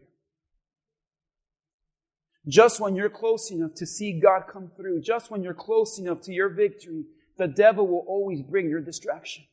just 2.46 2.80
when 2.80 2.94
you're 2.94 3.10
close 3.10 3.50
enough 3.50 3.74
to 3.74 3.86
see 3.86 4.18
God 4.20 4.44
come 4.50 4.70
through, 4.76 5.00
just 5.00 5.30
when 5.30 5.42
you're 5.42 5.54
close 5.54 5.98
enough 5.98 6.20
to 6.22 6.32
your 6.32 6.48
victory, 6.48 7.04
the 7.40 7.48
devil 7.48 7.86
will 7.86 8.04
always 8.06 8.42
bring 8.42 8.68
your 8.68 8.82
distraction. 8.82 9.44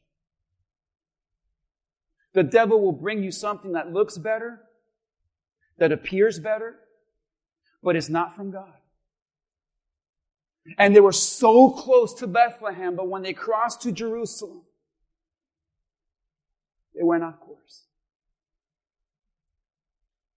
The 2.33 2.43
devil 2.43 2.81
will 2.81 2.91
bring 2.91 3.23
you 3.23 3.31
something 3.31 3.71
that 3.71 3.93
looks 3.93 4.17
better, 4.17 4.59
that 5.77 5.93
appears 5.93 6.37
better, 6.37 6.75
but 7.81 7.95
it's 7.95 8.09
not 8.09 8.35
from 8.35 8.51
God. 8.51 8.73
And 10.77 10.93
they 10.93 10.99
were 10.99 11.13
so 11.13 11.69
close 11.69 12.13
to 12.15 12.27
Bethlehem, 12.27 12.97
but 12.97 13.07
when 13.07 13.21
they 13.21 13.31
crossed 13.31 13.83
to 13.83 13.93
Jerusalem, 13.93 14.63
they 16.93 17.03
went 17.03 17.23
off 17.23 17.39
course. 17.39 17.83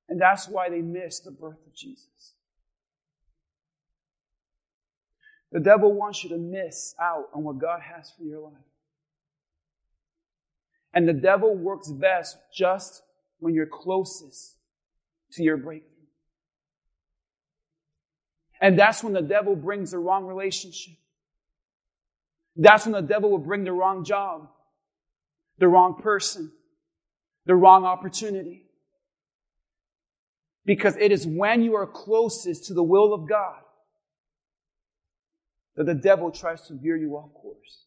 And 0.09 0.21
that's 0.21 0.47
why 0.47 0.69
they 0.69 0.83
missed 0.83 1.25
the 1.25 1.33
birth 1.33 1.67
of 1.67 1.75
Jesus. 1.75 2.35
The 5.53 5.61
devil 5.61 5.93
wants 5.93 6.23
you 6.23 6.31
to 6.31 6.39
miss 6.39 6.95
out 7.01 7.29
on 7.35 7.43
what 7.43 7.59
God 7.59 7.81
has 7.81 8.13
for 8.17 8.23
your 8.23 8.41
life. 8.41 8.55
And 10.95 11.09
the 11.09 11.13
devil 11.13 11.57
works 11.57 11.89
best 11.89 12.37
just 12.55 13.03
when 13.39 13.55
you're 13.55 13.67
closest 13.67 14.57
to 15.33 15.43
your 15.43 15.57
breakthrough. 15.57 15.89
And 18.61 18.79
that's 18.79 19.03
when 19.03 19.13
the 19.13 19.23
devil 19.23 19.57
brings 19.57 19.93
the 19.93 19.99
wrong 19.99 20.27
relationship. 20.27 20.95
That's 22.57 22.85
when 22.85 22.93
the 22.93 23.01
devil 23.01 23.31
will 23.31 23.39
bring 23.39 23.65
the 23.65 23.73
wrong 23.73 24.05
job, 24.05 24.49
the 25.59 25.69
wrong 25.69 26.01
person, 26.03 26.53
the 27.47 27.55
wrong 27.55 27.85
opportunity. 27.85 28.65
Because 30.67 30.97
it 30.97 31.11
is 31.11 31.27
when 31.27 31.63
you 31.63 31.75
are 31.77 31.87
closest 31.87 32.67
to 32.67 32.75
the 32.75 32.83
will 32.83 33.15
of 33.15 33.29
God 33.29 33.61
that 35.77 35.87
the 35.87 35.95
devil 35.95 36.31
tries 36.31 36.67
to 36.69 36.75
veer 36.75 36.97
you 36.97 37.15
off 37.17 37.33
course. 37.35 37.85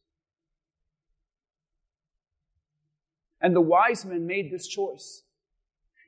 And 3.42 3.56
the 3.56 3.62
wise 3.62 4.06
men 4.06 4.26
made 4.26 4.52
this 4.52 4.68
choice. 4.68 5.24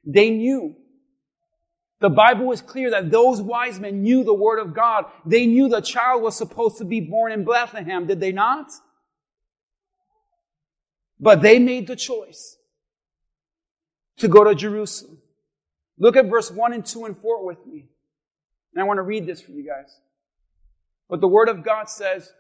They 0.06 0.30
knew. 0.30 0.76
The 2.00 2.10
Bible 2.10 2.46
was 2.46 2.62
clear 2.62 2.92
that 2.92 3.12
those 3.12 3.42
wise 3.42 3.80
men 3.80 4.04
knew 4.04 4.24
the 4.24 4.34
word 4.34 4.60
of 4.60 4.74
God. 4.74 5.06
They 5.26 5.46
knew 5.46 5.68
the 5.68 5.82
child 5.82 6.22
was 6.22 6.38
supposed 6.38 6.78
to 6.78 6.86
be 6.86 7.02
born 7.02 7.32
in 7.32 7.44
Bethlehem, 7.44 8.06
did 8.08 8.20
they 8.20 8.32
not? 8.32 8.72
But 11.20 11.42
they 11.42 11.60
made 11.60 11.88
the 11.88 11.96
choice 11.96 12.58
to 14.18 14.28
go 14.28 14.44
to 14.44 14.56
Jerusalem. 14.56 15.20
Look 15.98 16.16
at 16.18 16.26
verse 16.26 16.52
1 16.52 16.74
and 16.74 16.86
2 16.86 17.06
and 17.06 17.18
4 17.18 17.46
with 17.46 17.66
me. 17.66 17.88
And 18.74 18.82
I 18.82 18.86
want 18.86 18.98
to 18.98 19.04
read 19.04 19.26
this 19.26 19.42
for 19.42 19.52
you 19.52 19.66
guys. 19.66 19.98
But 21.10 21.22
the 21.22 21.28
Word 21.28 21.50
of 21.50 21.64
God 21.64 21.90
says, 21.90 22.32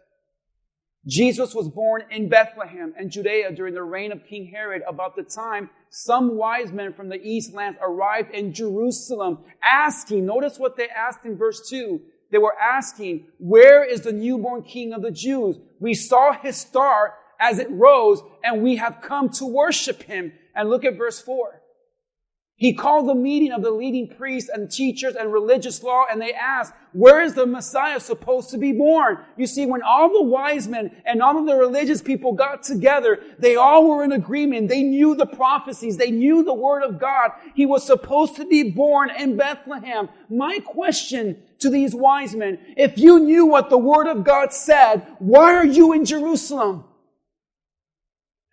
Jesus 1.08 1.54
was 1.54 1.70
born 1.70 2.04
in 2.10 2.30
Bethlehem 2.30 2.94
and 2.98 3.12
Judea 3.12 3.52
during 3.54 3.76
the 3.76 3.84
reign 3.84 4.12
of 4.12 4.26
King 4.26 4.48
Herod. 4.48 4.82
About 4.88 5.16
the 5.16 5.24
time 5.24 5.70
some 5.90 6.36
wise 6.36 6.72
men 6.72 6.94
from 6.94 7.10
the 7.10 7.22
east 7.22 7.54
lands 7.54 7.78
arrived 7.82 8.32
in 8.32 8.54
Jerusalem 8.54 9.40
asking, 9.64 10.26
notice 10.26 10.58
what 10.58 10.78
they 10.78 10.90
asked 10.90 11.26
in 11.26 11.38
verse 11.38 11.70
2. 11.70 12.02
They 12.32 12.40
were 12.40 12.56
asking, 12.60 13.28
where 13.38 13.84
is 13.84 14.02
the 14.02 14.12
newborn 14.12 14.64
king 14.64 14.94
of 14.94 15.04
the 15.04 15.12
Jews? 15.12 15.58
We 15.80 15.94
saw 15.94 16.34
his 16.34 16.58
star 16.58 17.14
as 17.40 17.60
it 17.60 17.70
rose 17.70 18.22
and 18.44 18.64
we 18.64 18.78
have 18.78 19.02
come 19.02 19.30
to 19.30 19.46
worship 19.46 20.02
him. 20.04 20.34
And 20.56 20.70
look 20.70 20.86
at 20.86 20.98
verse 20.98 21.22
4. 21.22 21.62
He 22.58 22.74
called 22.74 23.10
the 23.10 23.16
meeting 23.16 23.52
of 23.52 23.64
the 23.64 23.72
leading 23.72 24.08
priests 24.08 24.50
and 24.50 24.72
teachers 24.72 25.16
and 25.16 25.34
religious 25.34 25.84
law, 25.84 26.06
and 26.10 26.22
they 26.22 26.34
asked, 26.34 26.74
where 26.94 27.22
is 27.22 27.34
the 27.34 27.46
Messiah 27.46 28.00
supposed 28.00 28.50
to 28.52 28.58
be 28.58 28.72
born? 28.72 29.18
You 29.36 29.46
see, 29.46 29.66
when 29.66 29.82
all 29.82 30.08
the 30.08 30.22
wise 30.22 30.66
men 30.66 30.96
and 31.06 31.22
all 31.22 31.38
of 31.38 31.46
the 31.46 31.58
religious 31.58 32.02
people 32.02 32.32
got 32.32 32.64
together, 32.64 33.20
they 33.40 33.58
all 33.58 33.90
were 33.90 34.06
in 34.06 34.14
agreement. 34.14 34.70
They 34.70 34.84
knew 34.84 35.16
the 35.16 35.26
prophecies. 35.26 35.98
They 35.98 36.12
knew 36.12 36.46
the 36.46 36.54
word 36.54 36.84
of 36.84 36.98
God. 36.98 37.32
He 37.56 37.66
was 37.66 37.86
supposed 37.86 38.38
to 38.38 38.48
be 38.48 38.72
born 38.72 39.10
in 39.10 39.36
Bethlehem. 39.36 40.08
My 40.30 40.60
question 40.60 41.44
to 41.60 41.70
these 41.70 41.94
wise 41.94 42.36
men, 42.36 42.58
if 42.78 42.98
you 42.98 43.20
knew 43.20 43.46
what 43.46 43.70
the 43.70 43.78
word 43.78 44.08
of 44.08 44.24
God 44.24 44.54
said, 44.54 45.06
why 45.20 45.54
are 45.56 45.66
you 45.66 45.92
in 45.92 46.06
Jerusalem? 46.06 46.86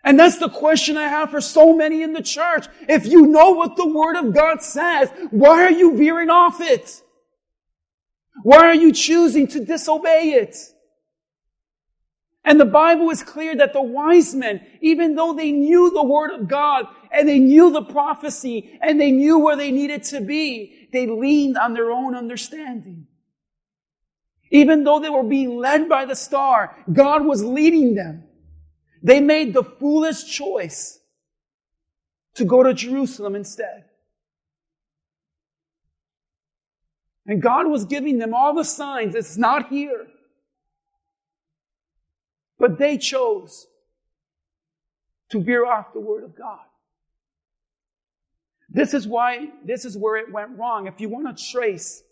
And 0.04 0.18
that's 0.18 0.38
the 0.38 0.48
question 0.48 0.96
I 0.96 1.08
have 1.08 1.30
for 1.30 1.40
so 1.40 1.76
many 1.76 2.02
in 2.02 2.12
the 2.12 2.22
church. 2.22 2.66
If 2.88 3.06
you 3.06 3.26
know 3.26 3.50
what 3.50 3.76
the 3.76 3.86
Word 3.86 4.16
of 4.16 4.34
God 4.34 4.62
says, 4.62 5.10
why 5.30 5.62
are 5.62 5.70
you 5.70 5.96
veering 5.96 6.30
off 6.30 6.60
it? 6.60 7.02
Why 8.42 8.66
are 8.66 8.74
you 8.74 8.92
choosing 8.92 9.46
to 9.48 9.64
disobey 9.64 10.32
it? 10.32 10.56
And 12.44 12.58
the 12.58 12.64
Bible 12.64 13.10
is 13.10 13.22
clear 13.22 13.54
that 13.56 13.72
the 13.72 13.82
wise 13.82 14.34
men, 14.34 14.66
even 14.80 15.14
though 15.14 15.32
they 15.32 15.52
knew 15.52 15.90
the 15.90 16.02
Word 16.02 16.32
of 16.32 16.48
God 16.48 16.86
and 17.12 17.28
they 17.28 17.38
knew 17.38 17.70
the 17.70 17.84
prophecy 17.84 18.78
and 18.82 19.00
they 19.00 19.12
knew 19.12 19.38
where 19.38 19.54
they 19.54 19.70
needed 19.70 20.02
to 20.04 20.20
be, 20.20 20.88
they 20.92 21.06
leaned 21.06 21.56
on 21.56 21.74
their 21.74 21.92
own 21.92 22.16
understanding. 22.16 23.06
Even 24.50 24.82
though 24.82 24.98
they 24.98 25.08
were 25.08 25.22
being 25.22 25.56
led 25.56 25.88
by 25.88 26.04
the 26.04 26.16
star, 26.16 26.76
God 26.92 27.24
was 27.24 27.44
leading 27.44 27.94
them. 27.94 28.24
They 29.02 29.20
made 29.20 29.52
the 29.52 29.64
foolish 29.64 30.24
choice 30.24 31.00
to 32.34 32.44
go 32.44 32.62
to 32.62 32.72
Jerusalem 32.72 33.34
instead. 33.34 33.84
And 37.26 37.42
God 37.42 37.68
was 37.68 37.84
giving 37.84 38.18
them 38.18 38.34
all 38.34 38.54
the 38.54 38.64
signs. 38.64 39.14
It's 39.14 39.36
not 39.36 39.68
here. 39.68 40.06
But 42.58 42.78
they 42.78 42.96
chose 42.98 43.66
to 45.30 45.40
veer 45.40 45.66
off 45.66 45.92
the 45.92 46.00
word 46.00 46.24
of 46.24 46.36
God. 46.36 46.60
This 48.68 48.94
is 48.94 49.06
why, 49.06 49.50
this 49.64 49.84
is 49.84 49.96
where 49.96 50.16
it 50.16 50.32
went 50.32 50.58
wrong. 50.58 50.86
If 50.86 51.00
you 51.00 51.08
want 51.08 51.36
to 51.36 51.44
trace 51.50 52.02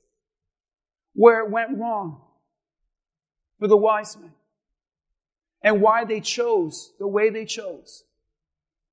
where 1.14 1.44
it 1.44 1.50
went 1.50 1.78
wrong 1.78 2.20
for 3.58 3.66
the 3.66 3.76
wise 3.76 4.16
men, 4.16 4.32
and 5.62 5.80
why 5.80 6.04
they 6.04 6.20
chose 6.20 6.92
the 6.98 7.06
way 7.06 7.30
they 7.30 7.44
chose? 7.44 8.04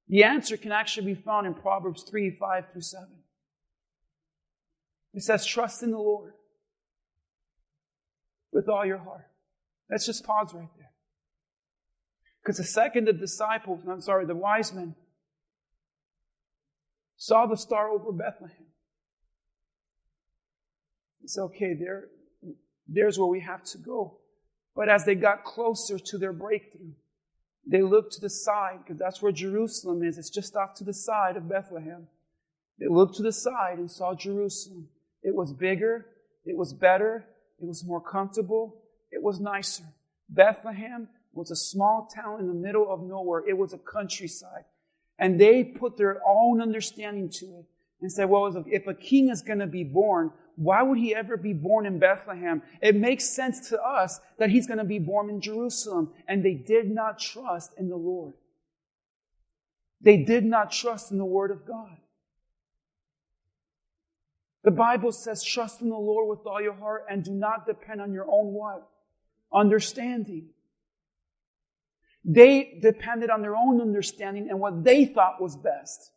The 0.08 0.24
answer 0.24 0.58
can 0.58 0.72
actually 0.72 1.14
be 1.14 1.22
found 1.22 1.48
in 1.48 1.54
Proverbs 1.54 2.04
3, 2.04 2.32
5 2.32 2.72
through 2.72 2.82
7. 2.82 3.08
It 5.14 5.24
says, 5.24 5.46
trust 5.46 5.84
in 5.84 5.92
the 5.92 5.98
Lord 5.98 6.34
with 8.52 8.70
all 8.70 8.86
your 8.86 9.00
heart. 9.00 9.28
Let's 9.90 10.06
just 10.06 10.26
pause 10.26 10.54
right 10.54 10.70
there. 10.78 10.92
Because 12.42 12.58
the 12.58 12.64
second 12.64 13.06
the 13.06 13.14
disciples, 13.14 13.82
I'm 13.90 14.02
sorry, 14.02 14.26
the 14.26 14.36
wise 14.36 14.74
men 14.74 14.96
saw 17.18 17.46
the 17.46 17.58
star 17.58 17.90
over 17.90 18.12
Bethlehem. 18.12 18.68
It's 21.24 21.38
okay, 21.38 21.74
there, 21.74 22.06
there's 22.88 23.20
where 23.20 23.28
we 23.28 23.42
have 23.42 23.64
to 23.66 23.78
go. 23.78 24.20
But 24.78 24.90
as 24.90 25.06
they 25.06 25.16
got 25.16 25.44
closer 25.44 25.98
to 25.98 26.18
their 26.20 26.32
breakthrough, 26.32 26.94
they 27.66 27.82
looked 27.82 28.14
to 28.14 28.22
the 28.22 28.30
side, 28.30 28.78
because 28.84 29.00
that's 29.00 29.24
where 29.24 29.32
Jerusalem 29.32 30.04
is. 30.04 30.20
It's 30.20 30.30
just 30.30 30.56
off 30.56 30.76
to 30.76 30.84
the 30.84 30.94
side 30.94 31.36
of 31.36 31.50
Bethlehem. 31.50 32.08
They 32.80 32.86
looked 32.88 33.16
to 33.16 33.24
the 33.24 33.34
side 33.34 33.80
and 33.80 33.90
saw 33.90 34.14
Jerusalem. 34.14 34.88
It 35.24 35.34
was 35.34 35.52
bigger, 35.52 36.06
it 36.46 36.56
was 36.56 36.74
better, 36.74 37.26
it 37.60 37.66
was 37.66 37.84
more 37.84 38.00
comfortable, 38.00 38.84
it 39.12 39.22
was 39.22 39.40
nicer. 39.40 39.84
Bethlehem 40.30 41.10
was 41.34 41.50
a 41.50 41.56
small 41.56 42.08
town 42.14 42.40
in 42.40 42.48
the 42.48 42.54
middle 42.54 42.88
of 42.88 43.02
nowhere. 43.02 43.44
It 43.48 43.58
was 43.58 43.74
a 43.74 43.80
countryside. 43.80 44.66
And 45.18 45.42
they 45.42 45.64
put 45.64 45.98
their 45.98 46.22
own 46.24 46.62
understanding 46.62 47.30
to 47.40 47.46
it 47.46 47.66
and 48.02 48.12
said, 48.12 48.30
well, 48.30 48.64
if 48.68 48.88
a 48.88 48.94
king 48.94 49.30
is 49.30 49.42
going 49.42 49.60
to 49.60 49.68
be 49.68 49.84
born, 49.84 50.32
why 50.56 50.82
would 50.82 50.98
he 50.98 51.16
ever 51.16 51.38
be 51.38 51.54
born 51.54 51.86
in 51.86 52.00
Bethlehem? 52.00 52.62
It 52.82 52.96
makes 52.96 53.26
sense 53.26 53.70
to 53.70 53.82
us 53.82 54.20
that 54.38 54.50
he's 54.50 54.68
going 54.68 54.80
to 54.80 54.84
be 54.84 55.00
born 55.00 55.30
in 55.30 55.42
Jerusalem. 55.42 56.12
And 56.28 56.44
they 56.44 56.54
did 56.54 56.90
not 56.90 57.20
trust 57.20 57.74
in 57.78 57.90
the 57.90 57.96
Lord. 57.96 58.34
They 60.02 60.18
did 60.18 60.46
not 60.46 60.72
trust 60.72 61.12
in 61.12 61.18
the 61.18 61.26
Word 61.26 61.52
of 61.52 61.66
God. 61.66 61.98
The 64.64 64.72
Bible 64.72 65.12
says, 65.12 65.44
trust 65.44 65.82
in 65.82 65.90
the 65.90 65.96
Lord 65.96 66.28
with 66.28 66.46
all 66.46 66.62
your 66.62 66.74
heart 66.74 67.06
and 67.10 67.24
do 67.24 67.32
not 67.32 67.66
depend 67.66 68.02
on 68.02 68.12
your 68.12 68.26
own 68.30 68.54
what? 68.54 68.88
Understanding. 69.54 70.50
They 72.26 72.80
depended 72.82 73.30
on 73.30 73.42
their 73.42 73.56
own 73.56 73.80
understanding 73.80 74.50
and 74.50 74.60
what 74.60 74.84
they 74.84 75.06
thought 75.06 75.42
was 75.42 75.56
best. 75.56 76.12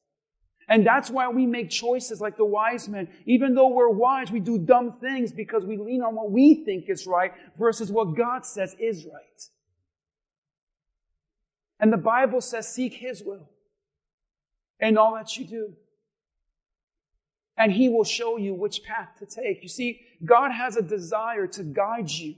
And 0.70 0.86
that's 0.86 1.10
why 1.10 1.28
we 1.28 1.46
make 1.46 1.70
choices 1.70 2.22
like 2.22 2.38
the 2.38 2.46
wise 2.46 2.88
men. 2.88 3.08
Even 3.26 3.54
though 3.54 3.68
we're 3.68 3.90
wise, 3.90 4.32
we 4.32 4.40
do 4.40 4.58
dumb 4.58 4.94
things 5.00 5.32
because 5.32 5.66
we 5.66 5.76
lean 5.78 6.02
on 6.02 6.16
what 6.16 6.30
we 6.32 6.64
think 6.64 6.88
is 6.88 7.06
right 7.06 7.32
versus 7.58 7.92
what 7.92 8.16
God 8.16 8.46
says 8.46 8.76
is 8.80 9.06
right. 9.06 9.42
And 11.80 11.92
the 11.92 11.98
Bible 11.98 12.40
says, 12.40 12.72
seek 12.72 12.94
His 12.94 13.22
will 13.22 13.50
in 14.80 14.98
all 14.98 15.14
that 15.16 15.36
you 15.36 15.46
do. 15.46 15.74
And 17.58 17.72
He 17.72 17.88
will 17.90 18.04
show 18.04 18.38
you 18.38 18.54
which 18.54 18.84
path 18.84 19.10
to 19.18 19.26
take. 19.26 19.62
You 19.62 19.68
see, 19.68 20.00
God 20.24 20.52
has 20.52 20.76
a 20.76 20.82
desire 20.82 21.48
to 21.48 21.64
guide 21.64 22.10
you 22.10 22.36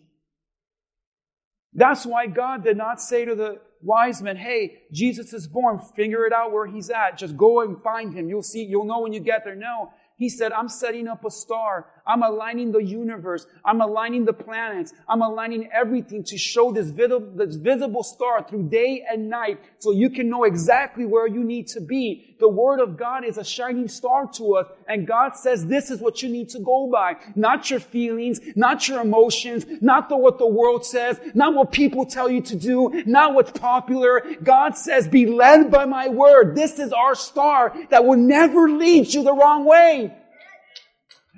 That's 1.75 2.05
why 2.05 2.27
God 2.27 2.65
did 2.65 2.77
not 2.77 3.01
say 3.01 3.25
to 3.25 3.35
the 3.35 3.61
wise 3.83 4.23
men, 4.23 4.37
hey, 4.37 4.83
Jesus 4.93 5.33
is 5.33 5.47
born, 5.47 5.79
figure 5.79 6.25
it 6.25 6.33
out 6.33 6.53
where 6.53 6.67
he's 6.67 6.91
at. 6.91 7.19
Just 7.19 7.37
go 7.37 7.61
and 7.61 7.83
find 7.83 8.15
him. 8.15 8.29
You'll 8.29 8.43
see, 8.43 8.65
you'll 8.65 8.85
know 8.85 9.01
when 9.01 9.13
you 9.13 9.21
get 9.21 9.45
there. 9.45 9.55
No. 9.57 9.93
He 10.17 10.29
said, 10.29 10.53
I'm 10.53 10.69
setting 10.69 11.09
up 11.09 11.25
a 11.25 11.31
star. 11.31 11.87
I'm 12.07 12.23
aligning 12.23 12.73
the 12.73 12.83
universe. 12.83 13.47
I'm 13.65 13.81
aligning 13.81 14.25
the 14.25 14.33
planets. 14.33 14.93
I'm 15.09 15.23
aligning 15.23 15.71
everything 15.73 16.25
to 16.25 16.39
show 16.39 16.73
this 16.73 16.91
visible, 16.91 17.31
this 17.35 17.57
visible 17.57 18.03
star 18.03 18.43
through 18.49 18.69
day 18.69 19.05
and 19.09 19.29
night 19.29 19.61
so 19.79 19.93
you 19.93 20.11
can 20.11 20.29
know 20.29 20.45
exactly 20.45 21.05
where 21.05 21.27
you 21.27 21.45
need 21.45 21.69
to 21.69 21.81
be. 21.81 22.37
The 22.41 22.49
Word 22.49 22.81
of 22.81 22.97
God 22.97 23.25
is 23.25 23.39
a 23.39 23.45
shining 23.45 23.89
star 23.89 24.29
to 24.35 24.57
us 24.57 24.67
and 24.89 25.07
God 25.07 25.37
says 25.37 25.67
this 25.67 25.91
is 25.91 26.01
what 26.01 26.23
you 26.23 26.29
need 26.29 26.49
to 26.51 26.59
go 26.59 26.91
by. 26.91 27.15
Not 27.37 27.71
your 27.71 27.81
feelings, 27.81 28.41
not 28.57 28.89
your 28.89 29.01
emotions, 29.01 29.65
not 29.81 30.09
the, 30.09 30.17
what 30.17 30.39
the 30.39 30.47
world 30.47 30.85
says, 30.85 31.21
not 31.35 31.55
what 31.55 31.71
people 31.71 32.05
tell 32.05 32.29
you 32.29 32.41
to 32.43 32.57
do, 32.57 33.03
not 33.07 33.35
what's 33.35 33.53
popular. 33.53 34.25
God 34.43 34.77
says 34.77 35.07
be 35.07 35.27
led 35.27 35.71
by 35.71 35.85
my 35.85 36.09
Word. 36.09 36.57
This 36.57 36.79
is 36.79 36.93
our 36.93 37.15
star 37.15 37.77
that 37.91 38.05
will 38.05 38.19
never 38.19 38.69
lead 38.69 39.13
you 39.15 39.23
the 39.23 39.35
wrong 39.35 39.65
way. 39.65 40.17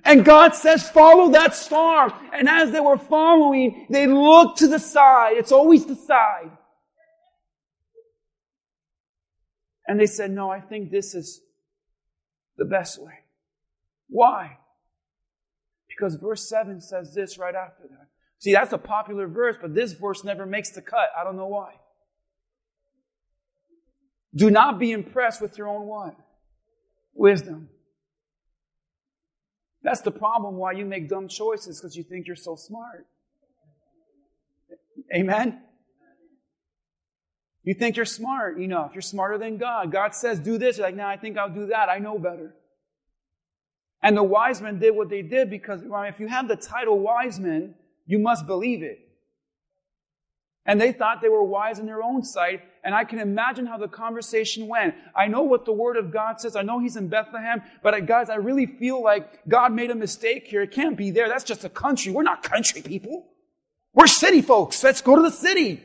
And 0.04 0.24
God 0.24 0.54
says, 0.54 0.88
follow 0.90 1.30
that 1.30 1.54
star. 1.54 2.12
And 2.32 2.48
as 2.48 2.70
they 2.70 2.80
were 2.80 2.98
following, 2.98 3.86
they 3.88 4.06
looked 4.06 4.58
to 4.58 4.68
the 4.68 4.78
side. 4.78 5.36
It's 5.36 5.52
always 5.52 5.86
the 5.86 5.96
side. 5.96 6.50
And 9.86 9.98
they 9.98 10.06
said, 10.06 10.30
no, 10.30 10.50
I 10.50 10.60
think 10.60 10.90
this 10.90 11.14
is 11.14 11.40
the 12.56 12.64
best 12.64 13.02
way. 13.02 13.14
Why? 14.08 14.58
Because 15.88 16.16
verse 16.16 16.48
7 16.48 16.80
says 16.80 17.14
this 17.14 17.38
right 17.38 17.54
after 17.54 17.84
that. 17.84 18.08
See, 18.38 18.52
that's 18.52 18.72
a 18.72 18.78
popular 18.78 19.26
verse, 19.26 19.56
but 19.60 19.74
this 19.74 19.92
verse 19.92 20.22
never 20.22 20.44
makes 20.44 20.70
the 20.70 20.82
cut. 20.82 21.08
I 21.18 21.24
don't 21.24 21.36
know 21.36 21.46
why. 21.46 21.74
Do 24.34 24.50
not 24.50 24.78
be 24.78 24.92
impressed 24.92 25.40
with 25.40 25.56
your 25.56 25.68
own 25.68 25.86
what? 25.86 26.16
Wisdom. 27.14 27.68
That's 29.84 30.00
the 30.00 30.10
problem 30.10 30.56
why 30.56 30.72
you 30.72 30.86
make 30.86 31.08
dumb 31.10 31.28
choices 31.28 31.78
because 31.78 31.94
you 31.94 32.02
think 32.02 32.26
you're 32.26 32.36
so 32.36 32.56
smart. 32.56 33.06
Amen? 35.14 35.60
You 37.62 37.74
think 37.74 37.96
you're 37.96 38.06
smart 38.06 38.58
enough. 38.58 38.92
You're 38.94 39.02
smarter 39.02 39.36
than 39.36 39.58
God. 39.58 39.92
God 39.92 40.14
says, 40.14 40.40
do 40.40 40.56
this. 40.56 40.78
You're 40.78 40.86
like, 40.86 40.96
no, 40.96 41.06
I 41.06 41.18
think 41.18 41.36
I'll 41.36 41.52
do 41.52 41.66
that. 41.66 41.90
I 41.90 41.98
know 41.98 42.18
better. 42.18 42.54
And 44.02 44.16
the 44.16 44.22
wise 44.22 44.60
men 44.60 44.78
did 44.78 44.96
what 44.96 45.10
they 45.10 45.22
did 45.22 45.50
because 45.50 45.82
if 45.84 46.18
you 46.18 46.28
have 46.28 46.48
the 46.48 46.56
title 46.56 46.98
wise 46.98 47.38
men, 47.38 47.74
you 48.06 48.18
must 48.18 48.46
believe 48.46 48.82
it. 48.82 49.00
And 50.66 50.80
they 50.80 50.92
thought 50.92 51.20
they 51.20 51.28
were 51.28 51.44
wise 51.44 51.78
in 51.78 51.86
their 51.86 52.02
own 52.02 52.22
sight. 52.22 52.62
And 52.82 52.94
I 52.94 53.04
can 53.04 53.18
imagine 53.18 53.66
how 53.66 53.76
the 53.76 53.88
conversation 53.88 54.66
went. 54.66 54.94
I 55.14 55.26
know 55.26 55.42
what 55.42 55.64
the 55.64 55.72
word 55.72 55.96
of 55.96 56.10
God 56.10 56.40
says. 56.40 56.56
I 56.56 56.62
know 56.62 56.78
he's 56.80 56.96
in 56.96 57.08
Bethlehem, 57.08 57.62
but 57.82 58.06
guys, 58.06 58.30
I 58.30 58.36
really 58.36 58.66
feel 58.66 59.02
like 59.02 59.46
God 59.46 59.72
made 59.72 59.90
a 59.90 59.94
mistake 59.94 60.46
here. 60.46 60.62
It 60.62 60.70
can't 60.70 60.96
be 60.96 61.10
there. 61.10 61.28
That's 61.28 61.44
just 61.44 61.64
a 61.64 61.68
country. 61.68 62.12
We're 62.12 62.22
not 62.22 62.42
country 62.42 62.82
people. 62.82 63.26
We're 63.92 64.06
city 64.06 64.42
folks. 64.42 64.82
Let's 64.82 65.00
go 65.02 65.16
to 65.16 65.22
the 65.22 65.30
city. 65.30 65.82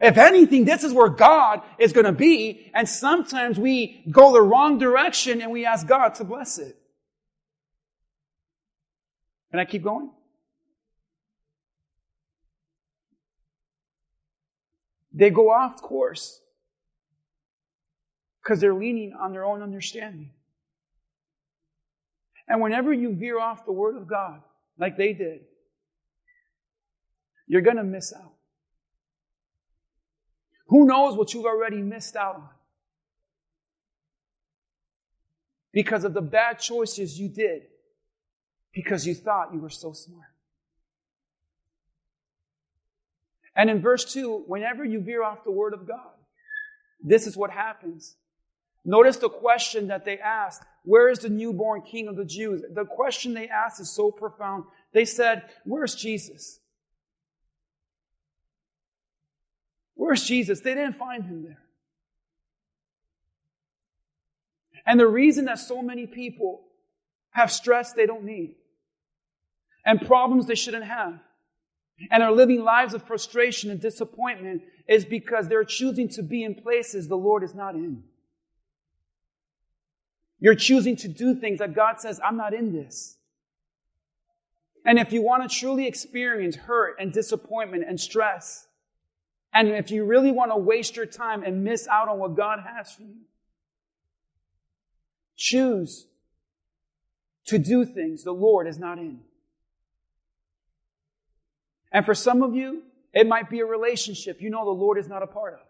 If 0.00 0.18
anything, 0.18 0.64
this 0.64 0.84
is 0.84 0.92
where 0.92 1.08
God 1.08 1.62
is 1.78 1.92
going 1.92 2.06
to 2.06 2.12
be. 2.12 2.70
And 2.74 2.88
sometimes 2.88 3.58
we 3.58 4.02
go 4.10 4.32
the 4.32 4.42
wrong 4.42 4.78
direction 4.78 5.40
and 5.40 5.52
we 5.52 5.64
ask 5.64 5.86
God 5.86 6.16
to 6.16 6.24
bless 6.24 6.58
it. 6.58 6.76
Can 9.50 9.60
I 9.60 9.64
keep 9.66 9.84
going? 9.84 10.10
They 15.14 15.30
go 15.30 15.50
off 15.50 15.80
course 15.80 16.40
because 18.42 18.60
they're 18.60 18.74
leaning 18.74 19.14
on 19.18 19.32
their 19.32 19.44
own 19.44 19.62
understanding. 19.62 20.32
And 22.48 22.60
whenever 22.60 22.92
you 22.92 23.14
veer 23.14 23.38
off 23.38 23.64
the 23.64 23.72
Word 23.72 23.96
of 23.96 24.08
God, 24.08 24.42
like 24.76 24.96
they 24.96 25.12
did, 25.12 25.40
you're 27.46 27.62
going 27.62 27.76
to 27.76 27.84
miss 27.84 28.12
out. 28.12 28.32
Who 30.66 30.84
knows 30.84 31.16
what 31.16 31.32
you've 31.32 31.46
already 31.46 31.80
missed 31.80 32.16
out 32.16 32.36
on? 32.36 32.48
Because 35.72 36.04
of 36.04 36.12
the 36.12 36.22
bad 36.22 36.58
choices 36.58 37.18
you 37.18 37.28
did, 37.28 37.62
because 38.74 39.06
you 39.06 39.14
thought 39.14 39.54
you 39.54 39.60
were 39.60 39.70
so 39.70 39.92
smart. 39.92 40.33
And 43.56 43.70
in 43.70 43.80
verse 43.80 44.04
2, 44.12 44.44
whenever 44.46 44.84
you 44.84 45.00
veer 45.00 45.22
off 45.22 45.44
the 45.44 45.50
word 45.50 45.74
of 45.74 45.86
God, 45.86 46.10
this 47.02 47.26
is 47.26 47.36
what 47.36 47.50
happens. 47.50 48.16
Notice 48.84 49.16
the 49.16 49.28
question 49.28 49.88
that 49.88 50.04
they 50.04 50.18
asked 50.18 50.62
Where 50.84 51.08
is 51.08 51.20
the 51.20 51.28
newborn 51.28 51.82
king 51.82 52.08
of 52.08 52.16
the 52.16 52.24
Jews? 52.24 52.62
The 52.72 52.84
question 52.84 53.34
they 53.34 53.48
asked 53.48 53.80
is 53.80 53.90
so 53.90 54.10
profound. 54.10 54.64
They 54.92 55.04
said, 55.04 55.44
Where's 55.64 55.94
Jesus? 55.94 56.58
Where's 59.94 60.24
Jesus? 60.24 60.60
They 60.60 60.74
didn't 60.74 60.98
find 60.98 61.24
him 61.24 61.44
there. 61.44 61.58
And 64.86 65.00
the 65.00 65.06
reason 65.06 65.46
that 65.46 65.58
so 65.58 65.80
many 65.80 66.06
people 66.06 66.62
have 67.30 67.50
stress 67.50 67.92
they 67.92 68.06
don't 68.06 68.24
need 68.24 68.56
and 69.86 70.00
problems 70.00 70.46
they 70.46 70.54
shouldn't 70.54 70.84
have 70.84 71.18
and 72.10 72.22
are 72.22 72.32
living 72.32 72.62
lives 72.62 72.94
of 72.94 73.02
frustration 73.02 73.70
and 73.70 73.80
disappointment 73.80 74.62
is 74.88 75.04
because 75.04 75.48
they're 75.48 75.64
choosing 75.64 76.08
to 76.10 76.22
be 76.22 76.42
in 76.42 76.54
places 76.54 77.08
the 77.08 77.16
Lord 77.16 77.42
is 77.42 77.54
not 77.54 77.74
in. 77.74 78.02
You're 80.40 80.54
choosing 80.54 80.96
to 80.96 81.08
do 81.08 81.34
things 81.34 81.60
that 81.60 81.74
God 81.74 82.00
says, 82.00 82.20
I'm 82.22 82.36
not 82.36 82.52
in 82.52 82.72
this. 82.72 83.16
And 84.84 84.98
if 84.98 85.12
you 85.12 85.22
want 85.22 85.48
to 85.48 85.56
truly 85.56 85.86
experience 85.86 86.56
hurt 86.56 86.96
and 86.98 87.12
disappointment 87.12 87.84
and 87.88 87.98
stress, 87.98 88.66
and 89.54 89.68
if 89.68 89.90
you 89.90 90.04
really 90.04 90.32
want 90.32 90.50
to 90.50 90.56
waste 90.56 90.96
your 90.96 91.06
time 91.06 91.42
and 91.44 91.64
miss 91.64 91.88
out 91.88 92.08
on 92.08 92.18
what 92.18 92.36
God 92.36 92.58
has 92.60 92.92
for 92.92 93.02
you, 93.02 93.22
choose 95.36 96.06
to 97.46 97.58
do 97.58 97.84
things 97.84 98.24
the 98.24 98.32
Lord 98.32 98.66
is 98.66 98.78
not 98.78 98.98
in. 98.98 99.20
And 101.94 102.04
for 102.04 102.14
some 102.14 102.42
of 102.42 102.56
you, 102.56 102.82
it 103.14 103.26
might 103.26 103.48
be 103.48 103.60
a 103.60 103.64
relationship 103.64 104.42
you 104.42 104.50
know 104.50 104.64
the 104.64 104.72
Lord 104.72 104.98
is 104.98 105.08
not 105.08 105.22
a 105.22 105.26
part 105.26 105.54
of. 105.54 105.60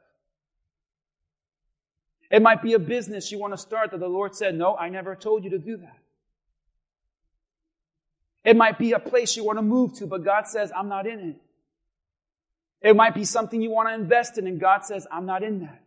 It 2.30 2.40
might 2.40 2.62
be 2.62 2.72
a 2.72 2.78
business 2.78 3.30
you 3.30 3.38
want 3.38 3.52
to 3.52 3.58
start 3.58 3.90
that 3.90 4.00
the 4.00 4.08
Lord 4.08 4.34
said, 4.34 4.56
No, 4.56 4.74
I 4.74 4.88
never 4.88 5.14
told 5.14 5.44
you 5.44 5.50
to 5.50 5.58
do 5.58 5.76
that. 5.76 5.98
It 8.42 8.56
might 8.56 8.78
be 8.78 8.92
a 8.92 8.98
place 8.98 9.36
you 9.36 9.44
want 9.44 9.58
to 9.58 9.62
move 9.62 9.94
to, 9.96 10.06
but 10.06 10.24
God 10.24 10.48
says, 10.48 10.72
I'm 10.74 10.88
not 10.88 11.06
in 11.06 11.20
it. 11.20 12.88
It 12.88 12.96
might 12.96 13.14
be 13.14 13.24
something 13.24 13.60
you 13.60 13.70
want 13.70 13.88
to 13.88 13.94
invest 13.94 14.36
in, 14.38 14.46
and 14.46 14.58
God 14.58 14.84
says, 14.84 15.06
I'm 15.12 15.26
not 15.26 15.42
in 15.42 15.60
that. 15.60 15.82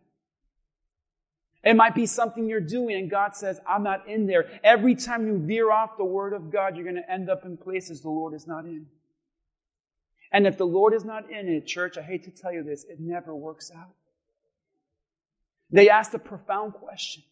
It 1.64 1.74
might 1.74 1.94
be 1.94 2.06
something 2.06 2.48
you're 2.48 2.60
doing, 2.60 2.96
and 2.96 3.10
God 3.10 3.36
says, 3.36 3.60
I'm 3.68 3.82
not 3.82 4.08
in 4.08 4.26
there. 4.26 4.48
Every 4.62 4.94
time 4.94 5.26
you 5.26 5.38
veer 5.38 5.70
off 5.70 5.96
the 5.96 6.04
Word 6.04 6.32
of 6.32 6.50
God, 6.50 6.76
you're 6.76 6.84
going 6.84 6.96
to 6.96 7.10
end 7.10 7.28
up 7.28 7.44
in 7.44 7.56
places 7.56 8.00
the 8.00 8.08
Lord 8.08 8.34
is 8.34 8.46
not 8.46 8.64
in. 8.64 8.86
And 10.32 10.46
if 10.46 10.58
the 10.58 10.66
Lord 10.66 10.92
is 10.94 11.04
not 11.04 11.30
in 11.30 11.48
it, 11.48 11.66
church, 11.66 11.96
I 11.96 12.02
hate 12.02 12.24
to 12.24 12.30
tell 12.30 12.52
you 12.52 12.62
this, 12.62 12.84
it 12.84 12.98
never 13.00 13.34
works 13.34 13.70
out. 13.74 13.94
They 15.70 15.90
asked 15.90 16.14
a 16.14 16.18
profound 16.18 16.74
question 16.74 17.22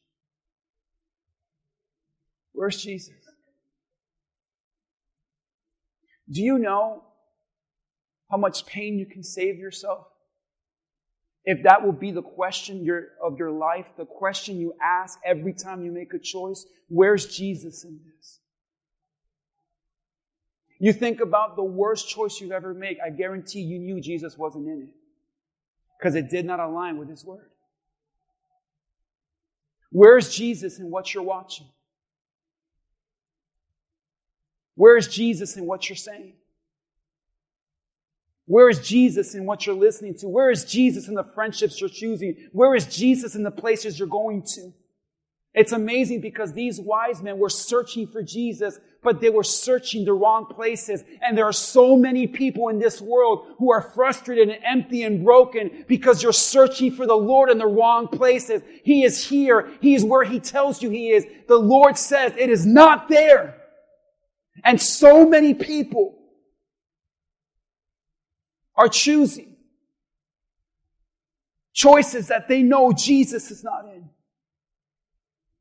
Where's 2.53 2.83
Jesus? 2.83 3.15
Do 6.31 6.43
you 6.43 6.59
know 6.59 7.05
how 8.31 8.39
much 8.39 8.67
pain 8.67 8.99
you 8.99 9.07
can 9.07 9.23
save 9.23 9.59
yourself? 9.59 10.07
If 11.45 11.63
that 11.63 11.85
will 11.85 11.93
be 11.93 12.11
the 12.11 12.23
question 12.23 12.89
of 13.23 13.39
your 13.39 13.53
life, 13.53 13.87
the 13.97 14.05
question 14.05 14.59
you 14.59 14.75
ask 14.83 15.19
every 15.25 15.53
time 15.53 15.85
you 15.85 15.93
make 15.93 16.13
a 16.13 16.19
choice, 16.19 16.67
where's 16.89 17.37
Jesus 17.37 17.85
in 17.85 18.01
this? 18.05 18.41
You 20.79 20.93
think 20.93 21.21
about 21.21 21.57
the 21.57 21.65
worst 21.65 22.09
choice 22.09 22.41
you've 22.41 22.53
ever 22.53 22.75
made, 22.75 22.99
I 23.05 23.11
guarantee 23.11 23.61
you 23.61 23.79
knew 23.79 24.01
Jesus 24.01 24.37
wasn't 24.37 24.67
in 24.69 24.83
it. 24.83 24.95
Because 25.99 26.15
it 26.15 26.29
did 26.29 26.45
not 26.45 26.61
align 26.61 26.99
with 26.99 27.09
His 27.09 27.25
Word. 27.25 27.51
Where's 29.91 30.35
Jesus 30.35 30.79
in 30.79 30.91
what 30.91 31.15
you're 31.15 31.23
watching? 31.23 31.67
Where's 34.75 35.09
Jesus 35.09 35.57
in 35.57 35.65
what 35.65 35.89
you're 35.89 35.97
saying? 35.97 36.35
Where 38.45 38.69
is 38.69 38.87
Jesus 38.87 39.35
in 39.35 39.47
what 39.47 39.67
you're 39.67 39.75
listening 39.75 40.15
to? 40.19 40.29
Where 40.29 40.51
is 40.51 40.65
Jesus 40.65 41.09
in 41.09 41.15
the 41.15 41.25
friendships 41.35 41.81
you're 41.81 41.91
choosing? 41.91 42.37
Where 42.53 42.75
is 42.75 42.87
Jesus 42.95 43.35
in 43.35 43.43
the 43.43 43.51
places 43.51 43.99
you're 43.99 44.07
going 44.07 44.43
to? 44.55 44.73
It's 45.57 45.73
amazing 45.73 46.21
because 46.21 46.53
these 46.53 46.79
wise 46.79 47.23
men 47.23 47.39
were 47.39 47.49
searching 47.49 48.07
for 48.07 48.23
Jesus, 48.23 48.79
but 49.03 49.23
they 49.23 49.31
were 49.31 49.43
searching 49.43 50.05
the 50.05 50.13
wrong 50.13 50.45
places. 50.45 51.03
And 51.23 51.37
there 51.37 51.47
are 51.47 51.53
so 51.53 51.97
many 51.97 52.27
people 52.27 52.69
in 52.69 52.79
this 52.79 53.01
world 53.01 53.47
who 53.57 53.73
are 53.73 53.81
frustrated 53.81 54.51
and 54.51 54.63
empty 54.63 55.03
and 55.03 55.25
broken 55.25 55.87
because 55.89 56.23
you're 56.23 56.35
searching 56.35 56.93
for 56.93 57.07
the 57.07 57.17
Lord 57.17 57.49
in 57.49 57.57
the 57.57 57.67
wrong 57.67 58.07
places. 58.07 58.61
He 58.85 59.03
is 59.03 59.27
here. 59.27 59.73
He 59.81 59.95
is 59.95 60.05
where 60.05 60.25
He 60.25 60.41
tells 60.41 60.83
you 60.83 60.91
He 60.91 61.09
is. 61.09 61.25
The 61.49 61.57
Lord 61.57 61.97
says 61.97 62.35
it 62.37 62.51
is 62.51 62.67
not 62.67 63.09
there. 63.09 63.57
And 64.63 64.79
so 64.79 65.27
many 65.27 65.55
people 65.55 66.19
are 68.75 68.89
choosing 68.89 69.57
choices 71.73 72.29
that 72.29 72.47
they 72.47 72.63
know 72.63 72.93
Jesus 72.93 73.51
is 73.51 73.65
not 73.65 73.87
in. 73.87 74.11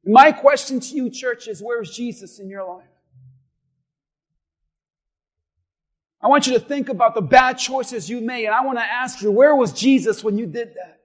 My 0.06 0.32
question 0.32 0.80
to 0.80 0.96
you, 0.96 1.10
church, 1.10 1.48
is 1.48 1.62
where 1.62 1.82
is 1.82 1.90
Jesus 1.90 2.40
in 2.40 2.48
your 2.48 2.64
life? 2.64 2.86
I 6.22 6.28
want 6.28 6.48
you 6.48 6.54
to 6.54 6.60
think 6.60 6.90
about 6.90 7.16
the 7.16 7.22
bad 7.22 7.58
choices 7.58 8.10
you 8.10 8.22
made, 8.22 8.46
and 8.46 8.54
I 8.54 8.62
want 8.66 8.78
to 8.78 8.84
ask 8.84 9.22
you, 9.22 9.32
where 9.32 9.56
was 9.56 9.74
Jesus 9.74 10.24
when 10.24 10.38
you 10.38 10.46
did 10.46 10.76
that? 10.76 11.00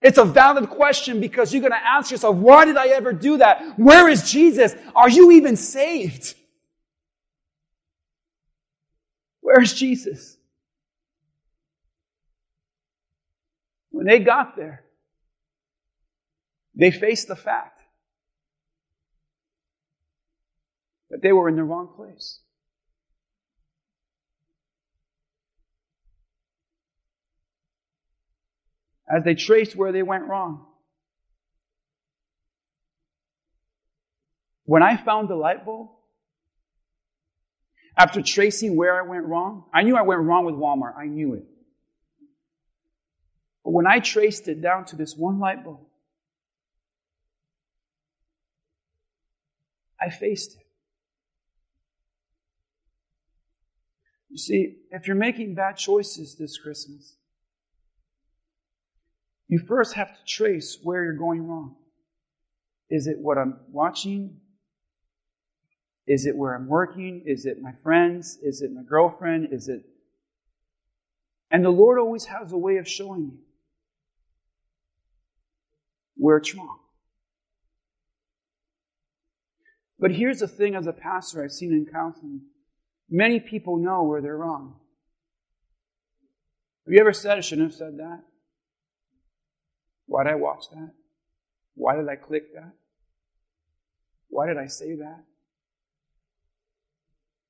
It's 0.00 0.18
a 0.18 0.24
valid 0.24 0.70
question 0.70 1.20
because 1.20 1.52
you're 1.52 1.60
going 1.62 1.72
to 1.72 1.84
ask 1.84 2.10
yourself, 2.12 2.36
why 2.36 2.64
did 2.64 2.76
I 2.76 2.88
ever 2.88 3.12
do 3.12 3.38
that? 3.38 3.76
Where 3.76 4.08
is 4.08 4.30
Jesus? 4.30 4.74
Are 4.94 5.08
you 5.08 5.32
even 5.32 5.56
saved? 5.56 6.34
Where 9.40 9.60
is 9.60 9.72
Jesus? 9.74 10.36
When 13.90 14.06
they 14.06 14.20
got 14.20 14.56
there, 14.56 14.85
they 16.76 16.90
faced 16.90 17.26
the 17.26 17.36
fact 17.36 17.80
that 21.10 21.22
they 21.22 21.32
were 21.32 21.48
in 21.48 21.56
the 21.56 21.64
wrong 21.64 21.88
place. 21.96 22.40
As 29.08 29.24
they 29.24 29.34
traced 29.34 29.74
where 29.74 29.92
they 29.92 30.02
went 30.02 30.24
wrong, 30.24 30.66
when 34.64 34.82
I 34.82 34.96
found 34.96 35.28
the 35.28 35.36
light 35.36 35.64
bulb, 35.64 35.90
after 37.96 38.20
tracing 38.20 38.76
where 38.76 38.98
I 38.98 39.08
went 39.08 39.24
wrong, 39.24 39.64
I 39.72 39.82
knew 39.82 39.96
I 39.96 40.02
went 40.02 40.20
wrong 40.20 40.44
with 40.44 40.56
Walmart. 40.56 40.98
I 40.98 41.06
knew 41.06 41.34
it. 41.34 41.44
But 43.64 43.70
when 43.70 43.86
I 43.86 44.00
traced 44.00 44.48
it 44.48 44.60
down 44.60 44.84
to 44.86 44.96
this 44.96 45.14
one 45.16 45.38
light 45.38 45.64
bulb, 45.64 45.86
I 50.00 50.10
faced 50.10 50.56
it. 50.56 50.66
You 54.28 54.38
see, 54.38 54.76
if 54.90 55.06
you're 55.06 55.16
making 55.16 55.54
bad 55.54 55.76
choices 55.76 56.36
this 56.36 56.58
Christmas, 56.58 57.16
you 59.48 59.58
first 59.58 59.94
have 59.94 60.08
to 60.08 60.24
trace 60.26 60.78
where 60.82 61.04
you're 61.04 61.14
going 61.14 61.46
wrong. 61.46 61.76
Is 62.90 63.06
it 63.06 63.18
what 63.18 63.38
I'm 63.38 63.58
watching? 63.70 64.40
Is 66.06 66.26
it 66.26 66.36
where 66.36 66.54
I'm 66.54 66.68
working? 66.68 67.22
Is 67.26 67.46
it 67.46 67.60
my 67.60 67.72
friends? 67.82 68.38
Is 68.42 68.62
it 68.62 68.72
my 68.72 68.82
girlfriend? 68.82 69.48
Is 69.52 69.68
it. 69.68 69.82
And 71.50 71.64
the 71.64 71.70
Lord 71.70 71.98
always 71.98 72.26
has 72.26 72.52
a 72.52 72.58
way 72.58 72.76
of 72.76 72.88
showing 72.88 73.22
you 73.22 73.38
where 76.16 76.38
it's 76.38 76.54
wrong. 76.54 76.78
But 79.98 80.12
here's 80.12 80.40
the 80.40 80.48
thing 80.48 80.74
as 80.74 80.86
a 80.86 80.92
pastor 80.92 81.42
I've 81.42 81.52
seen 81.52 81.72
in 81.72 81.86
counseling. 81.90 82.42
Many 83.08 83.40
people 83.40 83.76
know 83.76 84.02
where 84.02 84.20
they're 84.20 84.36
wrong. 84.36 84.76
Have 86.86 86.92
you 86.92 87.00
ever 87.00 87.12
said 87.12 87.38
I 87.38 87.40
shouldn't 87.40 87.70
have 87.70 87.78
said 87.78 87.98
that? 87.98 88.22
Why 90.06 90.24
did 90.24 90.32
I 90.32 90.36
watch 90.36 90.64
that? 90.70 90.92
Why 91.74 91.96
did 91.96 92.08
I 92.08 92.16
click 92.16 92.54
that? 92.54 92.72
Why 94.28 94.46
did 94.46 94.58
I 94.58 94.66
say 94.66 94.96
that? 94.96 95.24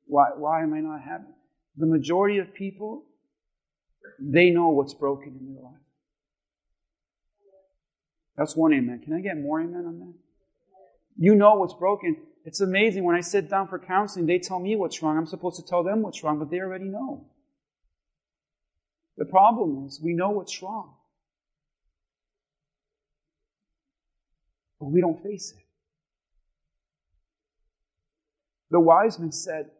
Why, 0.06 0.28
why 0.36 0.62
am 0.62 0.72
I 0.72 0.80
not 0.80 1.02
happy? 1.02 1.24
The 1.76 1.86
majority 1.86 2.38
of 2.38 2.54
people, 2.54 3.04
they 4.18 4.50
know 4.50 4.68
what's 4.68 4.94
broken 4.94 5.36
in 5.38 5.54
their 5.54 5.62
life. 5.62 5.74
That's 8.36 8.56
one 8.56 8.72
amen. 8.72 9.00
Can 9.04 9.14
I 9.14 9.20
get 9.20 9.36
more 9.38 9.60
amen 9.60 9.84
on 9.86 9.98
that? 9.98 10.14
You 11.18 11.34
know 11.34 11.54
what's 11.56 11.74
broken. 11.74 12.16
It's 12.46 12.60
amazing 12.60 13.02
when 13.02 13.16
I 13.16 13.22
sit 13.22 13.50
down 13.50 13.66
for 13.66 13.76
counseling, 13.76 14.26
they 14.26 14.38
tell 14.38 14.60
me 14.60 14.76
what's 14.76 15.02
wrong. 15.02 15.18
I'm 15.18 15.26
supposed 15.26 15.56
to 15.56 15.66
tell 15.66 15.82
them 15.82 16.02
what's 16.02 16.22
wrong, 16.22 16.38
but 16.38 16.48
they 16.48 16.60
already 16.60 16.84
know. 16.84 17.26
The 19.16 19.24
problem 19.24 19.84
is 19.86 20.00
we 20.00 20.14
know 20.14 20.30
what's 20.30 20.62
wrong. 20.62 20.94
But 24.78 24.92
we 24.92 25.00
don't 25.00 25.20
face 25.24 25.54
it. 25.56 25.64
The 28.70 28.78
wise 28.78 29.18
men 29.18 29.32
said, 29.32 29.70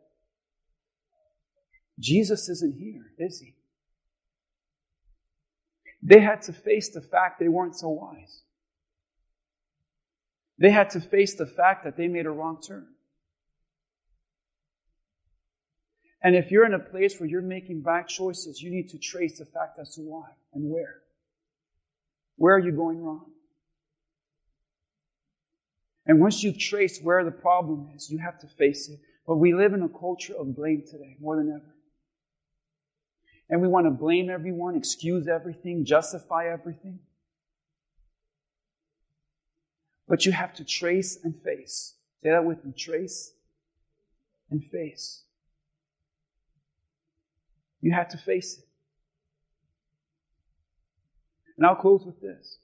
Jesus 2.00 2.48
isn't 2.48 2.76
here, 2.76 3.12
is 3.18 3.40
he? 3.40 3.54
They 6.02 6.20
had 6.20 6.42
to 6.42 6.52
face 6.52 6.88
the 6.88 7.00
fact 7.00 7.38
they 7.38 7.48
weren't 7.48 7.76
so 7.76 7.90
wise. 7.90 8.42
They 10.59 10.70
had 10.70 10.90
to 10.90 11.00
face 11.00 11.34
the 11.34 11.46
fact 11.46 11.84
that 11.84 11.96
they 11.96 12.09
made 12.09 12.26
a 12.26 12.30
wrong 12.30 12.61
turn. 12.66 12.86
And 16.22 16.34
if 16.34 16.50
you're 16.50 16.66
in 16.66 16.74
a 16.74 16.78
place 16.78 17.20
where 17.20 17.28
you're 17.28 17.42
making 17.42 17.82
bad 17.82 18.09
choices, 18.09 18.61
you 18.61 18.70
need 18.70 18.88
to 18.90 18.98
trace 18.98 19.38
the 19.38 19.44
fact 19.44 19.78
as 19.78 19.94
to 19.94 20.00
why 20.00 20.28
and 20.54 20.70
where. 20.70 20.96
Where 22.36 22.54
are 22.54 22.59
you 22.59 22.72
going 22.72 23.02
wrong? 23.02 23.26
And 26.07 26.20
once 26.20 26.42
you've 26.42 26.59
traced 26.59 27.04
where 27.04 27.24
the 27.24 27.30
problem 27.30 27.90
is, 27.94 28.11
you 28.11 28.18
have 28.18 28.38
to 28.40 28.46
face 28.46 28.88
it. 28.88 28.98
But 29.26 29.36
we 29.36 29.54
live 29.54 29.74
in 29.74 29.82
a 29.82 29.88
culture 29.88 30.34
of 30.34 30.54
blame 30.54 30.84
today, 30.88 31.16
more 31.20 31.36
than 31.36 31.50
ever. 31.50 31.74
And 33.48 33.61
we 33.61 33.68
want 33.68 33.86
to 33.86 33.90
blame 33.90 34.30
everyone, 34.30 34.76
excuse 34.76 35.28
everything, 35.28 35.84
justify 35.84 36.48
everything. 36.52 37.00
But 40.09 40.24
you 40.24 40.32
have 40.32 40.54
to 40.54 40.64
trace 40.64 41.18
and 41.24 41.34
face. 41.42 41.94
Say 42.22 42.30
that 42.30 42.44
with 42.44 42.64
me. 42.64 42.72
Trace 42.76 43.32
and 44.50 44.64
face. 44.64 45.22
You 47.80 47.92
have 47.92 48.09
to 48.09 48.18
face 48.18 48.59
it. 48.59 48.64
And 51.57 51.66
I'll 51.66 51.76
close 51.76 52.04
with 52.04 52.20
this. 52.20 52.59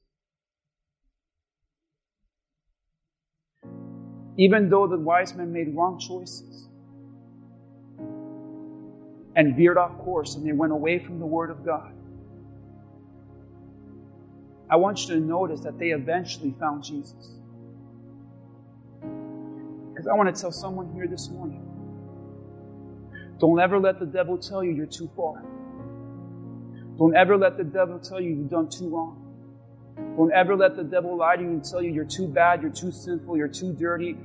Even 4.36 4.68
though 4.68 4.86
the 4.86 4.98
wise 4.98 5.34
men 5.34 5.52
made 5.52 5.74
wrong 5.74 5.98
choices 5.98 6.68
and 9.36 9.56
veered 9.56 9.78
off 9.78 9.96
course 9.98 10.36
and 10.36 10.46
they 10.46 10.52
went 10.52 10.72
away 10.72 10.98
from 10.98 11.18
the 11.18 11.26
Word 11.26 11.50
of 11.50 11.64
God, 11.64 11.92
I 14.72 14.76
want 14.76 15.06
you 15.06 15.14
to 15.16 15.20
notice 15.20 15.60
that 15.60 15.78
they 15.78 15.90
eventually 15.90 16.54
found 16.58 16.82
Jesus. 16.82 17.34
Because 19.90 20.06
I 20.06 20.14
want 20.14 20.34
to 20.34 20.40
tell 20.40 20.50
someone 20.50 20.90
here 20.94 21.06
this 21.06 21.28
morning 21.28 21.68
don't 23.38 23.60
ever 23.60 23.78
let 23.78 23.98
the 24.00 24.06
devil 24.06 24.38
tell 24.38 24.64
you 24.64 24.72
you're 24.72 24.86
too 24.86 25.10
far. 25.14 25.42
Don't 26.96 27.14
ever 27.14 27.36
let 27.36 27.58
the 27.58 27.64
devil 27.64 27.98
tell 27.98 28.18
you 28.18 28.30
you've 28.30 28.48
done 28.48 28.70
too 28.70 28.88
wrong. 28.88 29.18
Don't 30.16 30.32
ever 30.32 30.56
let 30.56 30.76
the 30.76 30.84
devil 30.84 31.18
lie 31.18 31.36
to 31.36 31.42
you 31.42 31.48
and 31.48 31.62
tell 31.62 31.82
you 31.82 31.92
you're 31.92 32.04
too 32.06 32.26
bad, 32.26 32.62
you're 32.62 32.70
too 32.70 32.92
sinful, 32.92 33.36
you're 33.36 33.48
too 33.48 33.74
dirty. 33.74 34.16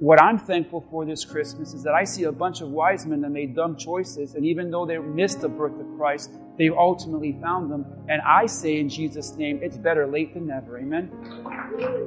What 0.00 0.20
I'm 0.20 0.38
thankful 0.38 0.84
for 0.90 1.04
this 1.04 1.24
Christmas 1.24 1.72
is 1.72 1.84
that 1.84 1.94
I 1.94 2.02
see 2.02 2.24
a 2.24 2.32
bunch 2.32 2.62
of 2.62 2.70
wise 2.70 3.06
men 3.06 3.20
that 3.20 3.30
made 3.30 3.54
dumb 3.54 3.76
choices, 3.76 4.34
and 4.34 4.44
even 4.44 4.72
though 4.72 4.86
they 4.86 4.98
missed 4.98 5.40
the 5.40 5.48
birth 5.48 5.78
of 5.78 5.86
Christ, 5.96 6.32
they 6.58 6.68
ultimately 6.70 7.38
found 7.40 7.70
them. 7.70 7.86
And 8.08 8.20
I 8.22 8.46
say 8.46 8.80
in 8.80 8.88
Jesus' 8.88 9.36
name, 9.36 9.60
it's 9.62 9.76
better 9.76 10.06
late 10.06 10.34
than 10.34 10.48
never. 10.48 10.76
Amen? 10.78 11.10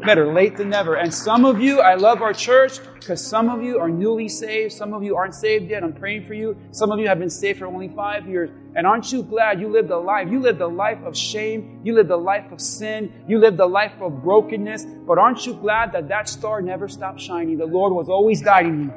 Better 0.04 0.32
late 0.34 0.58
than 0.58 0.70
never. 0.70 0.96
And 0.96 1.14
some 1.14 1.46
of 1.46 1.62
you, 1.62 1.80
I 1.80 1.96
love 1.96 2.22
our 2.22 2.34
church 2.34 2.80
because 2.96 3.26
some 3.26 3.50
of 3.50 3.64
you 3.64 3.80
are 3.80 3.90
newly 3.90 4.28
saved. 4.28 4.74
Some 4.74 4.94
of 4.94 5.04
you 5.04 5.16
aren't 5.16 5.36
saved 5.36 5.70
yet. 5.70 5.84
I'm 5.84 5.94
praying 5.94 6.26
for 6.26 6.34
you. 6.34 6.58
Some 6.72 6.92
of 6.92 7.00
you 7.00 7.08
have 7.08 7.20
been 7.20 7.30
saved 7.30 7.60
for 7.60 7.66
only 7.66 7.88
five 7.88 8.28
years. 8.28 8.50
And 8.76 8.86
aren't 8.86 9.12
you 9.12 9.24
glad 9.24 9.62
you 9.62 9.70
lived 9.70 9.90
a 9.90 9.98
life? 9.98 10.28
You 10.30 10.40
lived 10.42 10.60
a 10.60 10.68
life 10.68 11.02
of 11.06 11.16
shame. 11.16 11.80
You 11.84 11.96
lived 11.96 12.12
a 12.12 12.18
life 12.18 12.52
of 12.52 12.60
sin. 12.60 13.24
You 13.28 13.40
lived 13.40 13.60
a 13.60 13.66
life 13.66 13.94
of 14.02 14.22
brokenness. 14.22 14.86
But 15.08 15.18
aren't 15.18 15.46
you 15.46 15.54
glad 15.54 15.94
that 15.94 16.10
that 16.10 16.28
star 16.28 16.62
never 16.62 16.90
stopped 16.90 17.22
shining? 17.22 17.58
The 17.58 17.66
Lord 17.66 17.94
was 17.94 18.10
always 18.10 18.42
guiding 18.42 18.84
you. 18.84 18.94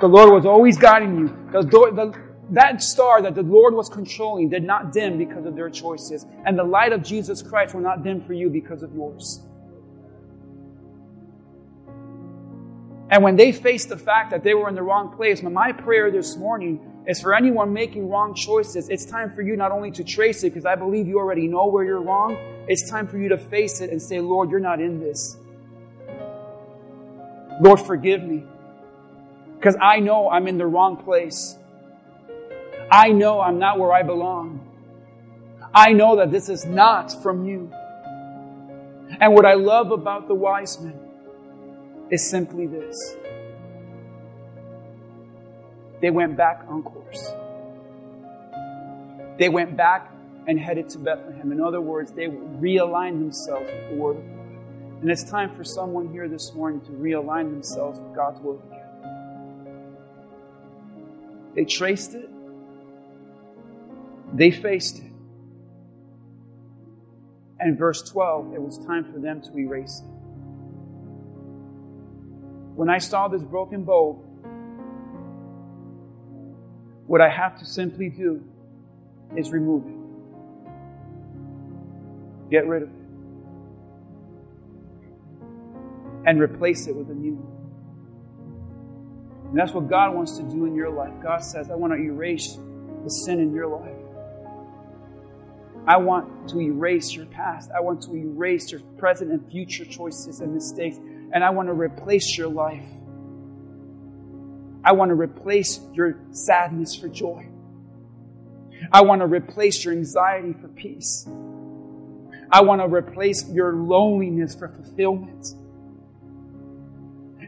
The 0.00 0.06
Lord 0.08 0.30
was 0.30 0.44
always 0.44 0.76
guiding 0.76 1.18
you. 1.18 1.50
The, 1.52 1.62
door, 1.62 1.90
the, 1.90 2.14
that 2.50 2.82
star 2.82 3.22
that 3.22 3.34
the 3.34 3.42
Lord 3.42 3.74
was 3.74 3.88
controlling 3.88 4.48
did 4.48 4.62
not 4.62 4.92
dim 4.92 5.18
because 5.18 5.46
of 5.46 5.56
their 5.56 5.70
choices. 5.70 6.24
And 6.44 6.58
the 6.58 6.64
light 6.64 6.92
of 6.92 7.02
Jesus 7.02 7.42
Christ 7.42 7.74
will 7.74 7.82
not 7.82 8.04
dim 8.04 8.20
for 8.20 8.32
you 8.34 8.48
because 8.48 8.82
of 8.82 8.94
yours. 8.94 9.40
And 13.10 13.22
when 13.22 13.36
they 13.36 13.52
faced 13.52 13.88
the 13.88 13.96
fact 13.96 14.30
that 14.30 14.42
they 14.42 14.54
were 14.54 14.68
in 14.68 14.74
the 14.74 14.82
wrong 14.82 15.14
place, 15.14 15.42
my 15.42 15.72
prayer 15.72 16.10
this 16.10 16.36
morning 16.36 16.80
is 17.06 17.20
for 17.20 17.34
anyone 17.34 17.72
making 17.72 18.08
wrong 18.08 18.34
choices, 18.34 18.88
it's 18.88 19.04
time 19.04 19.32
for 19.32 19.42
you 19.42 19.56
not 19.56 19.70
only 19.70 19.92
to 19.92 20.02
trace 20.02 20.42
it, 20.42 20.50
because 20.50 20.66
I 20.66 20.74
believe 20.74 21.06
you 21.06 21.18
already 21.18 21.46
know 21.46 21.66
where 21.66 21.84
you're 21.84 22.02
wrong, 22.02 22.36
it's 22.68 22.90
time 22.90 23.06
for 23.06 23.16
you 23.16 23.28
to 23.28 23.38
face 23.38 23.80
it 23.80 23.90
and 23.90 24.02
say, 24.02 24.20
Lord, 24.20 24.50
you're 24.50 24.58
not 24.58 24.80
in 24.80 24.98
this. 24.98 25.36
Lord, 27.60 27.80
forgive 27.80 28.22
me. 28.22 28.44
Because 29.56 29.76
I 29.80 30.00
know 30.00 30.28
I'm 30.28 30.48
in 30.48 30.58
the 30.58 30.66
wrong 30.66 30.96
place. 30.96 31.56
I 32.90 33.10
know 33.10 33.40
I'm 33.40 33.58
not 33.58 33.78
where 33.78 33.92
I 33.92 34.02
belong. 34.02 34.60
I 35.74 35.92
know 35.92 36.16
that 36.16 36.30
this 36.30 36.48
is 36.48 36.64
not 36.64 37.22
from 37.22 37.44
you. 37.44 37.70
And 39.20 39.34
what 39.34 39.44
I 39.44 39.54
love 39.54 39.90
about 39.90 40.28
the 40.28 40.34
wise 40.34 40.80
men 40.80 40.98
is 42.10 42.28
simply 42.28 42.66
this 42.66 43.16
they 46.00 46.10
went 46.10 46.36
back 46.36 46.62
on 46.68 46.82
course. 46.82 47.32
They 49.38 49.48
went 49.48 49.76
back 49.76 50.12
and 50.46 50.60
headed 50.60 50.88
to 50.90 50.98
Bethlehem. 50.98 51.52
In 51.52 51.60
other 51.60 51.80
words, 51.80 52.12
they 52.12 52.26
realigned 52.26 53.18
themselves 53.18 53.70
with 53.70 53.90
the 53.90 53.96
Word 53.96 54.16
of 54.18 54.22
God. 54.22 55.02
And 55.02 55.10
it's 55.10 55.24
time 55.24 55.54
for 55.56 55.64
someone 55.64 56.08
here 56.12 56.28
this 56.28 56.52
morning 56.54 56.80
to 56.82 56.90
realign 56.92 57.50
themselves 57.50 57.98
with 57.98 58.14
God's 58.14 58.40
Word 58.40 58.60
again. 58.66 58.80
They 61.54 61.64
traced 61.64 62.14
it, 62.14 62.30
they 64.38 64.50
faced 64.50 64.98
it. 64.98 65.12
And 67.58 67.78
verse 67.78 68.02
12, 68.10 68.54
it 68.54 68.60
was 68.60 68.78
time 68.86 69.10
for 69.12 69.18
them 69.18 69.40
to 69.40 69.58
erase 69.58 70.02
it. 70.04 70.10
When 72.74 72.90
I 72.90 72.98
saw 72.98 73.28
this 73.28 73.42
broken 73.42 73.84
bowl, 73.84 74.22
what 77.06 77.20
I 77.20 77.28
have 77.30 77.58
to 77.60 77.64
simply 77.64 78.10
do 78.10 78.44
is 79.36 79.50
remove 79.50 79.86
it. 79.86 79.94
Get 82.50 82.66
rid 82.66 82.82
of 82.82 82.88
it. 82.88 82.94
And 86.26 86.40
replace 86.40 86.86
it 86.88 86.94
with 86.94 87.08
a 87.10 87.14
new 87.14 87.34
one. 87.34 87.52
And 89.50 89.58
that's 89.58 89.72
what 89.72 89.88
God 89.88 90.14
wants 90.14 90.36
to 90.36 90.42
do 90.42 90.66
in 90.66 90.74
your 90.74 90.90
life. 90.90 91.14
God 91.22 91.42
says, 91.42 91.70
I 91.70 91.74
want 91.76 91.92
to 91.92 91.98
erase 91.98 92.58
the 93.04 93.10
sin 93.10 93.40
in 93.40 93.54
your 93.54 93.68
life. 93.68 93.95
I 95.86 95.96
want 95.98 96.48
to 96.50 96.60
erase 96.60 97.12
your 97.12 97.26
past. 97.26 97.70
I 97.76 97.80
want 97.80 98.02
to 98.02 98.16
erase 98.16 98.72
your 98.72 98.80
present 98.98 99.30
and 99.30 99.50
future 99.50 99.84
choices 99.84 100.40
and 100.40 100.52
mistakes. 100.52 100.96
And 101.32 101.44
I 101.44 101.50
want 101.50 101.68
to 101.68 101.72
replace 101.72 102.36
your 102.36 102.48
life 102.48 102.84
I 104.86 104.92
want 104.92 105.08
to 105.08 105.16
replace 105.16 105.80
your 105.92 106.16
sadness 106.30 106.94
for 106.94 107.08
joy. 107.08 107.48
I 108.92 109.02
want 109.02 109.20
to 109.20 109.26
replace 109.26 109.84
your 109.84 109.92
anxiety 109.92 110.52
for 110.52 110.68
peace. 110.68 111.26
I 112.52 112.60
want 112.62 112.80
to 112.80 112.86
replace 112.86 113.50
your 113.50 113.72
loneliness 113.72 114.54
for 114.54 114.68
fulfillment. 114.68 115.44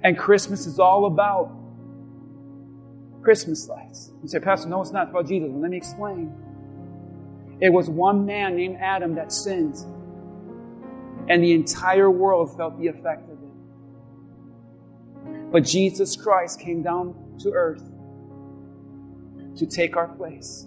And 0.02 0.18
Christmas 0.18 0.66
is 0.66 0.80
all 0.80 1.06
about 1.06 1.52
Christmas 3.22 3.68
lights. 3.68 4.10
You 4.20 4.28
say, 4.28 4.40
Pastor, 4.40 4.68
no, 4.68 4.80
it's 4.80 4.90
not 4.90 5.10
about 5.10 5.28
Jesus. 5.28 5.48
Well, 5.48 5.60
let 5.60 5.70
me 5.70 5.76
explain. 5.76 6.34
It 7.60 7.72
was 7.72 7.90
one 7.90 8.24
man 8.24 8.54
named 8.56 8.76
Adam 8.80 9.16
that 9.16 9.32
sinned, 9.32 9.76
and 11.28 11.42
the 11.42 11.52
entire 11.52 12.10
world 12.10 12.56
felt 12.56 12.78
the 12.78 12.86
effect 12.86 13.28
of 13.28 13.42
it. 13.42 13.48
But 15.50 15.64
Jesus 15.64 16.14
Christ 16.16 16.60
came 16.60 16.82
down 16.82 17.16
to 17.40 17.50
earth 17.50 17.82
to 19.56 19.66
take 19.66 19.96
our 19.96 20.06
place. 20.08 20.66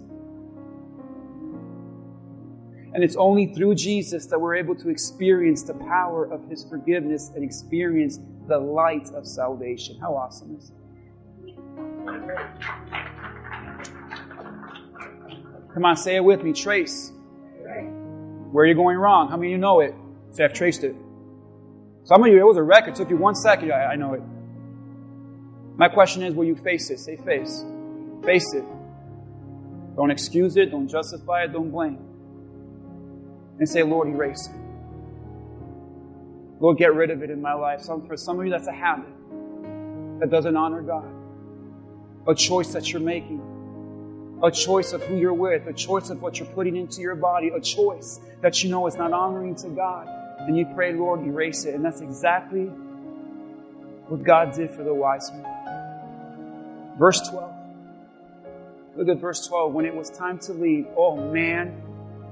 And 2.94 3.02
it's 3.02 3.16
only 3.16 3.54
through 3.54 3.76
Jesus 3.76 4.26
that 4.26 4.38
we're 4.38 4.54
able 4.54 4.74
to 4.74 4.90
experience 4.90 5.62
the 5.62 5.72
power 5.74 6.30
of 6.30 6.46
His 6.50 6.64
forgiveness 6.64 7.30
and 7.34 7.42
experience 7.42 8.18
the 8.48 8.58
light 8.58 9.08
of 9.14 9.26
salvation. 9.26 9.98
How 9.98 10.14
awesome 10.14 10.58
is 10.58 10.70
it? 10.70 10.76
Come 15.74 15.84
on, 15.84 15.96
say 15.96 16.16
it 16.16 16.24
with 16.24 16.42
me. 16.42 16.52
Trace. 16.52 17.12
Where 18.52 18.64
are 18.64 18.68
you 18.68 18.74
going 18.74 18.98
wrong? 18.98 19.28
How 19.30 19.36
many 19.36 19.48
of 19.48 19.52
you 19.52 19.58
know 19.58 19.80
it? 19.80 19.94
Say, 20.32 20.44
I've 20.44 20.52
traced 20.52 20.84
it. 20.84 20.94
Some 22.04 22.22
of 22.22 22.28
you, 22.28 22.38
it 22.38 22.44
was 22.44 22.58
a 22.58 22.62
wreck. 22.62 22.86
It 22.86 22.94
took 22.94 23.08
you 23.08 23.16
one 23.16 23.34
second. 23.34 23.72
I, 23.72 23.92
I 23.92 23.96
know 23.96 24.12
it. 24.12 24.22
My 25.78 25.88
question 25.88 26.22
is, 26.22 26.34
will 26.34 26.44
you 26.44 26.56
face 26.56 26.90
it? 26.90 26.98
Say 26.98 27.16
face. 27.16 27.64
Face 28.24 28.52
it. 28.52 28.64
Don't 29.96 30.10
excuse 30.10 30.56
it. 30.58 30.70
Don't 30.70 30.88
justify 30.88 31.44
it. 31.44 31.52
Don't 31.52 31.70
blame. 31.70 31.98
And 33.58 33.66
say, 33.66 33.82
Lord, 33.82 34.08
erase 34.08 34.48
it. 34.48 34.56
Lord, 36.60 36.76
get 36.76 36.94
rid 36.94 37.10
of 37.10 37.22
it 37.22 37.30
in 37.30 37.40
my 37.40 37.54
life. 37.54 37.80
Some, 37.80 38.06
for 38.06 38.16
some 38.16 38.38
of 38.38 38.44
you, 38.44 38.50
that's 38.50 38.68
a 38.68 38.72
habit 38.72 39.08
that 40.20 40.30
doesn't 40.30 40.56
honor 40.56 40.82
God. 40.82 41.10
A 42.28 42.34
choice 42.34 42.72
that 42.74 42.92
you're 42.92 43.00
making. 43.00 43.40
A 44.42 44.50
choice 44.50 44.92
of 44.92 45.02
who 45.02 45.16
you're 45.16 45.32
with. 45.32 45.66
A 45.66 45.72
choice 45.72 46.10
of 46.10 46.20
what 46.20 46.38
you're 46.38 46.48
putting 46.48 46.76
into 46.76 47.00
your 47.00 47.14
body. 47.14 47.48
A 47.48 47.60
choice 47.60 48.20
that 48.40 48.62
you 48.62 48.70
know 48.70 48.86
is 48.86 48.96
not 48.96 49.12
honoring 49.12 49.54
to 49.56 49.68
God. 49.68 50.08
And 50.40 50.56
you 50.56 50.66
pray, 50.74 50.92
Lord, 50.92 51.24
erase 51.24 51.64
it. 51.64 51.74
And 51.74 51.84
that's 51.84 52.00
exactly 52.00 52.64
what 54.08 54.24
God 54.24 54.52
did 54.52 54.70
for 54.70 54.82
the 54.82 54.92
wise 54.92 55.30
man. 55.30 56.94
Verse 56.98 57.20
12. 57.28 57.52
Look 58.96 59.08
at 59.08 59.18
verse 59.18 59.46
12. 59.46 59.72
When 59.72 59.86
it 59.86 59.94
was 59.94 60.10
time 60.10 60.38
to 60.40 60.52
leave, 60.52 60.86
oh 60.96 61.16
man, 61.16 61.80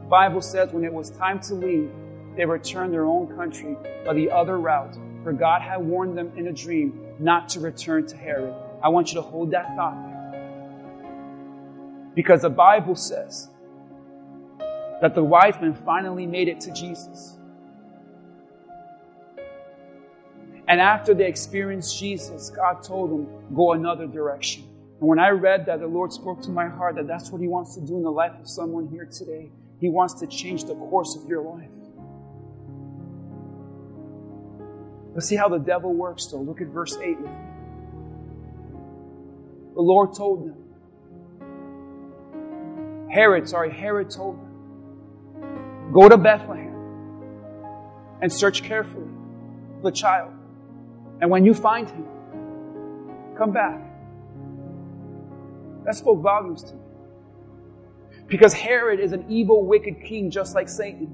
the 0.02 0.08
Bible 0.08 0.42
says 0.42 0.72
when 0.72 0.84
it 0.84 0.92
was 0.92 1.10
time 1.10 1.40
to 1.40 1.54
leave, 1.54 1.90
they 2.36 2.44
returned 2.44 2.92
their 2.92 3.06
own 3.06 3.34
country 3.36 3.76
by 4.04 4.14
the 4.14 4.30
other 4.30 4.58
route, 4.58 4.96
for 5.22 5.32
God 5.32 5.62
had 5.62 5.78
warned 5.78 6.18
them 6.18 6.32
in 6.36 6.48
a 6.48 6.52
dream 6.52 7.00
not 7.18 7.48
to 7.50 7.60
return 7.60 8.06
to 8.08 8.16
Herod. 8.16 8.54
I 8.82 8.88
want 8.88 9.08
you 9.08 9.14
to 9.14 9.22
hold 9.22 9.52
that 9.52 9.74
thought. 9.76 10.09
Because 12.14 12.42
the 12.42 12.50
Bible 12.50 12.96
says 12.96 13.48
that 15.00 15.14
the 15.14 15.24
wise 15.24 15.54
men 15.60 15.74
finally 15.74 16.26
made 16.26 16.48
it 16.48 16.60
to 16.60 16.72
Jesus. 16.72 17.38
And 20.68 20.80
after 20.80 21.14
they 21.14 21.26
experienced 21.26 21.98
Jesus, 21.98 22.50
God 22.50 22.82
told 22.82 23.10
them, 23.10 23.26
go 23.54 23.72
another 23.72 24.06
direction. 24.06 24.64
And 25.00 25.08
when 25.08 25.18
I 25.18 25.30
read 25.30 25.66
that, 25.66 25.80
the 25.80 25.86
Lord 25.86 26.12
spoke 26.12 26.42
to 26.42 26.50
my 26.50 26.68
heart 26.68 26.94
that 26.96 27.06
that's 27.06 27.30
what 27.30 27.40
He 27.40 27.48
wants 27.48 27.74
to 27.74 27.80
do 27.80 27.96
in 27.96 28.02
the 28.02 28.12
life 28.12 28.32
of 28.38 28.48
someone 28.48 28.86
here 28.88 29.06
today. 29.06 29.50
He 29.80 29.88
wants 29.88 30.14
to 30.20 30.26
change 30.26 30.64
the 30.64 30.74
course 30.74 31.16
of 31.16 31.28
your 31.28 31.42
life. 31.42 31.70
Let's 35.14 35.26
see 35.26 35.36
how 35.36 35.48
the 35.48 35.58
devil 35.58 35.92
works, 35.92 36.26
though. 36.26 36.40
Look 36.40 36.60
at 36.60 36.68
verse 36.68 36.96
8. 36.96 37.16
The 39.74 39.80
Lord 39.80 40.14
told 40.14 40.46
them. 40.46 40.69
Herod, 43.10 43.48
sorry, 43.48 43.72
Herod 43.72 44.10
told 44.10 44.38
them. 44.38 45.92
Go 45.92 46.08
to 46.08 46.16
Bethlehem 46.16 46.70
and 48.22 48.32
search 48.32 48.62
carefully 48.62 49.08
for 49.80 49.90
the 49.90 49.96
child. 49.96 50.32
And 51.20 51.30
when 51.30 51.44
you 51.44 51.52
find 51.52 51.90
him, 51.90 52.06
come 53.36 53.52
back. 53.52 53.80
That 55.84 55.94
spoke 55.96 56.22
volumes 56.22 56.62
to 56.64 56.74
me. 56.74 56.80
Because 58.26 58.52
Herod 58.52 59.00
is 59.00 59.12
an 59.12 59.26
evil, 59.28 59.66
wicked 59.66 60.04
king 60.04 60.30
just 60.30 60.54
like 60.54 60.68
Satan. 60.68 61.12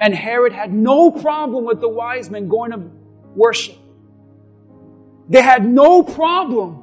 And 0.00 0.14
Herod 0.14 0.52
had 0.52 0.72
no 0.72 1.10
problem 1.10 1.64
with 1.64 1.80
the 1.80 1.88
wise 1.88 2.30
men 2.30 2.48
going 2.48 2.70
to 2.72 2.90
worship. 3.34 3.76
They 5.28 5.42
had 5.42 5.64
no 5.64 6.02
problem 6.02 6.81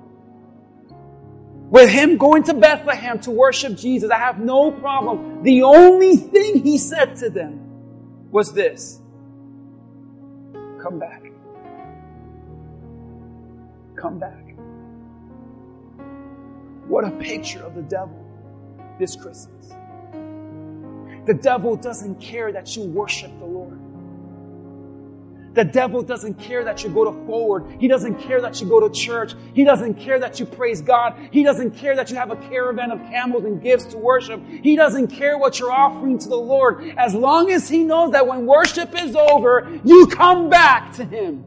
with 1.69 1.89
him 1.89 2.17
going 2.17 2.43
to 2.43 2.53
Bethlehem 2.53 3.19
to 3.21 3.31
worship 3.31 3.75
Jesus. 3.75 4.11
I 4.11 4.17
have 4.17 4.39
no 4.39 4.71
problem. 4.71 5.43
The 5.43 5.63
only 5.63 6.15
thing 6.15 6.63
he 6.63 6.77
said 6.77 7.15
to 7.17 7.29
them 7.29 7.59
was 8.31 8.53
this 8.53 9.01
Come 10.81 10.99
back 10.99 11.29
come 13.99 14.17
back. 14.17 14.55
What 16.87 17.03
a 17.03 17.11
picture 17.11 17.61
of 17.63 17.75
the 17.75 17.81
devil 17.81 18.25
this 18.97 19.15
Christmas. 19.15 19.73
The 21.25 21.33
devil 21.33 21.75
doesn't 21.75 22.19
care 22.19 22.51
that 22.51 22.75
you 22.75 22.83
worship 22.85 23.37
the 23.39 23.45
Lord. 23.45 23.79
The 25.53 25.63
devil 25.63 26.01
doesn't 26.01 26.35
care 26.35 26.63
that 26.63 26.83
you 26.83 26.89
go 26.89 27.05
to 27.05 27.25
forward. 27.25 27.65
He 27.79 27.87
doesn't 27.87 28.19
care 28.19 28.39
that 28.41 28.61
you 28.61 28.67
go 28.67 28.79
to 28.87 28.93
church. 28.93 29.33
He 29.53 29.63
doesn't 29.63 29.95
care 29.95 30.19
that 30.19 30.39
you 30.39 30.45
praise 30.45 30.81
God. 30.81 31.15
He 31.31 31.43
doesn't 31.43 31.71
care 31.71 31.95
that 31.95 32.09
you 32.09 32.15
have 32.17 32.31
a 32.31 32.35
caravan 32.35 32.91
of 32.91 32.99
camels 33.09 33.45
and 33.45 33.61
gifts 33.61 33.85
to 33.85 33.97
worship. 33.97 34.41
He 34.47 34.75
doesn't 34.75 35.07
care 35.07 35.37
what 35.37 35.59
you're 35.59 35.71
offering 35.71 36.19
to 36.19 36.29
the 36.29 36.37
Lord. 36.37 36.93
As 36.97 37.15
long 37.15 37.51
as 37.51 37.67
he 37.67 37.83
knows 37.83 38.11
that 38.11 38.27
when 38.27 38.45
worship 38.45 38.93
is 39.01 39.15
over, 39.15 39.79
you 39.83 40.07
come 40.07 40.49
back 40.49 40.93
to 40.93 41.05
him. 41.05 41.45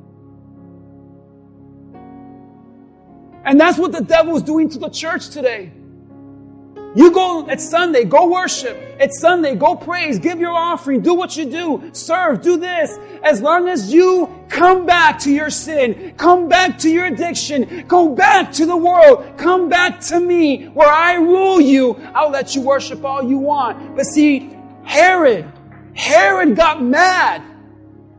And 3.45 3.61
that's 3.61 3.79
what 3.79 3.93
the 3.93 4.03
devil 4.03 4.37
is 4.37 4.43
doing 4.43 4.69
to 4.71 4.79
the 4.79 4.89
church 4.89 5.31
today. 5.31 5.73
You 6.95 7.11
go, 7.11 7.49
it's 7.49 7.67
Sunday, 7.67 8.05
go 8.05 8.29
worship. 8.29 8.77
It's 9.01 9.19
Sunday, 9.19 9.55
go 9.55 9.75
praise, 9.75 10.19
give 10.19 10.39
your 10.39 10.53
offering, 10.53 11.01
do 11.01 11.15
what 11.15 11.37
you 11.37 11.47
do, 11.47 11.91
serve, 11.93 12.43
do 12.43 12.59
this. 12.59 12.99
As 13.23 13.41
long 13.41 13.69
as 13.69 13.93
you 13.93 14.29
come 14.49 14.85
back 14.85 15.19
to 15.21 15.33
your 15.33 15.49
sin, 15.49 16.13
come 16.19 16.49
back 16.49 16.79
to 16.79 16.91
your 16.91 17.07
addiction, 17.07 17.87
go 17.89 18.15
back 18.15 18.53
to 18.53 18.67
the 18.67 18.77
world, 18.77 19.39
come 19.39 19.71
back 19.71 20.01
to 20.01 20.21
me 20.21 20.67
where 20.67 20.91
I 20.91 21.15
rule 21.15 21.61
you, 21.61 21.95
I'll 22.15 22.31
let 22.31 22.55
you 22.55 22.61
worship 22.61 23.05
all 23.05 23.23
you 23.23 23.39
want. 23.39 23.97
But 23.97 24.05
see, 24.05 24.55
Herod, 24.85 25.51
Herod 25.95 26.57
got 26.57 26.83
mad 26.83 27.43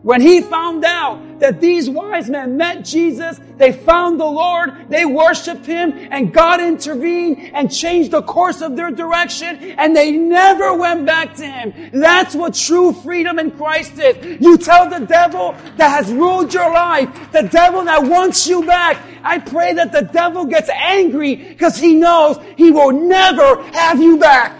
when 0.03 0.19
he 0.19 0.41
found 0.41 0.83
out 0.83 1.39
that 1.39 1.61
these 1.61 1.89
wise 1.89 2.29
men 2.29 2.57
met 2.57 2.83
Jesus, 2.83 3.39
they 3.57 3.71
found 3.71 4.19
the 4.19 4.25
Lord, 4.25 4.89
they 4.89 5.05
worshiped 5.05 5.65
him, 5.65 5.93
and 6.11 6.33
God 6.33 6.59
intervened 6.59 7.51
and 7.53 7.73
changed 7.73 8.11
the 8.11 8.21
course 8.21 8.61
of 8.61 8.75
their 8.75 8.91
direction, 8.91 9.55
and 9.77 9.95
they 9.95 10.11
never 10.11 10.75
went 10.75 11.05
back 11.05 11.33
to 11.35 11.45
him. 11.45 11.89
That's 11.93 12.35
what 12.35 12.53
true 12.53 12.91
freedom 12.91 13.39
in 13.39 13.51
Christ 13.51 13.97
is. 13.97 14.41
You 14.41 14.57
tell 14.57 14.89
the 14.89 15.05
devil 15.05 15.55
that 15.77 15.89
has 15.89 16.11
ruled 16.11 16.53
your 16.53 16.71
life, 16.73 17.09
the 17.31 17.43
devil 17.43 17.85
that 17.85 18.03
wants 18.03 18.45
you 18.45 18.65
back, 18.65 19.01
I 19.23 19.39
pray 19.39 19.71
that 19.73 19.93
the 19.93 20.01
devil 20.01 20.43
gets 20.43 20.69
angry 20.69 21.35
because 21.35 21.77
he 21.77 21.95
knows 21.95 22.37
he 22.57 22.71
will 22.71 22.91
never 22.91 23.63
have 23.71 24.01
you 24.01 24.17
back. 24.17 24.59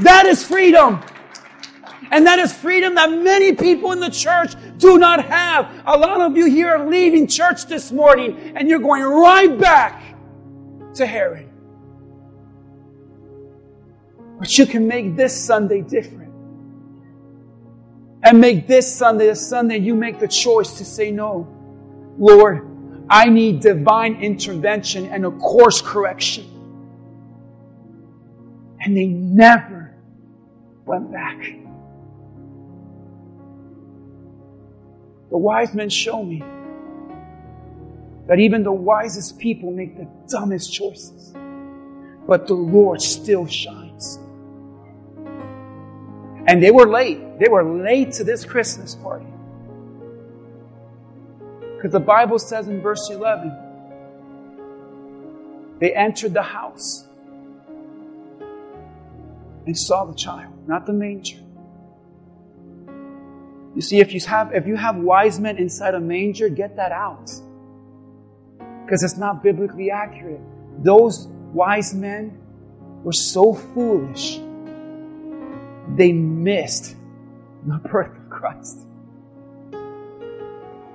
That 0.00 0.26
is 0.26 0.44
freedom. 0.44 1.00
And 2.10 2.26
that 2.26 2.38
is 2.40 2.52
freedom 2.52 2.96
that 2.96 3.10
many 3.10 3.54
people 3.54 3.92
in 3.92 4.00
the 4.00 4.10
church 4.10 4.54
do 4.78 4.98
not 4.98 5.24
have. 5.24 5.82
A 5.86 5.96
lot 5.96 6.20
of 6.20 6.36
you 6.36 6.46
here 6.46 6.70
are 6.70 6.88
leaving 6.88 7.26
church 7.26 7.66
this 7.66 7.92
morning 7.92 8.52
and 8.56 8.68
you're 8.68 8.80
going 8.80 9.02
right 9.02 9.56
back 9.56 10.02
to 10.94 11.06
Herod. 11.06 11.48
But 14.40 14.56
you 14.58 14.66
can 14.66 14.88
make 14.88 15.16
this 15.16 15.38
Sunday 15.38 15.82
different. 15.82 16.32
And 18.22 18.40
make 18.40 18.66
this 18.66 18.92
Sunday 18.92 19.28
a 19.28 19.36
Sunday 19.36 19.78
you 19.78 19.94
make 19.94 20.18
the 20.18 20.28
choice 20.28 20.78
to 20.78 20.84
say 20.84 21.10
no. 21.10 21.46
Lord, 22.18 22.66
I 23.08 23.26
need 23.26 23.60
divine 23.60 24.22
intervention 24.22 25.06
and 25.06 25.24
a 25.24 25.30
course 25.30 25.80
correction. 25.80 26.44
And 28.80 28.96
they 28.96 29.06
never 29.06 29.94
went 30.84 31.12
back. 31.12 31.59
The 35.30 35.38
wise 35.38 35.74
men 35.74 35.88
show 35.88 36.22
me 36.22 36.42
that 38.26 38.38
even 38.38 38.62
the 38.62 38.72
wisest 38.72 39.38
people 39.38 39.70
make 39.70 39.96
the 39.96 40.08
dumbest 40.28 40.72
choices, 40.72 41.32
but 42.26 42.46
the 42.46 42.54
Lord 42.54 43.00
still 43.00 43.46
shines. 43.46 44.18
And 46.46 46.62
they 46.62 46.70
were 46.70 46.86
late. 46.86 47.38
They 47.38 47.48
were 47.48 47.64
late 47.64 48.12
to 48.12 48.24
this 48.24 48.44
Christmas 48.44 48.94
party. 48.96 49.26
Because 51.76 51.92
the 51.92 52.00
Bible 52.00 52.38
says 52.38 52.68
in 52.68 52.80
verse 52.80 53.08
11, 53.10 53.56
they 55.78 55.94
entered 55.94 56.34
the 56.34 56.42
house 56.42 57.06
and 59.66 59.78
saw 59.78 60.04
the 60.04 60.14
child, 60.14 60.52
not 60.68 60.86
the 60.86 60.92
manger. 60.92 61.38
You 63.74 63.82
see, 63.82 64.00
if 64.00 64.12
you 64.12 64.20
have, 64.26 64.52
if 64.52 64.66
you 64.66 64.76
have 64.76 64.96
wise 64.96 65.38
men 65.38 65.56
inside 65.56 65.94
a 65.94 66.00
manger, 66.00 66.48
get 66.48 66.76
that 66.76 66.92
out. 66.92 67.30
Because 68.84 69.02
it's 69.04 69.16
not 69.16 69.42
biblically 69.42 69.90
accurate. 69.90 70.40
Those 70.78 71.28
wise 71.52 71.94
men 71.94 72.36
were 73.04 73.12
so 73.12 73.54
foolish, 73.54 74.40
they 75.96 76.12
missed 76.12 76.96
the 77.66 77.78
birth 77.78 78.16
of 78.16 78.30
Christ 78.30 78.78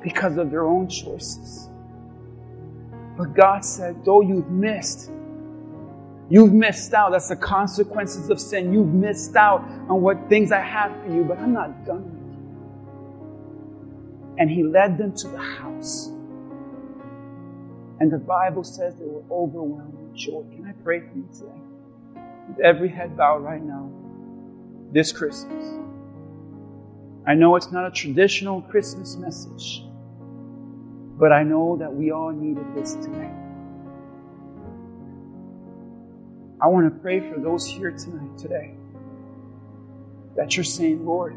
because 0.03 0.37
of 0.37 0.51
their 0.51 0.65
own 0.65 0.89
choices. 0.89 1.69
But 3.17 3.33
God 3.33 3.63
said, 3.63 4.03
though 4.03 4.21
you've 4.21 4.49
missed, 4.51 5.09
you've 6.29 6.51
missed 6.51 6.93
out. 6.93 7.11
That's 7.11 7.29
the 7.29 7.35
consequences 7.37 8.29
of 8.29 8.39
sin. 8.39 8.73
You've 8.73 8.93
missed 8.93 9.35
out 9.35 9.61
on 9.89 10.01
what 10.01 10.27
things 10.27 10.51
I 10.51 10.59
have 10.59 10.91
for 11.01 11.13
you, 11.13 11.23
but 11.23 11.39
I'm 11.39 11.53
not 11.53 11.85
done 11.85 12.14
and 14.37 14.49
he 14.49 14.63
led 14.63 14.97
them 14.97 15.13
to 15.15 15.27
the 15.27 15.37
house. 15.37 16.07
And 17.99 18.11
the 18.11 18.17
Bible 18.17 18.63
says 18.63 18.95
they 18.95 19.05
were 19.05 19.23
overwhelmed 19.31 19.93
with 19.93 20.15
joy. 20.15 20.43
Can 20.53 20.65
I 20.67 20.73
pray 20.83 20.99
for 20.99 21.15
you 21.15 21.29
today? 21.33 21.61
With 22.49 22.59
every 22.59 22.89
head 22.89 23.15
bowed 23.15 23.43
right 23.43 23.63
now, 23.63 23.89
this 24.91 25.11
Christmas. 25.11 25.65
I 27.25 27.33
know 27.33 27.55
it's 27.55 27.71
not 27.71 27.87
a 27.87 27.91
traditional 27.91 28.61
Christmas 28.61 29.15
message, 29.15 29.83
but 31.17 31.31
I 31.31 31.43
know 31.43 31.77
that 31.77 31.93
we 31.93 32.11
all 32.11 32.31
needed 32.31 32.65
this 32.75 32.95
today. 32.95 33.31
I 36.61 36.67
want 36.67 36.93
to 36.93 36.99
pray 36.99 37.19
for 37.19 37.39
those 37.39 37.65
here 37.65 37.91
tonight, 37.91 38.37
today, 38.37 38.75
that 40.35 40.55
you're 40.55 40.63
saying, 40.63 41.05
Lord, 41.05 41.35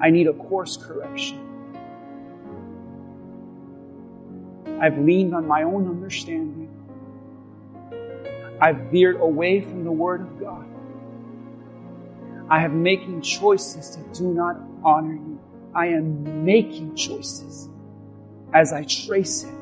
I 0.00 0.10
need 0.10 0.26
a 0.26 0.32
course 0.32 0.76
correction. 0.76 1.44
I've 4.80 4.98
leaned 4.98 5.34
on 5.34 5.46
my 5.46 5.64
own 5.64 5.88
understanding. 5.88 6.68
I've 8.60 8.90
veered 8.92 9.20
away 9.20 9.60
from 9.60 9.84
the 9.84 9.92
Word 9.92 10.20
of 10.20 10.40
God. 10.40 10.66
I 12.48 12.64
am 12.64 12.82
making 12.82 13.22
choices 13.22 13.96
that 13.96 14.14
do 14.14 14.32
not 14.32 14.56
honor 14.84 15.14
you. 15.14 15.40
I 15.74 15.88
am 15.88 16.44
making 16.44 16.94
choices 16.96 17.68
as 18.54 18.72
I 18.72 18.84
trace 18.84 19.44
it. 19.44 19.52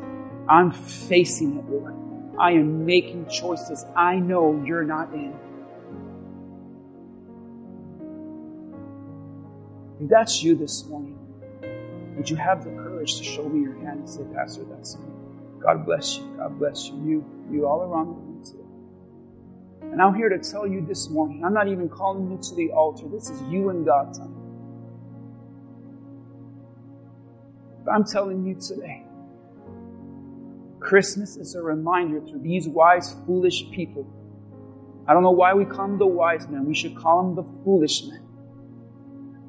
I'm 0.48 0.70
facing 0.70 1.58
it, 1.58 1.64
Lord. 1.68 1.94
I 2.38 2.52
am 2.52 2.86
making 2.86 3.28
choices 3.28 3.84
I 3.96 4.16
know 4.16 4.62
you're 4.64 4.84
not 4.84 5.12
in. 5.12 5.34
If 10.00 10.10
that's 10.10 10.42
you 10.42 10.54
this 10.54 10.84
morning, 10.86 11.18
would 12.16 12.28
you 12.28 12.36
have 12.36 12.64
the 12.64 12.70
courage 12.70 13.16
to 13.16 13.24
show 13.24 13.48
me 13.48 13.62
your 13.62 13.74
hand 13.74 14.00
and 14.00 14.08
say, 14.08 14.22
Pastor, 14.34 14.64
that's 14.64 14.96
me? 14.98 15.06
God 15.60 15.86
bless 15.86 16.18
you. 16.18 16.24
God 16.36 16.58
bless 16.58 16.88
you. 16.88 16.94
You, 17.04 17.24
you 17.50 17.66
all 17.66 17.82
around 17.82 18.08
the 18.08 18.12
room 18.12 18.44
today. 18.44 19.90
And 19.92 20.02
I'm 20.02 20.14
here 20.14 20.28
to 20.28 20.38
tell 20.38 20.66
you 20.66 20.84
this 20.84 21.08
morning, 21.08 21.44
I'm 21.44 21.54
not 21.54 21.68
even 21.68 21.88
calling 21.88 22.30
you 22.30 22.38
to 22.50 22.54
the 22.54 22.72
altar. 22.72 23.06
This 23.08 23.30
is 23.30 23.40
you 23.42 23.70
and 23.70 23.86
God 23.86 24.12
time. 24.12 24.34
But 27.84 27.92
I'm 27.92 28.04
telling 28.04 28.44
you 28.44 28.56
today, 28.56 29.04
Christmas 30.80 31.36
is 31.36 31.54
a 31.54 31.62
reminder 31.62 32.20
to 32.20 32.38
these 32.38 32.68
wise, 32.68 33.16
foolish 33.26 33.70
people. 33.70 34.06
I 35.06 35.14
don't 35.14 35.22
know 35.22 35.30
why 35.30 35.54
we 35.54 35.64
call 35.64 35.88
them 35.88 35.98
the 35.98 36.06
wise 36.06 36.48
men. 36.48 36.66
We 36.66 36.74
should 36.74 36.96
call 36.96 37.22
them 37.22 37.34
the 37.36 37.64
foolish 37.64 38.04
men. 38.04 38.25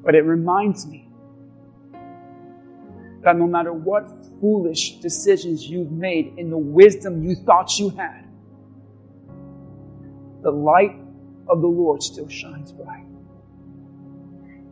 But 0.08 0.14
it 0.14 0.22
reminds 0.22 0.86
me 0.86 1.06
that 3.20 3.36
no 3.36 3.46
matter 3.46 3.74
what 3.74 4.08
foolish 4.40 5.00
decisions 5.00 5.68
you've 5.68 5.92
made 5.92 6.32
in 6.38 6.48
the 6.48 6.56
wisdom 6.56 7.22
you 7.22 7.34
thought 7.34 7.78
you 7.78 7.90
had, 7.90 8.24
the 10.40 10.50
light 10.50 10.98
of 11.46 11.60
the 11.60 11.66
Lord 11.66 12.02
still 12.02 12.26
shines 12.26 12.72
bright. 12.72 13.04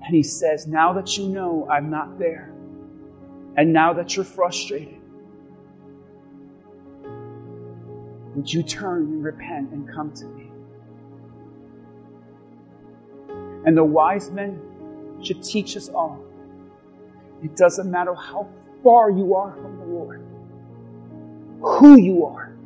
And 0.06 0.14
He 0.14 0.22
says, 0.22 0.66
Now 0.66 0.94
that 0.94 1.18
you 1.18 1.28
know 1.28 1.68
I'm 1.70 1.90
not 1.90 2.18
there, 2.18 2.54
and 3.58 3.74
now 3.74 3.92
that 3.92 4.16
you're 4.16 4.24
frustrated, 4.24 5.02
would 8.34 8.50
you 8.50 8.62
turn 8.62 9.02
and 9.02 9.22
repent 9.22 9.70
and 9.72 9.86
come 9.86 10.14
to 10.14 10.24
me? 10.24 10.50
And 13.66 13.76
the 13.76 13.84
wise 13.84 14.30
men 14.30 14.62
should 15.27 15.43
teach 15.43 15.77
us 15.77 15.89
all. 15.89 16.24
It 17.43 17.57
doesn't 17.57 17.90
matter 17.90 18.15
how 18.15 18.48
far 18.82 19.11
you 19.11 19.35
are 19.35 19.53
from 19.53 19.78
the 19.78 19.85
Lord, 19.85 20.24
who 21.61 22.01
you 22.01 22.24
are. 22.24 22.57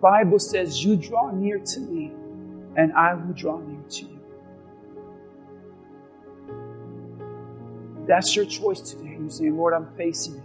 Bible 0.00 0.38
says, 0.38 0.84
You 0.84 0.96
draw 0.96 1.30
near 1.30 1.58
to 1.58 1.80
me, 1.80 2.12
and 2.76 2.92
I 2.92 3.14
will 3.14 3.34
draw 3.34 3.58
near 3.58 3.82
to 3.82 4.04
you. 4.04 4.20
That's 8.06 8.36
your 8.36 8.44
choice 8.44 8.80
today. 8.80 9.16
You're 9.18 9.30
saying, 9.30 9.56
Lord, 9.56 9.72
I'm 9.72 9.88
facing 9.96 10.34
it. 10.34 10.42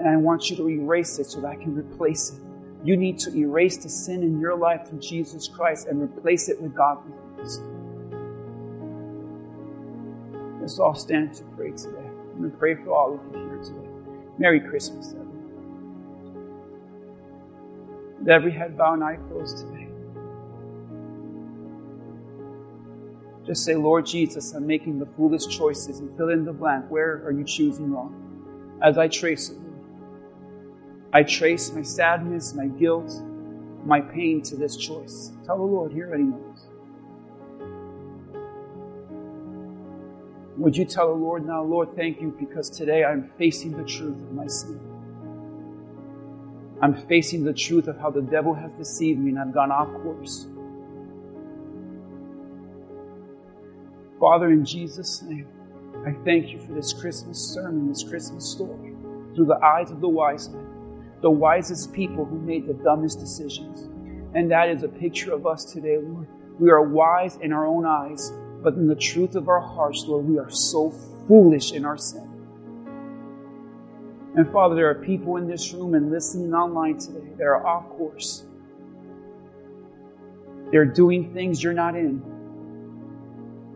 And 0.00 0.08
I 0.08 0.16
want 0.16 0.50
you 0.50 0.56
to 0.56 0.68
erase 0.68 1.18
it 1.18 1.26
so 1.26 1.40
that 1.40 1.46
I 1.46 1.54
can 1.54 1.76
replace 1.76 2.32
it. 2.32 2.40
You 2.82 2.96
need 2.96 3.18
to 3.20 3.36
erase 3.36 3.76
the 3.76 3.88
sin 3.88 4.22
in 4.22 4.40
your 4.40 4.56
life 4.56 4.88
through 4.88 5.00
Jesus 5.00 5.46
Christ 5.46 5.86
and 5.86 6.02
replace 6.02 6.48
it 6.48 6.60
with 6.60 6.74
godly 6.74 7.12
things. 7.36 7.60
Let's 10.60 10.78
all 10.78 10.94
stand 10.94 11.32
to 11.34 11.44
pray 11.56 11.70
today. 11.70 11.96
I'm 11.96 12.38
going 12.38 12.50
to 12.50 12.56
pray 12.58 12.74
for 12.74 12.92
all 12.92 13.14
of 13.14 13.20
you 13.34 13.48
here 13.48 13.62
today. 13.62 13.88
Merry 14.38 14.60
Christmas, 14.60 15.08
everyone. 15.08 15.30
With 18.18 18.28
every 18.28 18.52
head 18.52 18.76
bowed 18.76 18.94
and 18.94 19.04
eye 19.04 19.16
closed 19.28 19.58
today. 19.58 19.88
Just 23.46 23.64
say, 23.64 23.74
Lord 23.74 24.04
Jesus, 24.04 24.52
I'm 24.52 24.66
making 24.66 24.98
the 24.98 25.06
foolish 25.16 25.46
choices 25.46 26.00
and 26.00 26.14
fill 26.16 26.28
in 26.28 26.44
the 26.44 26.52
blank. 26.52 26.84
Where 26.90 27.22
are 27.24 27.32
you 27.32 27.44
choosing 27.44 27.90
wrong? 27.90 28.78
As 28.82 28.98
I 28.98 29.08
trace 29.08 29.48
it, 29.48 29.58
I 31.12 31.22
trace 31.22 31.72
my 31.72 31.82
sadness, 31.82 32.54
my 32.54 32.66
guilt, 32.66 33.10
my 33.84 34.00
pain 34.00 34.42
to 34.42 34.56
this 34.56 34.76
choice. 34.76 35.32
Tell 35.44 35.56
the 35.56 35.64
Lord, 35.64 35.92
he 35.92 36.02
already 36.02 36.24
knows. 36.24 36.69
Would 40.60 40.76
you 40.76 40.84
tell 40.84 41.08
the 41.08 41.14
Lord 41.14 41.46
now, 41.46 41.62
Lord, 41.62 41.96
thank 41.96 42.20
you 42.20 42.36
because 42.38 42.68
today 42.68 43.02
I'm 43.02 43.30
facing 43.38 43.70
the 43.70 43.82
truth 43.82 44.14
of 44.14 44.32
my 44.32 44.46
sin. 44.46 44.78
I'm 46.82 46.94
facing 47.06 47.44
the 47.44 47.54
truth 47.54 47.88
of 47.88 47.96
how 47.98 48.10
the 48.10 48.20
devil 48.20 48.52
has 48.52 48.70
deceived 48.72 49.18
me 49.18 49.30
and 49.30 49.38
I've 49.38 49.54
gone 49.54 49.72
off 49.72 49.88
course. 50.02 50.48
Father, 54.20 54.50
in 54.50 54.66
Jesus' 54.66 55.22
name, 55.22 55.48
I 56.04 56.12
thank 56.26 56.50
you 56.50 56.58
for 56.58 56.74
this 56.74 56.92
Christmas 56.92 57.38
sermon, 57.38 57.88
this 57.88 58.02
Christmas 58.02 58.46
story, 58.46 58.92
through 59.34 59.46
the 59.46 59.64
eyes 59.64 59.90
of 59.90 60.02
the 60.02 60.10
wise 60.10 60.50
men, 60.50 60.66
the 61.22 61.30
wisest 61.30 61.90
people 61.94 62.26
who 62.26 62.38
made 62.38 62.66
the 62.66 62.74
dumbest 62.74 63.18
decisions. 63.18 63.88
And 64.34 64.50
that 64.50 64.68
is 64.68 64.82
a 64.82 64.88
picture 64.88 65.32
of 65.32 65.46
us 65.46 65.64
today, 65.64 65.96
Lord. 65.96 66.28
We 66.58 66.68
are 66.68 66.82
wise 66.82 67.36
in 67.36 67.50
our 67.54 67.64
own 67.66 67.86
eyes, 67.86 68.30
but 68.62 68.74
in 68.74 68.86
the 68.86 68.94
truth 68.94 69.36
of 69.36 69.48
our 69.48 69.60
hearts, 69.60 70.04
Lord, 70.06 70.26
we 70.26 70.38
are 70.38 70.50
so 70.50 70.90
foolish 71.26 71.72
in 71.72 71.84
our 71.84 71.96
sin. 71.96 72.28
And 74.36 74.50
Father, 74.52 74.74
there 74.74 74.88
are 74.90 74.94
people 74.94 75.36
in 75.36 75.48
this 75.48 75.72
room 75.72 75.94
and 75.94 76.10
listening 76.10 76.54
online 76.54 76.98
today 76.98 77.32
that 77.36 77.44
are 77.44 77.66
off 77.66 77.88
course. 77.90 78.44
They're 80.70 80.84
doing 80.84 81.32
things 81.34 81.62
you're 81.62 81.72
not 81.72 81.96
in, 81.96 82.22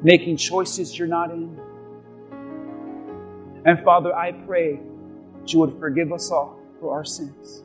making 0.02 0.36
choices 0.36 0.96
you're 0.96 1.08
not 1.08 1.30
in. 1.30 1.58
And 3.64 3.82
Father, 3.82 4.14
I 4.14 4.32
pray 4.32 4.80
that 5.40 5.52
you 5.52 5.58
would 5.60 5.78
forgive 5.80 6.12
us 6.12 6.30
all 6.30 6.60
for 6.78 6.94
our 6.94 7.04
sins. 7.04 7.64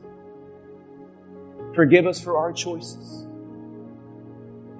Forgive 1.74 2.06
us 2.06 2.20
for 2.20 2.38
our 2.38 2.52
choices. 2.52 3.26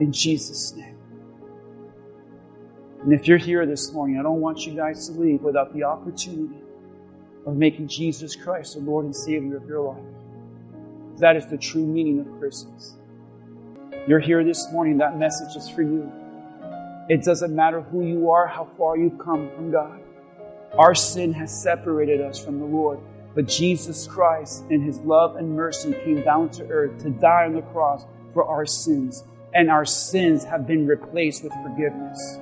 In 0.00 0.10
Jesus' 0.12 0.74
name. 0.74 0.89
And 3.02 3.14
if 3.14 3.27
you're 3.27 3.39
here 3.39 3.64
this 3.64 3.93
morning, 3.93 4.18
I 4.18 4.22
don't 4.22 4.40
want 4.40 4.66
you 4.66 4.74
guys 4.74 5.09
to 5.09 5.18
leave 5.18 5.40
without 5.40 5.72
the 5.72 5.85
opportunity 5.85 6.62
of 7.47 7.56
making 7.56 7.89
Jesus 7.89 8.36
Christ 8.36 8.74
the 8.74 8.81
Lord 8.81 9.06
and 9.06 9.16
Savior 9.16 9.56
of 9.56 9.66
your 9.66 9.94
life. 9.94 10.05
That 11.18 11.36
is 11.36 11.47
the 11.47 11.56
true 11.56 11.86
meaning 11.86 12.20
of 12.20 12.39
Christmas. 12.39 12.97
You're 14.06 14.20
here 14.20 14.44
this 14.44 14.70
morning, 14.70 14.98
that 14.98 15.18
message 15.18 15.56
is 15.56 15.68
for 15.70 15.81
you. 15.81 16.12
It 17.09 17.24
doesn't 17.24 17.55
matter 17.55 17.81
who 17.81 18.06
you 18.06 18.31
are, 18.31 18.47
how 18.47 18.68
far 18.77 18.98
you've 18.98 19.18
come 19.18 19.51
from 19.55 19.70
God. 19.70 20.01
Our 20.77 20.94
sin 20.94 21.32
has 21.32 21.62
separated 21.62 22.20
us 22.20 22.43
from 22.43 22.59
the 22.59 22.66
Lord. 22.66 23.01
But 23.35 23.48
Jesus 23.48 24.06
Christ, 24.06 24.64
in 24.68 24.82
His 24.82 24.98
love 25.01 25.36
and 25.36 25.56
mercy, 25.56 25.93
came 26.05 26.22
down 26.22 26.51
to 26.51 26.68
earth 26.68 27.02
to 27.02 27.10
die 27.10 27.47
on 27.47 27.55
the 27.55 27.62
cross 27.62 28.05
for 28.35 28.44
our 28.44 28.66
sins. 28.66 29.24
And 29.55 29.70
our 29.70 29.86
sins 29.86 30.44
have 30.44 30.66
been 30.66 30.86
replaced 30.86 31.43
with 31.43 31.52
forgiveness. 31.62 32.39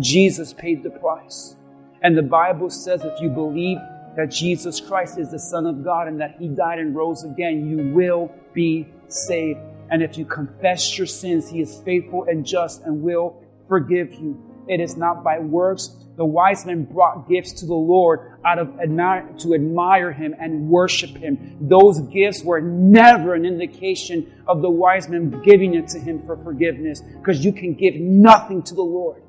Jesus 0.00 0.52
paid 0.52 0.82
the 0.82 0.90
price. 0.90 1.56
And 2.02 2.16
the 2.16 2.22
Bible 2.22 2.70
says 2.70 3.02
if 3.04 3.20
you 3.20 3.30
believe 3.30 3.78
that 4.16 4.30
Jesus 4.30 4.80
Christ 4.80 5.18
is 5.18 5.30
the 5.30 5.38
Son 5.38 5.66
of 5.66 5.84
God 5.84 6.08
and 6.08 6.20
that 6.20 6.36
He 6.38 6.48
died 6.48 6.78
and 6.78 6.94
rose 6.94 7.24
again, 7.24 7.68
you 7.68 7.94
will 7.94 8.30
be 8.52 8.86
saved. 9.08 9.60
And 9.90 10.02
if 10.02 10.16
you 10.16 10.24
confess 10.24 10.96
your 10.96 11.06
sins, 11.06 11.48
He 11.48 11.60
is 11.60 11.80
faithful 11.84 12.24
and 12.28 12.44
just 12.44 12.82
and 12.82 13.02
will 13.02 13.42
forgive 13.68 14.14
you. 14.14 14.38
It 14.68 14.80
is 14.80 14.96
not 14.96 15.24
by 15.24 15.38
works. 15.38 15.96
The 16.16 16.24
wise 16.24 16.64
men 16.64 16.84
brought 16.84 17.28
gifts 17.28 17.52
to 17.54 17.66
the 17.66 17.74
Lord 17.74 18.38
out 18.44 18.58
of 18.58 18.78
admire, 18.80 19.28
to 19.38 19.54
admire 19.54 20.12
Him 20.12 20.34
and 20.38 20.68
worship 20.68 21.16
Him. 21.16 21.56
Those 21.60 22.00
gifts 22.00 22.42
were 22.44 22.60
never 22.60 23.34
an 23.34 23.44
indication 23.44 24.32
of 24.46 24.62
the 24.62 24.70
wise 24.70 25.08
men 25.08 25.42
giving 25.42 25.74
it 25.74 25.88
to 25.88 25.98
Him 25.98 26.24
for 26.24 26.36
forgiveness 26.36 27.00
because 27.00 27.44
you 27.44 27.52
can 27.52 27.74
give 27.74 27.96
nothing 27.96 28.62
to 28.62 28.74
the 28.74 28.82
Lord. 28.82 29.23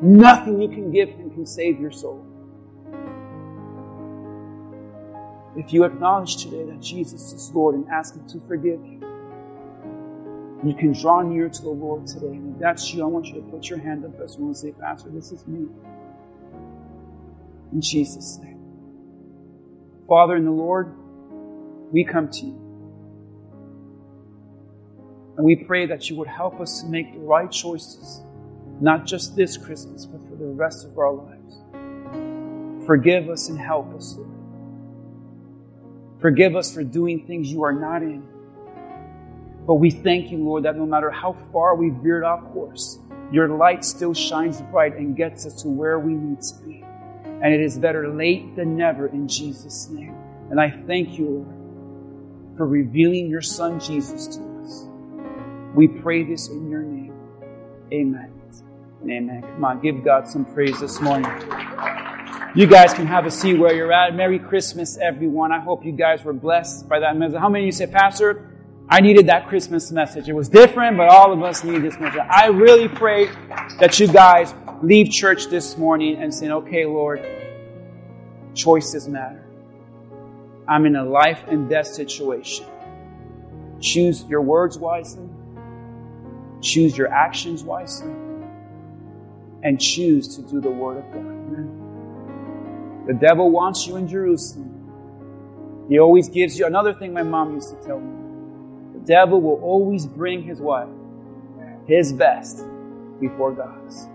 Nothing 0.00 0.60
you 0.60 0.68
can 0.68 0.90
give 0.90 1.08
Him 1.10 1.30
can 1.30 1.46
save 1.46 1.80
your 1.80 1.92
soul. 1.92 2.24
If 5.56 5.72
you 5.72 5.84
acknowledge 5.84 6.36
today 6.42 6.64
that 6.64 6.80
Jesus 6.80 7.32
is 7.32 7.50
Lord 7.54 7.76
and 7.76 7.88
ask 7.88 8.14
Him 8.14 8.26
to 8.28 8.40
forgive 8.46 8.84
you, 8.84 9.00
you 10.64 10.74
can 10.74 10.92
draw 10.92 11.20
near 11.22 11.48
to 11.48 11.62
the 11.62 11.68
Lord 11.68 12.06
today. 12.06 12.28
And 12.28 12.54
if 12.54 12.60
that's 12.60 12.92
you, 12.92 13.02
I 13.02 13.06
want 13.06 13.26
you 13.26 13.34
to 13.34 13.42
put 13.42 13.68
your 13.68 13.78
hand 13.78 14.04
up 14.04 14.18
as 14.20 14.36
well 14.38 14.48
and 14.48 14.56
say, 14.56 14.72
Pastor, 14.72 15.10
this 15.10 15.30
is 15.30 15.46
me. 15.46 15.68
In 17.72 17.80
Jesus' 17.80 18.38
name. 18.42 18.60
Father 20.08 20.36
in 20.36 20.44
the 20.44 20.50
Lord, 20.50 20.94
we 21.92 22.04
come 22.04 22.30
to 22.30 22.46
you. 22.46 22.60
And 25.36 25.44
we 25.44 25.56
pray 25.56 25.86
that 25.86 26.08
you 26.08 26.16
would 26.16 26.28
help 26.28 26.60
us 26.60 26.80
to 26.80 26.86
make 26.86 27.12
the 27.12 27.18
right 27.18 27.50
choices, 27.50 28.22
not 28.80 29.06
just 29.06 29.36
this 29.36 29.56
Christmas, 29.56 30.06
but 30.06 30.20
for 30.28 30.36
the 30.36 30.46
rest 30.46 30.84
of 30.86 30.98
our 30.98 31.12
lives. 31.12 32.86
Forgive 32.86 33.28
us 33.28 33.48
and 33.48 33.58
help 33.58 33.94
us, 33.94 34.16
Lord. 34.16 34.30
Forgive 36.20 36.56
us 36.56 36.72
for 36.72 36.82
doing 36.82 37.26
things 37.26 37.50
you 37.50 37.64
are 37.64 37.72
not 37.72 38.02
in. 38.02 38.26
But 39.66 39.74
we 39.74 39.90
thank 39.90 40.30
you, 40.30 40.38
Lord, 40.38 40.64
that 40.64 40.76
no 40.76 40.86
matter 40.86 41.10
how 41.10 41.36
far 41.52 41.74
we 41.74 41.90
veered 41.90 42.24
off 42.24 42.44
course, 42.52 42.98
your 43.32 43.48
light 43.48 43.84
still 43.84 44.12
shines 44.14 44.60
bright 44.60 44.96
and 44.96 45.16
gets 45.16 45.46
us 45.46 45.62
to 45.62 45.68
where 45.68 45.98
we 45.98 46.14
need 46.14 46.40
to 46.42 46.54
be. 46.64 46.84
And 47.24 47.52
it 47.52 47.60
is 47.60 47.78
better 47.78 48.08
late 48.08 48.56
than 48.56 48.76
never 48.76 49.06
in 49.06 49.28
Jesus' 49.28 49.88
name. 49.90 50.14
And 50.50 50.60
I 50.60 50.70
thank 50.70 51.18
you, 51.18 51.26
Lord, 51.26 52.56
for 52.56 52.66
revealing 52.66 53.28
your 53.28 53.42
Son 53.42 53.80
Jesus 53.80 54.26
to 54.36 54.62
us. 54.62 54.86
We 55.74 55.88
pray 55.88 56.22
this 56.22 56.48
in 56.48 56.70
your 56.70 56.82
name. 56.82 57.14
Amen. 57.92 58.33
Amen. 59.10 59.42
Come 59.42 59.64
on, 59.64 59.80
give 59.80 60.02
God 60.02 60.26
some 60.26 60.44
praise 60.46 60.80
this 60.80 61.00
morning. 61.00 61.30
You 62.54 62.66
guys 62.66 62.94
can 62.94 63.06
have 63.06 63.26
a 63.26 63.30
seat 63.30 63.58
where 63.58 63.74
you're 63.74 63.92
at. 63.92 64.14
Merry 64.14 64.38
Christmas, 64.38 64.96
everyone. 64.96 65.52
I 65.52 65.58
hope 65.58 65.84
you 65.84 65.92
guys 65.92 66.24
were 66.24 66.32
blessed 66.32 66.88
by 66.88 67.00
that 67.00 67.16
message. 67.16 67.38
How 67.38 67.48
many 67.48 67.64
of 67.64 67.66
you 67.66 67.72
say, 67.72 67.86
Pastor, 67.86 68.50
I 68.88 69.00
needed 69.00 69.26
that 69.26 69.48
Christmas 69.48 69.90
message. 69.90 70.28
It 70.28 70.34
was 70.34 70.48
different, 70.48 70.96
but 70.96 71.08
all 71.08 71.32
of 71.32 71.42
us 71.42 71.64
need 71.64 71.82
this 71.82 71.98
message. 71.98 72.20
I 72.30 72.46
really 72.46 72.88
pray 72.88 73.26
that 73.80 73.98
you 73.98 74.06
guys 74.06 74.54
leave 74.82 75.10
church 75.10 75.46
this 75.46 75.76
morning 75.76 76.22
and 76.22 76.32
say, 76.32 76.50
okay, 76.50 76.86
Lord, 76.86 77.24
choices 78.54 79.08
matter. 79.08 79.44
I'm 80.68 80.86
in 80.86 80.96
a 80.96 81.04
life 81.04 81.44
and 81.48 81.68
death 81.68 81.88
situation. 81.88 82.66
Choose 83.80 84.24
your 84.24 84.40
words 84.40 84.78
wisely. 84.78 85.28
Choose 86.62 86.96
your 86.96 87.08
actions 87.08 87.64
wisely. 87.64 88.14
And 89.64 89.80
choose 89.80 90.36
to 90.36 90.42
do 90.42 90.60
the 90.60 90.70
word 90.70 90.98
of 90.98 91.12
God. 91.12 91.34
The 93.06 93.14
devil 93.14 93.50
wants 93.50 93.86
you 93.86 93.96
in 93.96 94.06
Jerusalem. 94.06 94.70
He 95.88 95.98
always 95.98 96.28
gives 96.28 96.58
you 96.58 96.66
another 96.66 96.94
thing 96.94 97.12
my 97.12 97.22
mom 97.22 97.54
used 97.54 97.70
to 97.70 97.76
tell 97.86 98.00
me 98.00 98.98
The 98.98 99.06
devil 99.06 99.40
will 99.40 99.60
always 99.62 100.06
bring 100.06 100.42
his 100.42 100.60
what? 100.60 100.88
His 101.86 102.12
best 102.12 102.64
before 103.20 103.52
God's. 103.52 104.06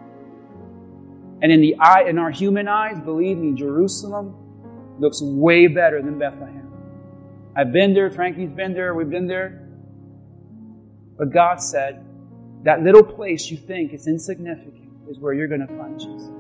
And 1.42 1.52
in 1.52 1.62
the 1.62 1.76
eye, 1.80 2.06
in 2.08 2.18
our 2.18 2.32
human 2.32 2.68
eyes, 2.68 3.00
believe 3.00 3.38
me, 3.38 3.54
Jerusalem 3.54 4.36
looks 5.00 5.22
way 5.22 5.68
better 5.68 6.02
than 6.02 6.20
Bethlehem. 6.20 6.72
I've 7.56 7.72
been 7.72 7.94
there, 7.94 8.12
Frankie's 8.12 8.52
been 8.52 8.74
there, 8.74 8.94
we've 8.94 9.10
been 9.10 9.28
there. 9.28 9.68
But 11.18 11.32
God 11.32 11.62
said, 11.62 12.06
that 12.64 12.82
little 12.82 13.04
place 13.04 13.50
you 13.50 13.58
think 13.58 13.94
is 13.94 14.08
insignificant 14.08 14.89
is 15.10 15.19
where 15.19 15.34
you're 15.34 15.48
going 15.49 15.68
to 15.68 15.77
find 15.77 15.99
Jesus. 15.99 16.39